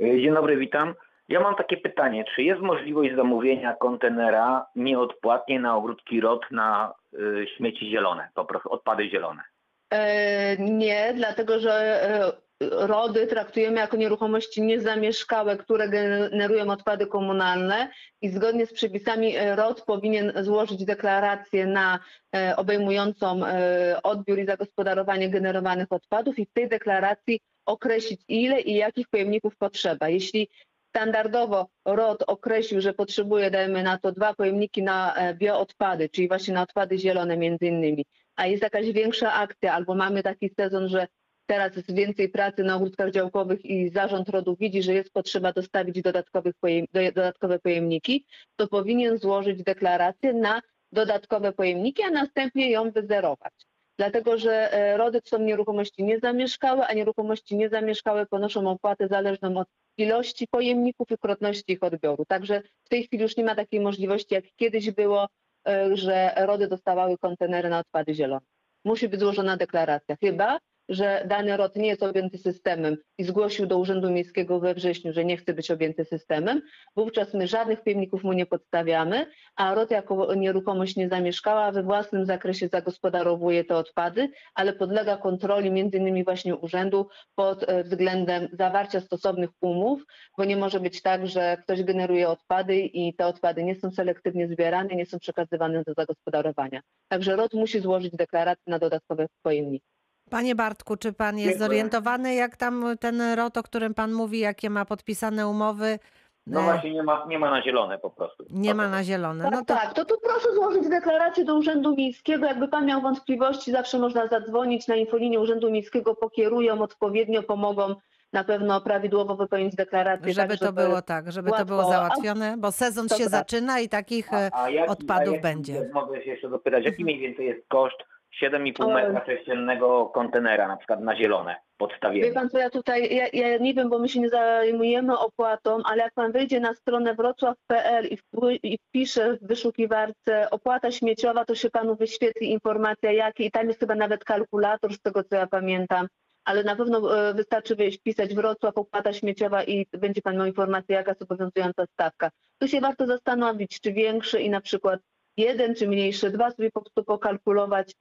Dzień 0.00 0.34
dobry, 0.34 0.56
witam. 0.56 0.94
Ja 1.28 1.40
mam 1.40 1.54
takie 1.54 1.76
pytanie, 1.76 2.24
czy 2.34 2.42
jest 2.42 2.60
możliwość 2.60 3.14
zamówienia 3.14 3.74
kontenera 3.74 4.66
nieodpłatnie 4.76 5.60
na 5.60 5.76
ogródki 5.76 6.20
ROT 6.20 6.42
na 6.50 6.94
y, 7.14 7.46
śmieci 7.56 7.90
zielone, 7.90 8.28
po 8.34 8.44
prostu 8.44 8.72
odpady 8.72 9.10
zielone? 9.10 9.42
E, 9.90 10.56
Nie, 10.56 11.12
dlatego 11.14 11.60
że 11.60 11.72
e, 11.72 12.32
rody 12.70 13.26
traktujemy 13.26 13.80
jako 13.80 13.96
nieruchomości 13.96 14.62
niezamieszkałe, 14.62 15.56
które 15.56 15.88
generują 15.88 16.70
odpady 16.70 17.06
komunalne 17.06 17.88
i 18.20 18.28
zgodnie 18.30 18.66
z 18.66 18.72
przepisami 18.72 19.36
e, 19.36 19.56
ROD 19.56 19.84
powinien 19.84 20.32
złożyć 20.36 20.84
deklarację 20.84 21.66
na 21.66 21.98
e, 22.36 22.56
obejmującą 22.56 23.46
e, 23.46 24.02
odbiór 24.02 24.38
i 24.38 24.46
zagospodarowanie 24.46 25.30
generowanych 25.30 25.92
odpadów 25.92 26.38
i 26.38 26.46
w 26.46 26.52
tej 26.52 26.68
deklaracji 26.68 27.40
określić 27.66 28.20
ile 28.28 28.60
i 28.60 28.74
jakich 28.74 29.08
pojemników 29.08 29.56
potrzeba. 29.56 30.08
Jeśli 30.08 30.48
standardowo 30.96 31.68
ROD 31.84 32.24
określił, 32.26 32.80
że 32.80 32.92
potrzebuje, 32.94 33.50
dajmy 33.50 33.82
na 33.82 33.98
to, 33.98 34.12
dwa 34.12 34.34
pojemniki 34.34 34.82
na 34.82 35.14
e, 35.14 35.34
bioodpady, 35.34 36.08
czyli 36.08 36.28
właśnie 36.28 36.54
na 36.54 36.62
odpady 36.62 36.98
zielone 36.98 37.36
między 37.36 37.66
innymi, 37.66 38.04
a 38.36 38.46
jest 38.46 38.62
jakaś 38.62 38.92
większa 38.92 39.32
akcja, 39.32 39.74
albo 39.74 39.94
mamy 39.94 40.22
taki 40.22 40.50
sezon, 40.60 40.88
że 40.88 41.06
teraz 41.46 41.76
jest 41.76 41.94
więcej 41.94 42.28
pracy 42.28 42.64
na 42.64 42.76
ogródkach 42.76 43.10
działkowych 43.10 43.64
i 43.64 43.90
zarząd 43.90 44.28
RODu 44.28 44.56
widzi, 44.60 44.82
że 44.82 44.94
jest 44.94 45.12
potrzeba 45.12 45.52
dostawić 45.52 46.02
dodatkowych 46.02 46.54
pojem, 46.60 46.86
do- 46.92 47.00
dodatkowe 47.12 47.58
pojemniki, 47.58 48.26
to 48.56 48.68
powinien 48.68 49.18
złożyć 49.18 49.62
deklarację 49.62 50.32
na 50.32 50.62
dodatkowe 50.92 51.52
pojemniki, 51.52 52.02
a 52.02 52.10
następnie 52.10 52.70
ją 52.70 52.90
wyzerować. 52.90 53.52
Dlatego, 53.98 54.38
że 54.38 54.72
e, 54.72 54.96
RODy 54.96 55.20
są 55.24 55.38
nieruchomości 55.38 56.04
niezamieszkałe, 56.04 56.86
a 56.86 56.92
nieruchomości 56.94 57.56
niezamieszkałe 57.56 58.26
ponoszą 58.26 58.70
opłatę 58.70 59.08
zależną 59.08 59.56
od 59.56 59.68
ilości 59.96 60.48
pojemników 60.48 61.10
i 61.10 61.18
krotności 61.18 61.72
ich 61.72 61.82
odbioru. 61.82 62.24
Także 62.24 62.62
w 62.84 62.88
tej 62.88 63.04
chwili 63.04 63.22
już 63.22 63.36
nie 63.36 63.44
ma 63.44 63.54
takiej 63.54 63.80
możliwości, 63.80 64.34
jak 64.34 64.44
kiedyś 64.56 64.90
było, 64.90 65.28
e, 65.68 65.96
że 65.96 66.32
RODy 66.36 66.68
dostawały 66.68 67.18
kontenery 67.18 67.68
na 67.68 67.78
odpady 67.78 68.14
zielone. 68.14 68.46
Musi 68.84 69.08
być 69.08 69.20
złożona 69.20 69.56
deklaracja, 69.56 70.16
chyba 70.16 70.58
że 70.88 71.24
dany 71.28 71.56
ROT 71.56 71.76
nie 71.76 71.88
jest 71.88 72.02
objęty 72.02 72.38
systemem 72.38 72.96
i 73.18 73.24
zgłosił 73.24 73.66
do 73.66 73.78
Urzędu 73.78 74.10
Miejskiego 74.10 74.60
we 74.60 74.74
wrześniu, 74.74 75.12
że 75.12 75.24
nie 75.24 75.36
chce 75.36 75.54
być 75.54 75.70
objęty 75.70 76.04
systemem, 76.04 76.62
wówczas 76.96 77.34
my 77.34 77.46
żadnych 77.46 77.82
pojemników 77.82 78.24
mu 78.24 78.32
nie 78.32 78.46
podstawiamy, 78.46 79.26
a 79.56 79.74
ROT 79.74 79.90
jako 79.90 80.34
nieruchomość 80.34 80.96
niezamieszkała 80.96 81.72
we 81.72 81.82
własnym 81.82 82.26
zakresie 82.26 82.68
zagospodarowuje 82.68 83.64
te 83.64 83.76
odpady, 83.76 84.28
ale 84.54 84.72
podlega 84.72 85.16
kontroli 85.16 85.70
między 85.70 85.98
innymi 85.98 86.24
właśnie 86.24 86.56
urzędu 86.56 87.08
pod 87.34 87.68
e, 87.68 87.84
względem 87.84 88.48
zawarcia 88.52 89.00
stosownych 89.00 89.50
umów, 89.60 90.02
bo 90.38 90.44
nie 90.44 90.56
może 90.56 90.80
być 90.80 91.02
tak, 91.02 91.26
że 91.26 91.56
ktoś 91.62 91.82
generuje 91.82 92.28
odpady 92.28 92.78
i 92.78 93.14
te 93.14 93.26
odpady 93.26 93.64
nie 93.64 93.74
są 93.74 93.90
selektywnie 93.90 94.48
zbierane, 94.48 94.94
nie 94.94 95.06
są 95.06 95.18
przekazywane 95.18 95.82
do 95.86 95.94
zagospodarowania. 95.94 96.80
Także 97.08 97.36
ROT 97.36 97.54
musi 97.54 97.80
złożyć 97.80 98.16
deklarację 98.16 98.64
na 98.66 98.78
dodatkowe 98.78 99.26
pojemniki. 99.42 99.86
Panie 100.32 100.54
Bartku, 100.54 100.96
czy 100.96 101.12
pan 101.12 101.38
jest 101.38 101.48
Dziękuję. 101.48 101.68
zorientowany, 101.68 102.34
jak 102.34 102.56
tam 102.56 102.84
ten 103.00 103.22
ROT, 103.36 103.56
o 103.56 103.62
którym 103.62 103.94
pan 103.94 104.12
mówi, 104.12 104.38
jakie 104.38 104.70
ma 104.70 104.84
podpisane 104.84 105.48
umowy? 105.48 105.98
No 106.46 106.60
E, 106.60 106.64
właśnie 106.64 106.92
nie 106.92 107.02
ma, 107.02 107.24
nie 107.28 107.38
ma 107.38 107.50
na 107.50 107.62
zielone 107.62 107.98
po 107.98 108.10
prostu. 108.10 108.44
Nie 108.50 108.74
ma 108.74 108.88
na 108.88 109.04
zielone. 109.04 109.44
Tak, 109.44 109.52
No 109.52 109.58
to 109.58 109.74
tak, 109.74 109.94
to 109.94 110.04
tu 110.04 110.14
proszę 110.22 110.54
złożyć 110.54 110.88
deklarację 110.88 111.44
do 111.44 111.54
Urzędu 111.54 111.96
Miejskiego. 111.96 112.46
Jakby 112.46 112.68
pan 112.68 112.86
miał 112.86 113.00
wątpliwości, 113.00 113.72
zawsze 113.72 113.98
można 113.98 114.26
zadzwonić 114.26 114.88
na 114.88 114.96
infolinię 114.96 115.40
Urzędu 115.40 115.70
Miejskiego, 115.70 116.14
pokierują 116.14 116.82
odpowiednio, 116.82 117.42
pomogą 117.42 117.94
na 118.32 118.44
pewno 118.44 118.80
prawidłowo 118.80 119.36
wypełnić 119.36 119.74
deklarację. 119.74 120.32
żeby 120.32 120.58
tak, 120.58 120.66
to 120.68 120.72
było 120.72 121.02
tak, 121.02 121.32
żeby 121.32 121.50
to 121.50 121.64
było 121.64 121.82
łatwo- 121.82 121.90
załatwione, 121.92 122.54
bo 122.58 122.72
sezon 122.72 123.08
To 123.08 123.14
się 123.16 123.20
prawda. 123.20 123.38
zaczyna 123.38 123.80
i 123.80 123.88
takich 123.88 124.32
e, 124.32 124.50
jaki- 124.70 124.88
odpadów 124.90 125.34
jaki- 125.34 125.42
będzie. 125.42 125.90
Mogę 125.94 126.24
się 126.24 126.30
jeszcze 126.30 126.48
dopytać, 126.48 126.84
jaki 126.84 127.04
mniej 127.04 127.18
więcej 127.18 127.46
jest 127.46 127.68
koszt 127.68 127.96
7,5 128.42 128.84
Oj. 128.86 128.94
metra 128.94 129.26
sześciennego 129.26 130.06
kontenera, 130.06 130.68
na 130.68 130.76
przykład 130.76 131.00
na 131.00 131.16
zielone, 131.16 131.52
Wie 131.52 131.60
podstawienie? 131.78 132.32
pan 132.32 132.50
co, 132.50 132.58
ja 132.58 132.70
tutaj, 132.70 133.16
ja, 133.16 133.26
ja 133.32 133.58
nie 133.58 133.74
wiem, 133.74 133.90
bo 133.90 133.98
my 133.98 134.08
się 134.08 134.20
nie 134.20 134.28
zajmujemy 134.28 135.18
opłatą, 135.18 135.78
ale 135.84 136.02
jak 136.02 136.14
pan 136.14 136.32
wejdzie 136.32 136.60
na 136.60 136.74
stronę 136.74 137.14
wrocław.pl 137.14 138.06
i, 138.06 138.16
wpły- 138.18 138.58
i 138.62 138.78
wpisze 138.78 139.36
w 139.36 139.46
wyszukiwarce 139.46 140.50
opłata 140.50 140.90
śmieciowa, 140.90 141.44
to 141.44 141.54
się 141.54 141.70
panu 141.70 141.96
wyświetli 141.96 142.52
informacja 142.52 143.12
jakie 143.12 143.44
i 143.44 143.50
tam 143.50 143.68
jest 143.68 143.80
chyba 143.80 143.94
nawet 143.94 144.24
kalkulator 144.24 144.92
z 144.94 145.00
tego 145.00 145.24
co 145.24 145.36
ja 145.36 145.46
pamiętam, 145.46 146.06
ale 146.44 146.64
na 146.64 146.76
pewno 146.76 147.28
e, 147.28 147.34
wystarczy 147.34 147.76
wejść, 147.76 147.98
wpisać 147.98 148.34
Wrocław 148.34 148.78
opłata 148.78 149.12
śmieciowa 149.12 149.64
i 149.64 149.86
będzie 149.92 150.22
pan 150.22 150.36
miał 150.36 150.46
informację 150.46 150.94
jaka 150.96 151.10
jest 151.10 151.22
obowiązująca 151.22 151.86
stawka. 151.86 152.30
Tu 152.58 152.68
się 152.68 152.80
warto 152.80 153.06
zastanowić, 153.06 153.80
czy 153.80 153.92
większy 153.92 154.40
i 154.40 154.50
na 154.50 154.60
przykład 154.60 155.00
jeden 155.36 155.74
czy 155.74 155.88
mniejszy, 155.88 156.30
dwa 156.30 156.50
sobie 156.50 156.70
po 156.70 156.80
prostu 156.80 157.04
pokalkulować 157.04 157.92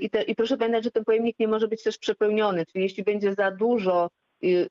I, 0.00 0.10
te, 0.10 0.22
I 0.22 0.34
proszę 0.34 0.56
pamiętać, 0.56 0.84
że 0.84 0.90
ten 0.90 1.04
pojemnik 1.04 1.38
nie 1.38 1.48
może 1.48 1.68
być 1.68 1.82
też 1.82 1.98
przepełniony, 1.98 2.66
czyli 2.66 2.84
jeśli 2.84 3.04
będzie 3.04 3.34
za 3.34 3.50
dużo, 3.50 4.10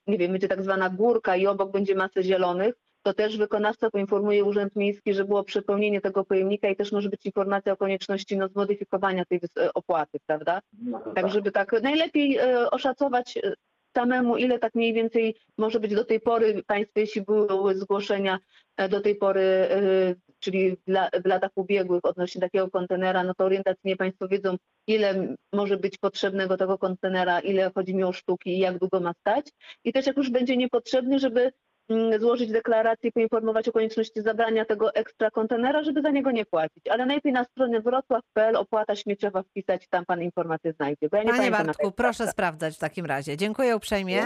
nie 0.08 0.18
wiem, 0.18 0.32
będzie 0.32 0.48
tak 0.48 0.64
zwana 0.64 0.90
górka 0.90 1.36
i 1.36 1.48
obok 1.48 1.72
będzie 1.72 1.96
masę 1.96 2.24
zielonych, 2.24 2.76
to 3.04 3.14
też 3.14 3.38
wykonawca 3.38 3.90
poinformuje 3.90 4.44
Urząd 4.44 4.76
Miejski, 4.76 5.14
że 5.14 5.26
było 5.26 5.44
przepełnienie 5.44 6.02
tego 6.02 6.26
pojemnika 6.26 6.70
i 6.70 6.76
też 6.76 6.92
może 6.92 7.10
być 7.10 7.26
informacja 7.26 7.74
o 7.74 7.78
konieczności 7.78 8.38
no, 8.38 8.48
zmodyfikowania 8.48 9.26
tej 9.26 9.40
e, 9.58 9.74
opłaty, 9.74 10.20
prawda? 10.26 10.62
No 10.82 11.00
to 11.00 11.14
Tak, 11.14 11.30
żeby 11.30 11.52
tak 11.52 11.82
najlepiej 11.82 12.38
e, 12.38 12.72
oszacować 12.72 13.38
e, 13.38 13.54
samemu, 13.96 14.38
ile 14.38 14.60
tak 14.60 14.76
mniej 14.76 14.94
więcej 14.94 15.36
może 15.58 15.80
być 15.80 15.96
do 15.96 16.06
tej 16.06 16.20
pory, 16.20 16.64
Państwo, 16.68 17.00
jeśli 17.00 17.22
były 17.22 17.76
zgłoszenia 17.76 18.40
e, 18.78 18.90
do 18.90 19.02
tej 19.02 19.16
pory, 19.16 19.42
e, 19.42 20.16
czyli 20.40 20.76
w, 20.76 20.88
la, 20.88 21.10
w 21.24 21.26
latach 21.26 21.52
ubiegłych 21.56 22.06
odnośnie 22.06 22.42
takiego 22.42 22.70
kontenera, 22.70 23.24
no 23.24 23.34
to 23.34 23.46
orientacyjnie 23.46 23.98
Państwo 23.98 24.28
wiedzą, 24.28 24.56
ile 24.88 25.36
może 25.54 25.78
być 25.78 25.98
potrzebnego 25.98 26.58
tego 26.58 26.78
kontenera, 26.78 27.40
ile 27.40 27.72
chodzi 27.76 27.96
mi 27.96 28.04
o 28.04 28.14
sztuki 28.14 28.50
i 28.50 28.60
jak 28.60 28.78
długo 28.78 29.00
ma 29.00 29.14
stać. 29.14 29.46
I 29.84 29.94
też 29.94 30.08
jak 30.08 30.18
już 30.18 30.30
będzie 30.30 30.58
niepotrzebny, 30.58 31.20
żeby 31.20 31.52
mm, 31.90 32.20
złożyć 32.20 32.52
deklarację 32.52 33.12
poinformować 33.12 33.68
o 33.70 33.72
konieczności 33.72 34.22
zabrania 34.22 34.66
tego 34.66 34.94
ekstra 34.94 35.32
kontenera, 35.32 35.84
żeby 35.84 36.02
za 36.02 36.10
niego 36.10 36.32
nie 36.32 36.46
płacić. 36.46 36.88
Ale 36.88 37.06
najlepiej 37.06 37.34
na 37.34 37.44
stronę 37.44 37.82
wrocław.pl 37.82 38.56
opłata 38.56 38.96
śmieciowa 38.96 39.44
wpisać, 39.44 39.88
tam 39.90 40.06
pan 40.06 40.22
informację 40.22 40.74
znajdzie. 40.74 41.10
Ja 41.12 41.24
nie 41.24 41.32
Panie 41.32 41.52
Bartku, 41.52 41.92
proszę 41.92 42.28
sprawdzać 42.28 42.76
w 42.76 42.80
takim 42.80 43.06
razie. 43.06 43.38
Dziękuję 43.38 43.76
uprzejmie. 43.76 44.22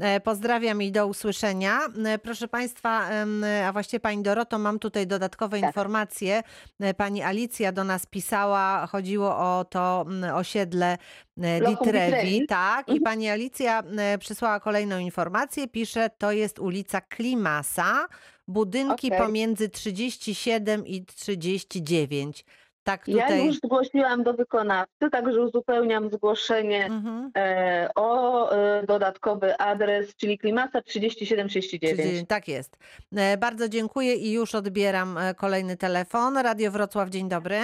E, 0.00 0.20
Pozdrawiam 0.20 0.82
i 0.82 0.92
do 0.92 1.06
usłyszenia. 1.06 1.78
E, 2.04 2.18
Proszę 2.18 2.48
Państwa, 2.48 3.08
em, 3.10 3.44
a 3.66 3.72
właściwie 3.72 4.00
Pani 4.00 4.22
Doroto, 4.22 4.58
mam 4.58 4.78
tutaj 4.78 5.06
dodatkowe 5.06 5.60
Tak. 5.60 5.68
informacje. 5.70 6.42
E, 6.80 6.94
Pani 6.94 7.22
Alicja 7.22 7.72
do 7.72 7.84
nas 7.84 8.06
pisała, 8.06 8.86
chodziło 8.86 9.36
o 9.36 9.64
to 9.70 10.06
osiedle 10.34 10.98
e, 11.42 11.60
Ditrevi. 11.60 12.46
tak. 12.46 12.88
I 12.88 12.90
Mhm. 12.92 13.02
Pani 13.04 13.28
Alicja 13.28 13.82
e, 13.98 14.18
przysłała 14.18 14.60
kolejną 14.60 14.98
informację. 14.98 15.68
Pisze, 15.68 16.10
to 16.18 16.32
jest 16.32 16.58
ulica 16.58 17.00
Klimasa, 17.00 18.06
budynki 18.48 19.06
Okej. 19.08 19.18
pomiędzy 19.18 19.68
37 19.68 20.86
i 20.86 21.04
39. 21.06 22.44
Tak 22.84 23.08
Ja 23.08 23.22
tutaj... 23.22 23.46
już 23.46 23.56
zgłosiłam 23.56 24.22
do 24.22 24.32
wykonawcy, 24.34 25.10
także 25.12 25.40
uzupełniam 25.40 26.10
zgłoszenie 26.10 26.84
Mhm. 26.86 27.30
e, 27.36 27.90
o 27.96 28.50
e, 28.52 28.86
dodatkowy 28.86 29.56
adres, 29.58 30.16
czyli 30.16 30.38
Klimasa 30.38 30.82
3739. 30.82 31.96
Czyli- 32.10 32.26
Tak 32.26 32.48
jest. 32.48 32.76
E, 33.16 33.36
Bardzo 33.36 33.68
dziękuję 33.68 34.14
i 34.14 34.32
już 34.32 34.54
odbieram 34.54 35.18
e, 35.18 35.34
kolejny 35.34 35.76
telefon. 35.76 36.36
Radio 36.36 36.70
Wrocław, 36.70 37.08
dzień 37.08 37.28
dobry. 37.28 37.56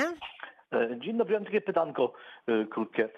E, 0.72 1.00
Dzień 1.00 1.16
dobry, 1.18 1.34
mam 1.34 1.44
takie 1.44 1.60
pytanko 1.60 2.12
e, 2.48 2.64
krótkie. 2.66 3.08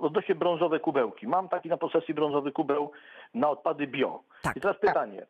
Odnośnie 0.00 0.34
brązowe 0.34 0.80
kubełki. 0.80 1.26
Mam 1.28 1.48
taki 1.48 1.68
na 1.68 1.76
posesji 1.76 2.14
brązowy 2.14 2.52
kubeł 2.52 2.90
na 3.34 3.50
odpady 3.50 3.86
bio. 3.86 4.22
Tak. 4.42 4.56
I 4.56 4.60
teraz 4.60 4.76
pytanie. 4.80 5.26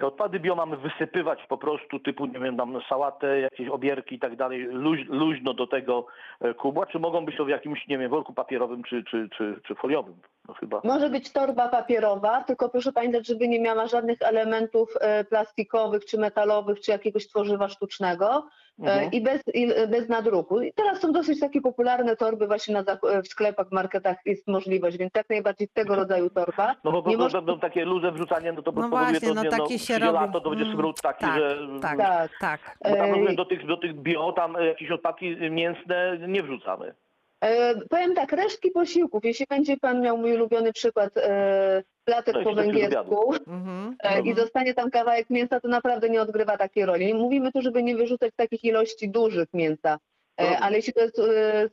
Te 0.00 0.06
odpady 0.06 0.40
bio 0.40 0.54
mamy 0.54 0.76
wysypywać 0.76 1.46
po 1.48 1.58
prostu 1.58 1.98
typu, 1.98 2.26
nie 2.26 2.38
wiem, 2.38 2.56
tam 2.56 2.78
sałatę, 2.88 3.40
jakieś 3.40 3.68
obierki 3.68 4.14
i 4.14 4.18
tak 4.18 4.36
dalej, 4.36 4.62
luź, 4.70 5.00
luźno 5.08 5.54
do 5.54 5.66
tego 5.66 6.06
e, 6.40 6.54
kubła, 6.54 6.86
czy 6.86 6.98
mogą 6.98 7.24
być 7.24 7.36
to 7.36 7.44
w 7.44 7.48
jakimś, 7.48 7.88
nie 7.88 7.98
wiem, 7.98 8.10
worku 8.10 8.32
papierowym 8.32 8.82
czy, 8.82 9.04
czy, 9.04 9.28
czy, 9.36 9.60
czy 9.66 9.74
foliowym? 9.74 10.14
No 10.48 10.54
chyba. 10.54 10.80
Może 10.84 11.10
być 11.10 11.32
torba 11.32 11.68
papierowa, 11.68 12.44
tylko 12.44 12.68
proszę 12.68 12.92
pamiętać, 12.92 13.26
żeby 13.26 13.48
nie 13.48 13.60
miała 13.60 13.86
żadnych 13.86 14.22
elementów 14.22 14.94
e, 15.00 15.24
plastikowych, 15.24 16.04
czy 16.04 16.18
metalowych, 16.18 16.80
czy 16.80 16.90
jakiegoś 16.90 17.28
tworzywa 17.28 17.68
sztucznego 17.68 18.46
e, 18.78 18.82
Mhm. 18.82 19.12
i 19.12 19.20
bez, 19.20 19.42
i 19.54 19.66
bez 19.88 20.08
nadruku. 20.08 20.60
I 20.60 20.72
teraz 20.72 21.00
są 21.00 21.12
dosyć 21.12 21.40
takie 21.40 21.60
popularne 21.60 22.16
torby 22.16 22.46
właśnie 22.46 22.74
na, 22.74 22.80
e, 23.10 23.22
w 23.22 23.28
sklepach, 23.28 23.68
w 23.68 23.72
marketach 23.72 24.16
jest 24.26 24.48
możliwość, 24.48 24.96
więc 24.96 25.10
jak 25.16 25.28
najbardziej 25.30 25.68
tego 25.68 25.94
rodzaju 25.96 26.30
torba. 26.30 26.74
No 26.84 26.92
bo 26.92 27.02
bo 27.02 27.16
może- 27.16 27.38
będą 27.38 27.58
takie 27.60 27.84
luze 27.84 28.12
wrzucanie, 28.12 28.52
no 28.52 28.62
to 28.62 28.72
No 28.72 28.82
powoduje 28.82 29.10
właśnie, 29.10 29.28
to, 29.28 29.34
no 29.34 29.42
nie, 29.42 29.50
takie 29.50 29.74
no, 29.74 29.78
się 29.78 29.98
robi. 29.98 30.12
lato, 30.12 30.40
to 30.40 30.50
będzie 30.50 30.64
Mm, 30.64 30.76
smród 30.76 31.00
taki, 31.00 31.24
tak, 31.24 31.38
że... 31.38 31.58
tak, 31.82 31.98
Tak. 31.98 32.30
tak. 32.40 32.78
Bo 32.90 32.96
tam 32.96 33.34
do 33.36 33.44
tych, 33.44 33.66
do 33.66 33.76
tych 33.76 33.94
bio 33.94 34.32
tam 34.32 34.54
jakieś 34.60 34.90
odpadki 34.90 35.36
mięsne 35.50 36.18
nie 36.28 36.42
wrzucamy. 36.42 36.94
E, 37.40 37.74
powiem 37.74 38.14
tak, 38.14 38.32
resztki 38.32 38.70
posiłków, 38.70 39.24
jeśli 39.24 39.46
będzie 39.50 39.76
pan 39.76 40.00
miał 40.00 40.18
mój 40.18 40.34
ulubiony 40.34 40.72
przykład, 40.72 41.16
e, 41.16 41.82
platek 42.04 42.34
No 42.34 42.42
po 42.42 42.54
węgiersku 42.54 43.34
Mhm. 43.46 43.96
e, 44.02 44.20
i 44.20 44.34
zostanie 44.34 44.74
tam 44.74 44.90
kawałek 44.90 45.30
mięsa, 45.30 45.60
to 45.60 45.68
naprawdę 45.68 46.10
nie 46.10 46.22
odgrywa 46.22 46.56
takiej 46.56 46.86
roli. 46.86 47.14
Mówimy 47.14 47.52
tu, 47.52 47.62
żeby 47.62 47.82
nie 47.82 47.96
wyrzucać 47.96 48.32
takich 48.36 48.64
ilości 48.64 49.10
dużych 49.10 49.48
mięsa. 49.54 49.98
Ale 50.36 50.76
jeśli 50.76 50.92
to 50.92 51.00
jest, 51.00 51.18
e, 51.18 51.62
e, 51.64 51.68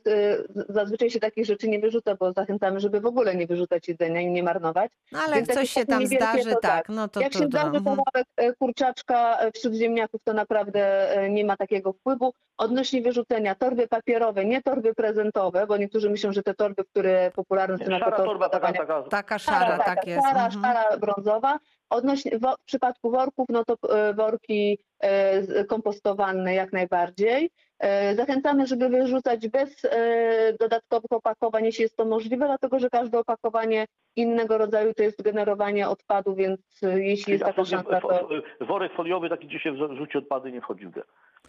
zazwyczaj 0.68 1.10
się 1.10 1.20
takich 1.20 1.46
rzeczy 1.46 1.68
nie 1.68 1.78
wyrzuca, 1.78 2.14
bo 2.14 2.32
zachęcamy, 2.32 2.80
żeby 2.80 3.00
w 3.00 3.06
ogóle 3.06 3.34
nie 3.34 3.46
wyrzucać 3.46 3.88
jedzenia 3.88 4.20
i 4.20 4.26
nie 4.30 4.42
marnować. 4.42 4.90
No 5.12 5.18
ale 5.18 5.36
jak 5.36 5.46
Więc 5.46 5.58
coś 5.58 5.74
takie 5.74 5.80
się 5.80 5.86
tam 5.86 6.06
zdarzy, 6.06 6.44
to 6.50 6.50
tak, 6.50 6.60
tak. 6.60 6.88
no 6.88 7.08
to 7.08 7.20
Jak 7.20 7.32
się 7.32 7.46
zdarzy 7.46 7.66
Mhm. 7.66 7.84
kawałek 7.84 8.26
e, 8.36 8.52
kurczaczka 8.52 9.38
e, 9.38 9.52
wśród 9.52 9.74
ziemniaków, 9.74 10.20
to 10.24 10.32
naprawdę 10.32 11.10
e, 11.16 11.30
nie 11.30 11.44
ma 11.44 11.56
takiego 11.56 11.92
wpływu. 11.92 12.32
Odnośnie 12.58 13.02
wyrzucenia, 13.02 13.54
torby 13.54 13.88
papierowe, 13.88 14.44
nie 14.44 14.62
torby 14.62 14.94
prezentowe, 14.94 15.66
bo 15.66 15.76
niektórzy 15.76 16.10
myślą, 16.10 16.32
że 16.32 16.42
te 16.42 16.54
torby, 16.54 16.84
które 16.84 17.30
popularne 17.34 17.78
są 17.78 17.84
szara 17.98 18.16
torba 18.16 18.48
taka, 18.48 18.72
taka 18.72 19.02
Taka 19.02 19.38
szara, 19.38 19.78
tak 19.78 20.06
jest. 20.06 20.22
Szara, 20.26 20.44
Mhm. 20.46 20.62
szara 20.62 20.96
brązowa. 20.96 21.58
Odnośnie, 21.90 22.38
w 22.38 22.64
przypadku 22.64 23.10
worków, 23.10 23.46
no 23.48 23.64
to 23.64 23.76
e, 23.98 24.14
worki 24.14 24.78
e, 25.00 25.64
kompostowane 25.64 26.54
jak 26.54 26.72
najbardziej. 26.72 27.50
E, 27.78 28.14
Zachęcamy, 28.14 28.66
żeby 28.66 28.88
wyrzucać 28.88 29.48
bez 29.48 29.86
dodatkowych 30.60 31.12
opakowań, 31.12 31.64
jeśli 31.64 31.82
jest 31.82 31.96
to 31.96 32.04
możliwe, 32.04 32.46
dlatego 32.46 32.78
że 32.78 32.90
każde 32.90 33.18
opakowanie 33.18 33.86
innego 34.16 34.58
rodzaju 34.58 34.94
to 34.94 35.02
jest 35.02 35.22
generowanie 35.22 35.88
odpadu, 35.88 36.34
więc 36.34 36.60
jeśli 36.82 37.32
jest 37.32 37.44
taka 37.44 37.64
szansa, 37.64 38.00
to... 38.00 38.28
worek 38.60 38.92
foliowy 38.92 39.28
taki, 39.28 39.46
gdzie 39.46 39.58
się 39.58 39.72
wrzuci 39.72 40.18
odpady, 40.18 40.52
nie 40.52 40.60
wchodzi 40.60 40.86
w 40.86 40.90
grę. 40.90 41.02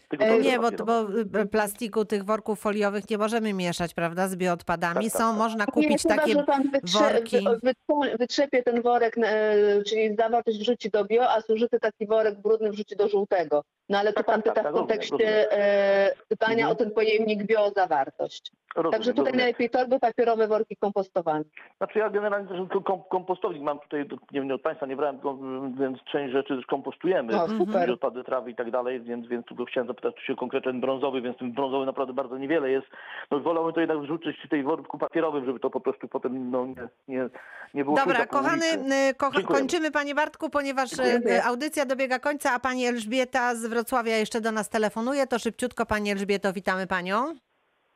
Tylko 0.10 0.26
E, 0.26 0.40
Nie, 0.40 0.58
bo, 0.58 0.64
papierowe. 0.64 1.24
bo 1.26 1.40
y, 1.40 1.46
plastiku 1.46 2.06
tych 2.06 2.24
worków 2.24 2.60
foliowych 2.60 3.10
nie 3.10 3.18
możemy 3.18 3.54
mieszać, 3.54 3.94
prawda, 3.94 4.28
z 4.28 4.36
bioodpadami. 4.36 5.04
Tak, 5.06 5.12
tak, 5.14 5.22
Są, 5.22 5.30
tak. 5.30 5.38
można 5.38 5.66
Nie, 5.66 5.72
kupić 5.72 6.02
chyba, 6.02 6.16
takie 6.16 6.34
że 6.34 6.44
pan 6.44 6.72
wytrze, 6.72 7.00
worki. 7.00 7.38
wy- 7.38 7.60
wytrze- 7.70 8.18
wytrzepie 8.20 8.64
ten 8.64 8.82
worek, 8.82 9.16
e, 9.24 9.56
czyli 9.84 10.16
zawartość 10.16 10.60
wrzuci 10.60 10.90
do 10.90 11.06
bio, 11.06 11.30
a 11.30 11.42
zużyty 11.42 11.80
taki 11.80 12.08
worek 12.08 12.42
brudny 12.42 12.72
wrzuci 12.72 12.96
do 12.96 13.08
żółtego. 13.08 13.64
No 13.90 13.98
ale 13.98 14.10
tu 14.10 14.16
Tak, 14.16 14.26
pan 14.26 14.42
tak, 14.42 14.46
tak, 14.46 14.54
pyta 14.54 14.64
tak, 14.64 14.74
w 14.74 14.78
kontekście 14.78 15.12
rozumiem. 15.18 15.46
e, 15.52 16.12
pytania 16.28 16.54
Mhm. 16.66 16.72
o 16.72 16.76
ten 16.76 16.92
pojemnik 16.92 17.44
biozawartość. 17.44 18.52
Rozumiem, 18.76 18.92
Także 18.92 19.12
tutaj 19.12 19.24
rozumiem. 19.26 19.38
najlepiej 19.38 19.70
torby 19.70 20.00
papierowe, 20.00 20.48
worki 20.48 20.76
kompostowane. 20.78 21.44
Znaczy 21.78 22.00
ja 22.00 22.10
generalnie 22.10 22.48
też 22.48 22.58
tylko 22.58 22.98
kompostownik 22.98 23.64
mam 23.64 23.80
tutaj, 23.80 24.00
nie 24.32 24.42
wiem, 24.42 24.52
od 24.52 24.62
Państwa 24.62 24.86
nie 24.86 24.96
brałem, 24.96 25.20
mm, 25.26 25.76
więc 25.80 26.00
część 26.12 26.34
rzeczy 26.34 26.56
też 26.56 26.66
kompostujemy. 26.66 27.34
No, 27.34 27.48
super. 27.48 27.92
Odpady 27.92 28.24
trawy 28.24 28.52
i 28.52 28.56
tak 28.56 28.72
dalej, 28.72 29.02
więc, 29.02 29.28
więc 29.28 29.46
tylko 29.46 29.66
chciałem 29.66 29.88
zapytać, 29.88 30.16
czy 30.16 30.26
się 30.26 30.36
konkretnie 30.36 30.72
ten 30.72 30.82
brązowy, 30.82 31.22
więc 31.22 31.38
ten 31.38 31.52
brązowy 31.52 31.86
naprawdę 31.86 32.14
bardzo 32.14 32.38
niewiele 32.38 32.72
jest. 32.72 32.88
No 33.32 33.40
wolałbym 33.40 33.74
to 33.74 33.80
jednak 33.80 34.00
wrzucić 34.00 34.38
w 34.46 34.50
tej 34.50 34.64
worku 34.64 34.98
papierowym, 34.98 35.46
żeby 35.46 35.60
to 35.60 35.70
po 35.70 35.80
prostu 35.80 36.08
potem 36.08 36.52
no, 36.52 36.66
nie, 36.66 36.76
nie, 37.08 37.30
nie 37.74 37.84
było 37.84 37.98
Dobra, 37.98 38.26
kochany, 38.28 38.66
ulicy. 38.80 39.40
y, 39.40 39.44
kończymy 39.44 39.92
Panie 39.92 40.16
Bartku, 40.16 40.50
ponieważ 40.50 40.90
Dziękuję. 40.90 41.36
y, 41.38 41.44
audycja 41.44 41.86
dobiega 41.86 42.20
końca, 42.20 42.54
a 42.54 42.60
Pani 42.60 42.86
Elżbieta 42.86 43.56
z 43.56 43.66
Wrocławia 43.66 44.18
jeszcze 44.18 44.42
do 44.42 44.52
nas 44.52 44.70
telefonuje, 44.70 45.28
to 45.28 45.40
szybciutko 45.40 45.86
Pani 45.86 46.12
Elżbieto, 46.12 46.54
witamy 46.54 46.88
Panią. 46.88 47.34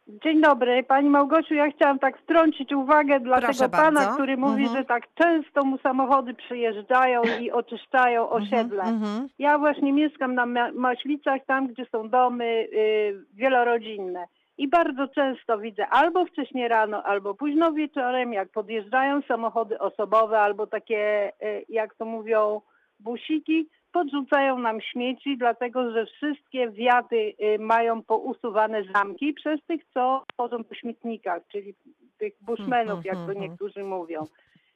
Dzień 0.08 0.42
dobry. 0.42 0.84
Pani 0.84 1.10
Małgosiu, 1.10 1.54
ja 1.54 1.72
chciałam 1.72 2.00
tak 2.00 2.18
wtrącić 2.18 2.74
uwagę 2.74 3.20
dla 3.20 3.38
Proszę 3.38 3.60
tego 3.60 3.78
pana, 3.78 4.00
bardzo. 4.00 4.14
który 4.16 4.38
mówi, 4.38 4.64
Mhm. 4.64 4.78
że 4.78 4.86
tak 4.86 5.04
często 5.14 5.64
mu 5.66 5.78
samochody 5.78 6.34
przyjeżdżają 6.34 7.22
i 7.42 7.52
oczyszczają 7.52 8.30
osiedle. 8.30 8.84
Mhm. 8.84 9.28
Ja 9.40 9.58
właśnie 9.58 9.94
mieszkam 9.94 10.36
na 10.36 10.46
Ma- 10.46 10.72
Maślicach, 10.72 11.46
tam 11.46 11.68
gdzie 11.68 11.86
są 11.92 12.10
domy 12.10 12.46
y, 12.74 13.26
wielorodzinne. 13.34 14.26
I 14.58 14.68
bardzo 14.68 15.08
często 15.08 15.58
widzę 15.58 15.88
albo 15.88 16.26
wcześnie 16.26 16.68
rano, 16.68 17.04
albo 17.04 17.34
późno 17.34 17.72
wieczorem, 17.74 18.34
jak 18.34 18.50
podjeżdżają 18.50 19.22
samochody 19.22 19.80
osobowe 19.80 20.40
albo 20.40 20.68
takie, 20.68 21.30
y, 21.44 21.66
jak 21.70 21.96
to 21.96 22.06
mówią, 22.06 22.62
busiki, 23.00 23.70
podrzucają 23.94 24.58
nam 24.60 24.82
śmieci, 24.82 25.38
dlatego 25.38 25.92
że 25.92 26.06
wszystkie 26.06 26.70
wiaty 26.72 27.34
y, 27.56 27.60
mają 27.60 28.04
pousuwane 28.04 28.84
zamki 28.96 29.34
przez 29.34 29.60
tych, 29.68 29.82
co 29.94 30.24
chodzą 30.38 30.64
po 30.64 30.76
śmietnikach, 30.76 31.42
czyli 31.52 31.74
tych 32.18 32.34
bushmenów, 32.42 33.06
jak 33.06 33.16
to 33.16 33.32
Mhm. 33.32 33.40
niektórzy 33.40 33.84
mówią. 33.84 34.24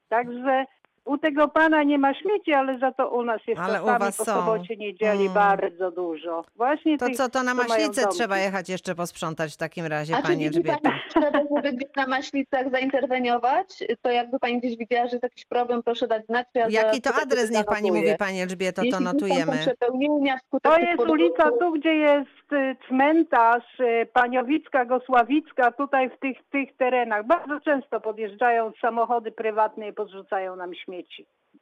Także 0.10 0.66
u 1.08 1.18
tego 1.18 1.48
pana 1.48 1.84
nie 1.84 1.98
ma 1.98 2.14
śmieci, 2.14 2.54
ale 2.54 2.80
za 2.80 2.92
to 2.92 3.10
u 3.10 3.24
nas 3.24 3.42
jest 3.48 3.62
Ale 3.62 3.82
u 3.84 3.86
czasami 3.86 4.00
was 4.00 4.18
po 4.18 4.26
są. 4.26 4.34
sobocie, 4.34 4.76
niedzieli 4.78 5.22
Mm. 5.22 5.34
bardzo 5.34 5.92
dużo. 5.92 6.44
Właśnie 6.56 6.98
To 6.98 7.06
tych, 7.06 7.16
co, 7.16 7.30
to 7.30 7.44
na 7.44 7.52
co 7.52 7.58
mają 7.58 7.70
Maślicę 7.70 8.02
domki. 8.02 8.18
trzeba 8.18 8.38
jechać 8.38 8.70
jeszcze 8.70 8.96
posprzątać 8.96 9.54
w 9.54 9.58
takim 9.58 9.86
razie, 9.86 10.14
A 10.14 10.18
czy 10.18 10.24
Pani 10.24 10.38
widzi 10.44 10.58
Elżbieto. 10.58 10.80
Pani 10.84 11.00
potrzebę, 11.14 11.40
żeby 11.56 11.74
gdzieś 11.74 11.96
na 11.96 12.08
Maślicach 12.08 12.72
zainterweniować? 12.72 13.84
To 14.02 14.12
jakby 14.12 14.40
Pani 14.40 14.60
gdzieś 14.60 14.78
widziała, 14.78 15.06
że 15.08 15.12
jest 15.12 15.24
jakiś 15.24 15.46
problem, 15.46 15.84
proszę 15.84 16.08
dać 16.08 16.26
znać. 16.26 16.48
ja 16.56 16.68
Jaki 16.70 17.02
to 17.02 17.10
adres, 17.16 17.52
niech 17.52 17.66
Pani 17.66 17.82
zanotuję. 17.82 18.02
mówi, 18.02 18.18
Pani 18.18 18.42
Elżbieto, 18.42 18.82
to 18.82 18.86
Jeśli 18.86 19.04
notujemy. 19.06 19.58
przepełnienia 19.58 20.38
wskutek 20.38 20.72
To 20.72 20.78
tych 20.78 20.88
jest 20.88 20.98
podwórków- 20.98 21.12
ulica 21.12 21.52
tu, 21.60 21.72
gdzie 21.72 21.96
jest 21.96 22.54
y, 22.54 22.76
cmentarz 22.88 23.80
y, 23.80 24.08
Paniowicka, 24.14 24.86
Gosławicka, 24.86 25.72
tutaj 25.72 26.10
w 26.10 26.20
tych, 26.20 26.38
tych 26.52 26.78
terenach. 26.78 27.26
Bardzo 27.26 27.60
często 27.60 28.00
podjeżdżają 28.02 28.72
samochody 28.82 29.32
prywatne 29.32 29.88
i 29.88 29.94
podrzucają 29.94 30.56
nam 30.56 30.76
śmieci. 30.76 30.97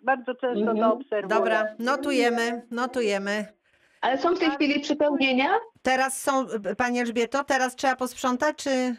Bardzo 0.01 0.35
często 0.35 0.59
Mhm. 0.71 0.77
to 0.77 0.93
obserwuję. 0.93 1.27
Dobra, 1.39 1.63
notujemy, 1.79 2.61
notujemy. 2.71 3.45
Ale 4.01 4.17
są 4.17 4.35
w 4.35 4.39
tej 4.39 4.49
chwili 4.51 4.79
przypełnienia? 4.79 5.49
Teraz 5.81 6.21
są, 6.21 6.45
Pani 6.77 6.99
Elżbieto, 6.99 7.43
teraz 7.43 7.75
trzeba 7.75 7.95
posprzątać, 7.95 8.55
czy, 8.55 8.95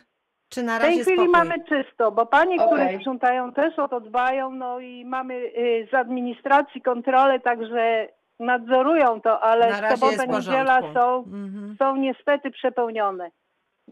czy 0.49 0.63
na 0.63 0.79
W 0.79 0.83
razie 0.83 0.95
tej 0.95 1.03
chwili 1.03 1.17
spokój? 1.17 1.33
mamy 1.33 1.55
czysto, 1.69 2.13
bo 2.13 2.27
panie, 2.27 2.57
które 2.67 2.85
Okej. 2.85 2.97
sprzątają 2.99 3.53
też 3.53 3.79
o 3.79 3.89
to 3.89 4.01
dbają, 4.01 4.51
no 4.51 4.81
i 4.81 5.05
mamy 5.05 5.35
y, 5.35 5.89
z 5.91 5.95
administracji 5.95 6.83
kontrolę, 6.83 7.41
także 7.41 8.09
nadzorują 8.41 9.21
to, 9.21 9.41
ale 9.41 9.71
Na 9.71 9.81
razie 9.81 9.97
sobota, 9.97 10.13
jest 10.13 10.27
w 10.27 10.31
niedziela 10.35 10.81
są, 10.95 11.17
Mhm. 11.19 11.77
są 11.79 11.97
niestety 11.97 12.51
przepełnione. 12.51 13.31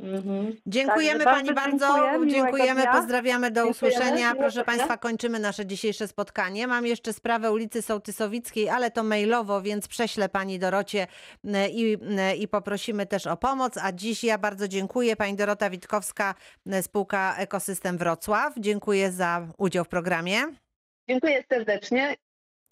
Mhm. 0.00 0.56
Dziękujemy 0.66 1.24
Także 1.24 1.54
Pani 1.54 1.54
bardzo 1.54 1.86
dziękuję, 2.06 2.30
dziękujemy, 2.30 2.82
dnia. 2.82 2.92
pozdrawiamy, 2.92 3.50
do 3.50 3.64
Dziękujemy, 3.64 3.96
usłyszenia. 3.96 4.34
Proszę. 4.34 4.64
Państwa, 4.64 4.96
kończymy 4.96 5.38
nasze 5.38 5.66
dzisiejsze 5.66 6.08
spotkanie. 6.08 6.66
Mam 6.66 6.86
jeszcze 6.86 7.12
sprawę 7.12 7.52
ulicy 7.52 7.82
Sołtysowickiej, 7.82 8.68
ale 8.68 8.90
to 8.90 9.02
mailowo, 9.02 9.62
więc 9.62 9.88
prześlę 9.88 10.28
Pani 10.28 10.58
Dorocie 10.58 11.06
e, 11.44 11.68
i, 11.68 11.98
e, 12.18 12.36
i 12.36 12.48
poprosimy 12.48 13.06
też 13.06 13.26
o 13.26 13.36
pomoc. 13.36 13.76
A 13.82 13.92
dziś 13.92 14.24
ja 14.24 14.38
bardzo 14.38 14.68
dziękuję. 14.68 15.16
Pani 15.16 15.36
Dorota 15.36 15.70
Witkowska, 15.70 16.34
e, 16.66 16.82
spółka 16.82 17.36
Ekosystem 17.38 17.98
Wrocław. 17.98 18.54
Dziękuję 18.56 19.12
za 19.12 19.46
udział 19.58 19.84
w 19.84 19.88
programie. 19.88 20.38
Dziękuję 21.08 21.44
serdecznie. 21.48 22.16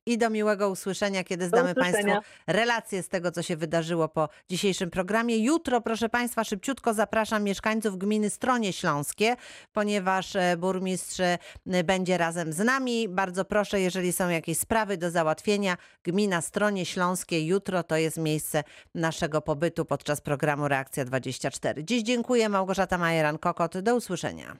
I 0.07 0.19
do 0.19 0.31
miłego 0.31 0.71
usłyszenia, 0.71 1.25
kiedy 1.25 1.49
zdamy. 1.49 1.75
Państwu 1.75 2.11
relacje 2.47 3.03
z 3.03 3.09
tego, 3.09 3.31
co 3.31 3.43
się 3.43 3.57
wydarzyło 3.57 4.09
po 4.09 4.29
dzisiejszym 4.51 4.91
programie. 4.91 5.39
Jutro, 5.39 5.81
proszę 5.81 6.09
Państwa, 6.09 6.45
szybciutko 6.45 6.95
zapraszam 6.95 7.45
mieszkańców 7.45 7.99
gminy 7.99 8.31
Stronie 8.31 8.73
Śląskie, 8.73 9.37
ponieważ 9.73 10.37
e, 10.37 10.57
burmistrz 10.57 11.21
e, 11.21 11.39
będzie 11.85 12.19
razem 12.19 12.53
z 12.53 12.59
nami. 12.59 13.09
Bardzo 13.09 13.45
proszę, 13.45 13.81
jeżeli 13.81 14.13
są 14.13 14.29
jakieś 14.29 14.59
sprawy 14.59 14.97
do 14.97 15.11
załatwienia, 15.11 15.77
gmina 16.05 16.41
Stronie 16.41 16.87
Śląskie 16.87 17.47
jutro 17.47 17.83
to 17.83 17.97
jest 17.97 18.19
miejsce 18.19 18.65
naszego 18.95 19.43
pobytu 19.43 19.85
podczas 19.85 20.21
programu 20.21 20.69
Reakcja 20.69 21.05
24. 21.05 21.85
Dziś 21.85 22.03
dziękuję, 22.03 22.49
Małgorzata 22.49 22.99
Majeran-Kokot. 22.99 23.81
Do 23.81 23.97
usłyszenia. 23.97 24.57